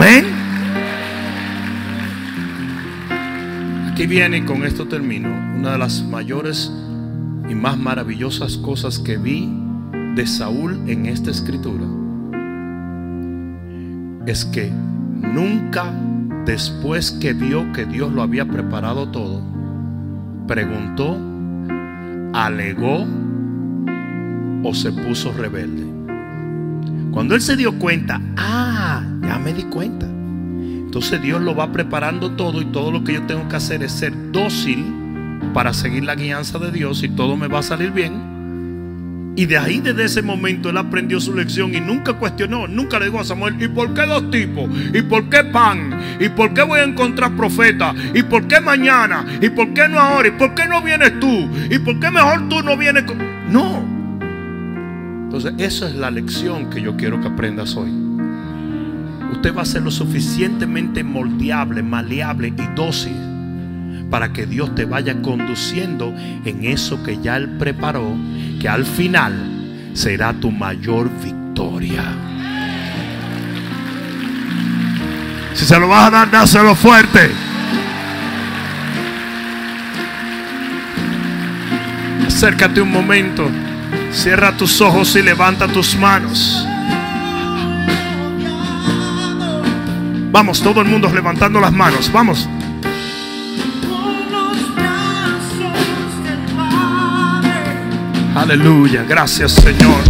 Amén. 0.00 0.26
Aquí 3.90 4.06
viene, 4.06 4.38
y 4.38 4.42
con 4.42 4.62
esto 4.62 4.86
termino, 4.86 5.28
una 5.56 5.72
de 5.72 5.78
las 5.78 6.04
mayores 6.04 6.72
y 7.48 7.54
más 7.56 7.76
maravillosas 7.76 8.58
cosas 8.58 9.00
que 9.00 9.16
vi 9.16 9.52
de 10.14 10.24
Saúl 10.24 10.88
en 10.88 11.06
esta 11.06 11.32
escritura. 11.32 11.84
Es 14.24 14.44
que 14.44 14.70
nunca 14.70 15.92
después 16.46 17.10
que 17.10 17.32
vio 17.32 17.72
que 17.72 17.84
Dios 17.84 18.12
lo 18.12 18.22
había 18.22 18.44
preparado 18.44 19.08
todo, 19.08 19.42
preguntó, 20.46 21.18
alegó 22.34 23.04
o 24.62 24.74
se 24.74 24.92
puso 24.92 25.32
rebelde. 25.32 25.84
Cuando 27.10 27.34
él 27.34 27.40
se 27.40 27.56
dio 27.56 27.76
cuenta, 27.80 28.20
ah, 28.36 29.02
ya 29.28 29.38
me 29.38 29.52
di 29.52 29.64
cuenta. 29.64 30.06
Entonces 30.06 31.20
Dios 31.20 31.42
lo 31.42 31.54
va 31.54 31.70
preparando 31.70 32.30
todo 32.32 32.62
y 32.62 32.64
todo 32.64 32.90
lo 32.90 33.04
que 33.04 33.12
yo 33.12 33.22
tengo 33.26 33.46
que 33.46 33.56
hacer 33.56 33.82
es 33.82 33.92
ser 33.92 34.32
dócil 34.32 34.86
para 35.52 35.74
seguir 35.74 36.04
la 36.04 36.14
guianza 36.14 36.58
de 36.58 36.72
Dios 36.72 37.02
y 37.02 37.10
todo 37.10 37.36
me 37.36 37.46
va 37.46 37.58
a 37.58 37.62
salir 37.62 37.90
bien. 37.90 38.38
Y 39.36 39.44
de 39.46 39.58
ahí, 39.58 39.80
desde 39.80 40.04
ese 40.04 40.22
momento, 40.22 40.70
él 40.70 40.78
aprendió 40.78 41.20
su 41.20 41.32
lección 41.32 41.72
y 41.74 41.80
nunca 41.80 42.14
cuestionó, 42.14 42.66
nunca 42.66 42.98
le 42.98 43.04
dijo 43.04 43.20
a 43.20 43.24
Samuel, 43.24 43.62
¿y 43.62 43.68
por 43.68 43.94
qué 43.94 44.06
dos 44.06 44.30
tipos? 44.30 44.68
¿Y 44.92 45.02
por 45.02 45.28
qué 45.28 45.44
pan? 45.44 45.96
¿Y 46.18 46.30
por 46.30 46.54
qué 46.54 46.62
voy 46.62 46.80
a 46.80 46.84
encontrar 46.84 47.36
profeta? 47.36 47.94
¿Y 48.14 48.22
por 48.22 48.48
qué 48.48 48.60
mañana? 48.60 49.26
¿Y 49.40 49.50
por 49.50 49.72
qué 49.74 49.88
no 49.88 50.00
ahora? 50.00 50.28
¿Y 50.28 50.32
por 50.32 50.54
qué 50.54 50.66
no 50.66 50.82
vienes 50.82 51.20
tú? 51.20 51.48
¿Y 51.70 51.78
por 51.78 52.00
qué 52.00 52.10
mejor 52.10 52.48
tú 52.48 52.62
no 52.62 52.76
vienes? 52.76 53.04
No. 53.48 53.84
Entonces, 55.24 55.52
esa 55.58 55.88
es 55.88 55.94
la 55.94 56.10
lección 56.10 56.70
que 56.70 56.80
yo 56.80 56.96
quiero 56.96 57.20
que 57.20 57.28
aprendas 57.28 57.76
hoy 57.76 58.07
usted 59.32 59.54
va 59.54 59.62
a 59.62 59.66
ser 59.66 59.82
lo 59.82 59.90
suficientemente 59.90 61.02
moldeable, 61.04 61.82
maleable 61.82 62.48
y 62.48 62.74
dócil 62.74 63.28
para 64.10 64.32
que 64.32 64.46
Dios 64.46 64.74
te 64.74 64.84
vaya 64.84 65.20
conduciendo 65.20 66.14
en 66.44 66.64
eso 66.64 67.02
que 67.02 67.20
ya 67.20 67.36
Él 67.36 67.48
preparó, 67.58 68.16
que 68.60 68.68
al 68.68 68.84
final 68.84 69.34
será 69.92 70.32
tu 70.32 70.50
mayor 70.50 71.10
victoria. 71.22 72.04
Si 75.54 75.64
se 75.64 75.78
lo 75.78 75.88
vas 75.88 76.06
a 76.06 76.10
dar, 76.10 76.30
dáselo 76.30 76.74
fuerte. 76.74 77.30
Acércate 82.26 82.80
un 82.80 82.92
momento, 82.92 83.50
cierra 84.12 84.56
tus 84.56 84.80
ojos 84.80 85.16
y 85.16 85.22
levanta 85.22 85.66
tus 85.66 85.96
manos. 85.96 86.64
Vamos, 90.38 90.62
todo 90.62 90.80
el 90.82 90.86
mundo 90.86 91.10
levantando 91.12 91.60
las 91.60 91.72
manos. 91.72 92.12
Vamos. 92.12 92.48
Aleluya, 98.36 99.02
gracias 99.02 99.50
Señor. 99.50 100.00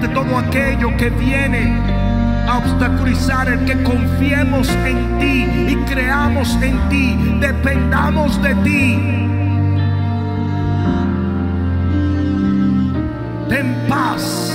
de 0.00 0.08
todo 0.08 0.38
aquello 0.38 0.96
que 0.96 1.10
viene 1.10 1.76
a 2.48 2.58
obstaculizar 2.58 3.48
el 3.48 3.64
que 3.64 3.82
confiemos 3.82 4.68
en 4.86 5.18
ti 5.18 5.72
y 5.72 5.76
creamos 5.86 6.56
en 6.62 6.88
ti, 6.88 7.16
dependamos 7.38 8.40
de 8.42 8.54
ti. 8.56 8.98
Ten 13.48 13.86
paz. 13.88 14.49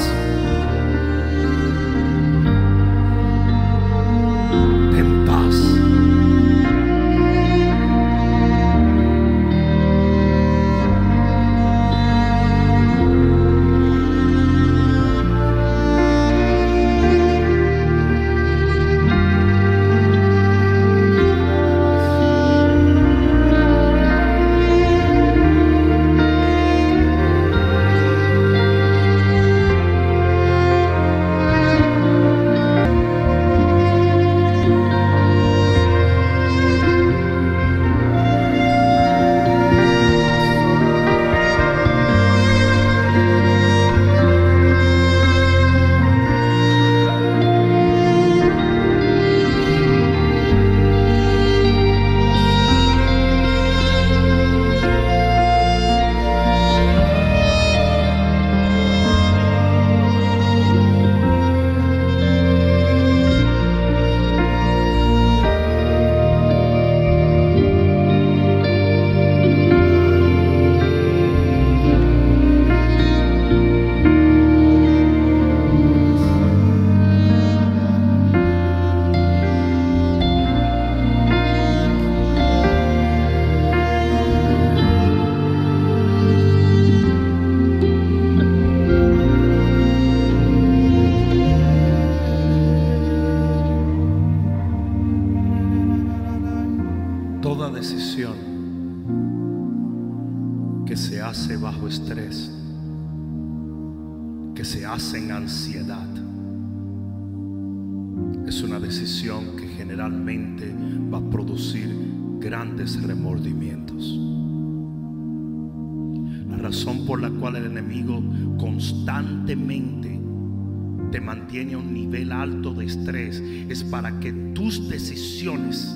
Para 123.96 124.20
que 124.20 124.34
tus 124.54 124.90
decisiones 124.90 125.96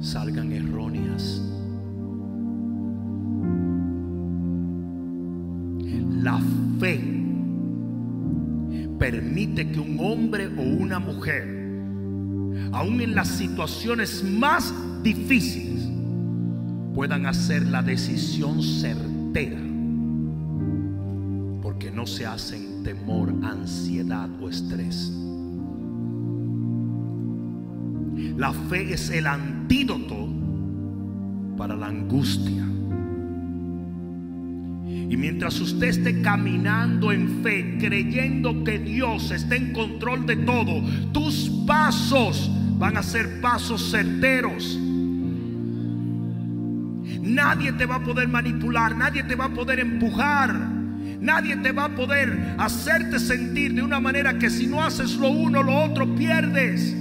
salgan 0.00 0.50
erróneas. 0.50 1.40
La 6.20 6.40
fe 6.80 7.00
permite 8.98 9.70
que 9.70 9.78
un 9.78 10.00
hombre 10.00 10.48
o 10.48 10.62
una 10.62 10.98
mujer, 10.98 11.44
aun 12.72 13.00
en 13.00 13.14
las 13.14 13.28
situaciones 13.28 14.24
más 14.24 14.74
difíciles, 15.04 15.88
puedan 16.92 17.26
hacer 17.26 17.64
la 17.66 17.82
decisión 17.82 18.60
certera. 18.60 19.60
Porque 21.62 21.92
no 21.92 22.04
se 22.04 22.26
hacen 22.26 22.75
temor, 22.86 23.34
ansiedad 23.42 24.30
o 24.40 24.48
estrés. 24.48 25.12
La 28.36 28.52
fe 28.52 28.92
es 28.92 29.10
el 29.10 29.26
antídoto 29.26 30.28
para 31.58 31.74
la 31.74 31.88
angustia. 31.88 32.62
Y 35.10 35.16
mientras 35.16 35.60
usted 35.60 35.88
esté 35.88 36.22
caminando 36.22 37.10
en 37.10 37.42
fe, 37.42 37.76
creyendo 37.80 38.62
que 38.62 38.78
Dios 38.78 39.32
está 39.32 39.56
en 39.56 39.72
control 39.72 40.24
de 40.24 40.36
todo, 40.36 40.80
tus 41.12 41.50
pasos 41.66 42.48
van 42.78 42.96
a 42.98 43.02
ser 43.02 43.40
pasos 43.40 43.90
certeros. 43.90 44.78
Nadie 47.20 47.72
te 47.72 47.84
va 47.84 47.96
a 47.96 48.04
poder 48.04 48.28
manipular, 48.28 48.96
nadie 48.96 49.24
te 49.24 49.34
va 49.34 49.46
a 49.46 49.52
poder 49.52 49.80
empujar, 49.80 50.75
nadie 51.26 51.56
te 51.56 51.72
va 51.72 51.86
a 51.86 51.88
poder 51.94 52.54
hacerte 52.56 53.18
sentir 53.18 53.74
de 53.74 53.82
una 53.82 54.00
manera 54.00 54.38
que 54.38 54.48
si 54.48 54.66
no 54.66 54.82
haces 54.82 55.16
lo 55.16 55.28
uno, 55.28 55.62
lo 55.62 55.74
otro 55.84 56.14
pierdes. 56.14 56.96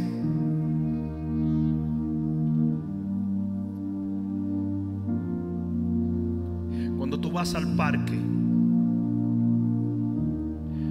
al 7.53 7.75
parque, 7.75 8.17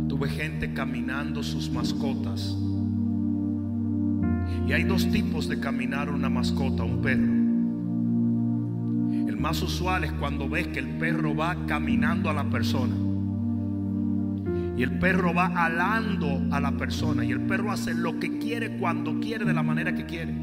tuve 0.06 0.28
gente 0.28 0.72
caminando 0.72 1.42
sus 1.42 1.70
mascotas. 1.70 2.56
Y 4.68 4.72
hay 4.72 4.84
dos 4.84 5.10
tipos 5.10 5.48
de 5.48 5.58
caminar 5.58 6.10
una 6.10 6.28
mascota, 6.28 6.84
un 6.84 7.02
perro. 7.02 7.32
El 9.28 9.36
más 9.38 9.62
usual 9.62 10.04
es 10.04 10.12
cuando 10.12 10.48
ves 10.48 10.68
que 10.68 10.78
el 10.78 10.98
perro 10.98 11.34
va 11.34 11.56
caminando 11.66 12.30
a 12.30 12.34
la 12.34 12.44
persona. 12.44 12.94
Y 14.76 14.82
el 14.82 14.98
perro 14.98 15.32
va 15.32 15.46
alando 15.46 16.42
a 16.50 16.60
la 16.60 16.72
persona. 16.72 17.24
Y 17.24 17.32
el 17.32 17.40
perro 17.42 17.70
hace 17.70 17.94
lo 17.94 18.18
que 18.18 18.38
quiere 18.38 18.76
cuando 18.78 19.20
quiere 19.20 19.44
de 19.44 19.54
la 19.54 19.62
manera 19.62 19.94
que 19.94 20.04
quiere. 20.04 20.34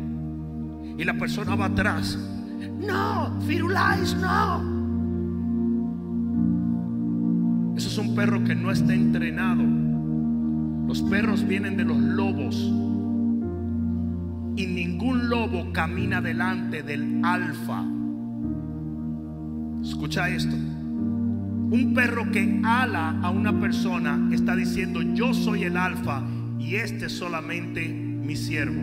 Y 0.97 1.03
la 1.03 1.13
persona 1.15 1.55
va 1.55 1.65
atrás. 1.65 2.17
No, 2.79 3.39
Firulais, 3.45 4.15
no. 4.15 4.81
es 7.91 7.97
un 7.97 8.15
perro 8.15 8.43
que 8.43 8.55
no 8.55 8.71
está 8.71 8.93
entrenado. 8.93 9.63
Los 10.87 11.01
perros 11.03 11.45
vienen 11.47 11.77
de 11.77 11.83
los 11.83 11.97
lobos. 11.97 12.55
Y 14.55 14.65
ningún 14.65 15.29
lobo 15.29 15.71
camina 15.73 16.21
delante 16.21 16.83
del 16.83 17.21
alfa. 17.23 17.83
Escucha 19.81 20.29
esto. 20.29 20.55
Un 21.71 21.93
perro 21.93 22.29
que 22.33 22.59
ala 22.65 23.21
a 23.21 23.29
una 23.29 23.57
persona 23.57 24.27
está 24.33 24.57
diciendo, 24.57 25.01
yo 25.01 25.33
soy 25.33 25.63
el 25.63 25.77
alfa 25.77 26.21
y 26.59 26.75
este 26.75 27.05
es 27.05 27.13
solamente 27.13 27.87
mi 27.87 28.35
siervo. 28.35 28.81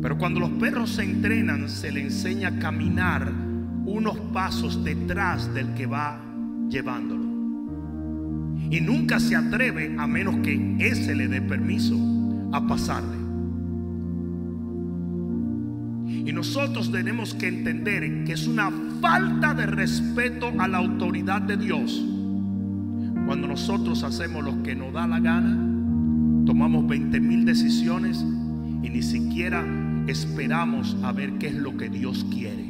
Pero 0.00 0.16
cuando 0.16 0.40
los 0.40 0.48
perros 0.52 0.88
se 0.88 1.02
entrenan, 1.02 1.68
se 1.68 1.92
le 1.92 2.00
enseña 2.00 2.48
a 2.48 2.58
caminar 2.58 3.30
unos 3.84 4.18
pasos 4.32 4.82
detrás 4.82 5.52
del 5.52 5.74
que 5.74 5.84
va 5.84 6.18
llevándolo. 6.70 7.24
Y 8.70 8.80
nunca 8.80 9.20
se 9.20 9.36
atreve 9.36 9.94
a 9.98 10.06
menos 10.06 10.36
que 10.36 10.76
ese 10.78 11.14
le 11.14 11.28
dé 11.28 11.42
permiso 11.42 11.94
a 12.54 12.66
pasarle. 12.66 13.18
Y 16.06 16.32
nosotros 16.32 16.90
tenemos 16.90 17.34
que 17.34 17.48
entender 17.48 18.24
que 18.24 18.32
es 18.32 18.46
una 18.46 18.70
falta 19.04 19.52
de 19.52 19.66
respeto 19.66 20.50
a 20.58 20.66
la 20.66 20.78
autoridad 20.78 21.42
de 21.42 21.58
Dios. 21.58 22.02
Cuando 23.26 23.46
nosotros 23.46 24.02
hacemos 24.02 24.42
lo 24.42 24.62
que 24.62 24.74
nos 24.74 24.94
da 24.94 25.06
la 25.06 25.20
gana, 25.20 25.58
tomamos 26.46 26.88
20 26.88 27.20
mil 27.20 27.44
decisiones 27.44 28.24
y 28.82 28.88
ni 28.88 29.02
siquiera 29.02 29.62
esperamos 30.06 30.96
a 31.02 31.12
ver 31.12 31.34
qué 31.34 31.48
es 31.48 31.54
lo 31.54 31.76
que 31.76 31.90
Dios 31.90 32.24
quiere. 32.32 32.64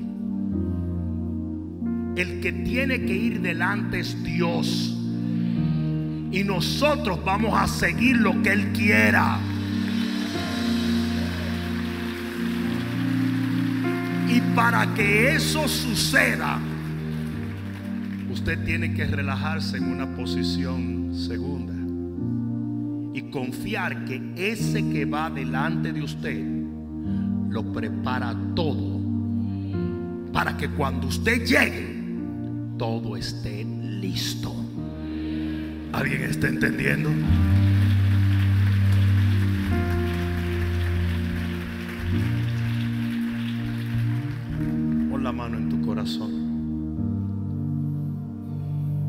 El 2.16 2.41
que 2.41 2.53
tiene 2.64 3.05
que 3.05 3.14
ir 3.14 3.41
delante 3.41 4.01
es 4.01 4.20
Dios. 4.24 4.99
Y 6.32 6.43
nosotros 6.43 7.20
vamos 7.24 7.55
a 7.57 7.68
seguir 7.68 8.16
lo 8.16 8.43
que 8.43 8.55
Él 8.55 8.72
quiera. 8.72 9.39
Y 14.29 14.41
para 14.55 14.95
que 14.95 15.35
eso 15.35 15.68
suceda, 15.68 16.59
usted 18.31 18.64
tiene 18.64 18.95
que 18.95 19.07
relajarse 19.07 19.77
en 19.77 19.85
una 19.85 20.16
posición 20.16 21.14
segunda 21.14 21.75
y 23.14 23.31
confiar 23.31 24.05
que 24.05 24.33
ese 24.37 24.89
que 24.89 25.05
va 25.05 25.31
delante 25.31 25.93
de 25.93 26.03
usted 26.03 26.43
lo 27.51 27.72
prepara 27.72 28.35
todo 28.57 29.01
para 30.33 30.57
que 30.57 30.68
cuando 30.70 31.07
usted 31.07 31.45
llegue 31.45 31.95
todo 32.77 33.16
esté 33.16 33.64
listo. 33.64 34.53
¿Alguien 35.93 36.22
está 36.22 36.49
entendiendo? 36.49 37.11
La 45.25 45.33
mano 45.33 45.57
en 45.57 45.70
tu 45.70 45.81
corazón. 45.81 46.45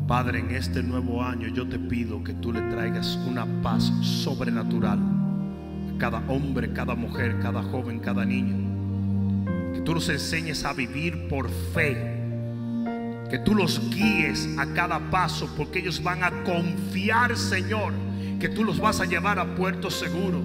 Padre, 0.08 0.38
en 0.38 0.50
este 0.52 0.82
nuevo 0.82 1.22
año 1.22 1.48
yo 1.48 1.68
te 1.68 1.78
pido 1.78 2.24
que 2.24 2.32
tú 2.32 2.52
le 2.52 2.62
traigas 2.62 3.18
una 3.28 3.44
paz 3.62 3.92
sobrenatural 4.00 4.98
a 4.98 5.98
cada 5.98 6.18
hombre, 6.28 6.72
cada 6.72 6.94
mujer, 6.94 7.38
cada 7.40 7.62
joven, 7.62 7.98
cada 7.98 8.24
niño. 8.24 9.74
Que 9.74 9.82
tú 9.82 9.92
los 9.92 10.08
enseñes 10.08 10.64
a 10.64 10.72
vivir 10.72 11.28
por 11.28 11.50
fe 11.74 12.14
que 13.28 13.40
tú 13.40 13.56
los 13.56 13.90
guíes 13.90 14.48
a 14.56 14.66
cada 14.72 15.10
paso 15.10 15.52
porque 15.56 15.80
ellos 15.80 16.00
van 16.00 16.22
a 16.22 16.30
confiar, 16.44 17.36
Señor, 17.36 17.92
que 18.38 18.48
tú 18.48 18.62
los 18.62 18.78
vas 18.78 19.00
a 19.00 19.04
llevar 19.04 19.40
a 19.40 19.56
puerto 19.56 19.90
seguro. 19.90 20.40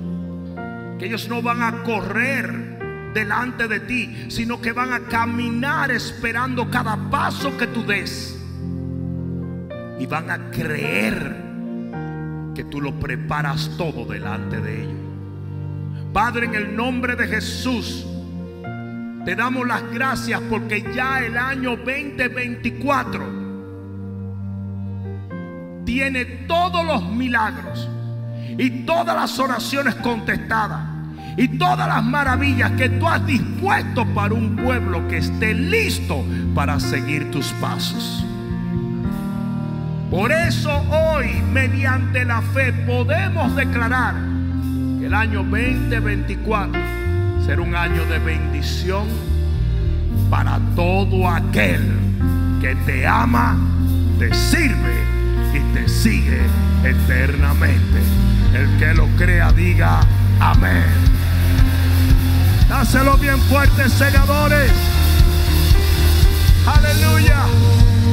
Que 0.97 1.05
ellos 1.05 1.29
no 1.29 1.43
van 1.43 1.61
a 1.61 1.83
correr 1.83 2.70
delante 3.13 3.67
de 3.67 3.79
ti, 3.81 4.25
sino 4.29 4.61
que 4.61 4.71
van 4.71 4.93
a 4.93 5.01
caminar 5.01 5.91
esperando 5.91 6.69
cada 6.69 6.95
paso 7.09 7.57
que 7.57 7.67
tú 7.67 7.83
des. 7.85 8.37
Y 9.99 10.05
van 10.05 10.31
a 10.31 10.51
creer 10.51 11.35
que 12.55 12.63
tú 12.63 12.81
lo 12.81 12.99
preparas 12.99 13.71
todo 13.77 14.05
delante 14.05 14.59
de 14.59 14.83
ellos. 14.83 14.95
Padre, 16.13 16.47
en 16.47 16.55
el 16.55 16.75
nombre 16.75 17.15
de 17.15 17.27
Jesús, 17.27 18.05
te 19.25 19.35
damos 19.35 19.67
las 19.67 19.83
gracias 19.93 20.41
porque 20.49 20.83
ya 20.93 21.23
el 21.23 21.37
año 21.37 21.77
2024 21.77 23.41
tiene 25.85 26.25
todos 26.47 26.85
los 26.85 27.09
milagros 27.11 27.89
y 28.57 28.85
todas 28.85 29.15
las 29.15 29.37
oraciones 29.39 29.95
contestadas 29.95 30.90
y 31.37 31.47
todas 31.47 31.87
las 31.87 32.03
maravillas 32.03 32.71
que 32.71 32.89
tú 32.89 33.07
has 33.07 33.25
dispuesto 33.25 34.05
para 34.13 34.33
un 34.33 34.55
pueblo 34.55 35.07
que 35.07 35.17
esté 35.17 35.53
listo 35.53 36.25
para 36.53 36.79
seguir 36.79 37.31
tus 37.31 37.47
pasos. 37.53 38.25
Por 40.09 40.31
eso 40.31 40.69
hoy, 40.89 41.41
mediante 41.53 42.25
la 42.25 42.41
fe, 42.41 42.73
podemos 42.73 43.55
declarar 43.55 44.15
que 44.99 45.05
el 45.05 45.13
año 45.13 45.43
2024 45.43 46.81
será 47.45 47.61
un 47.61 47.75
año 47.75 48.05
de 48.05 48.19
bendición 48.19 49.07
para 50.29 50.59
todo 50.75 51.29
aquel 51.29 51.81
que 52.59 52.75
te 52.85 53.07
ama, 53.07 53.57
te 54.19 54.33
sirve 54.33 54.95
y 55.53 55.73
te 55.73 55.87
sigue 55.87 56.41
eternamente. 56.83 58.01
El 58.53 58.67
que 58.77 58.93
lo 58.93 59.07
crea 59.17 59.51
diga 59.53 60.01
amén. 60.39 61.10
Dáselo 62.71 63.17
bien 63.17 63.37
fuerte, 63.49 63.89
segadores. 63.89 64.71
Aleluya. 66.65 67.45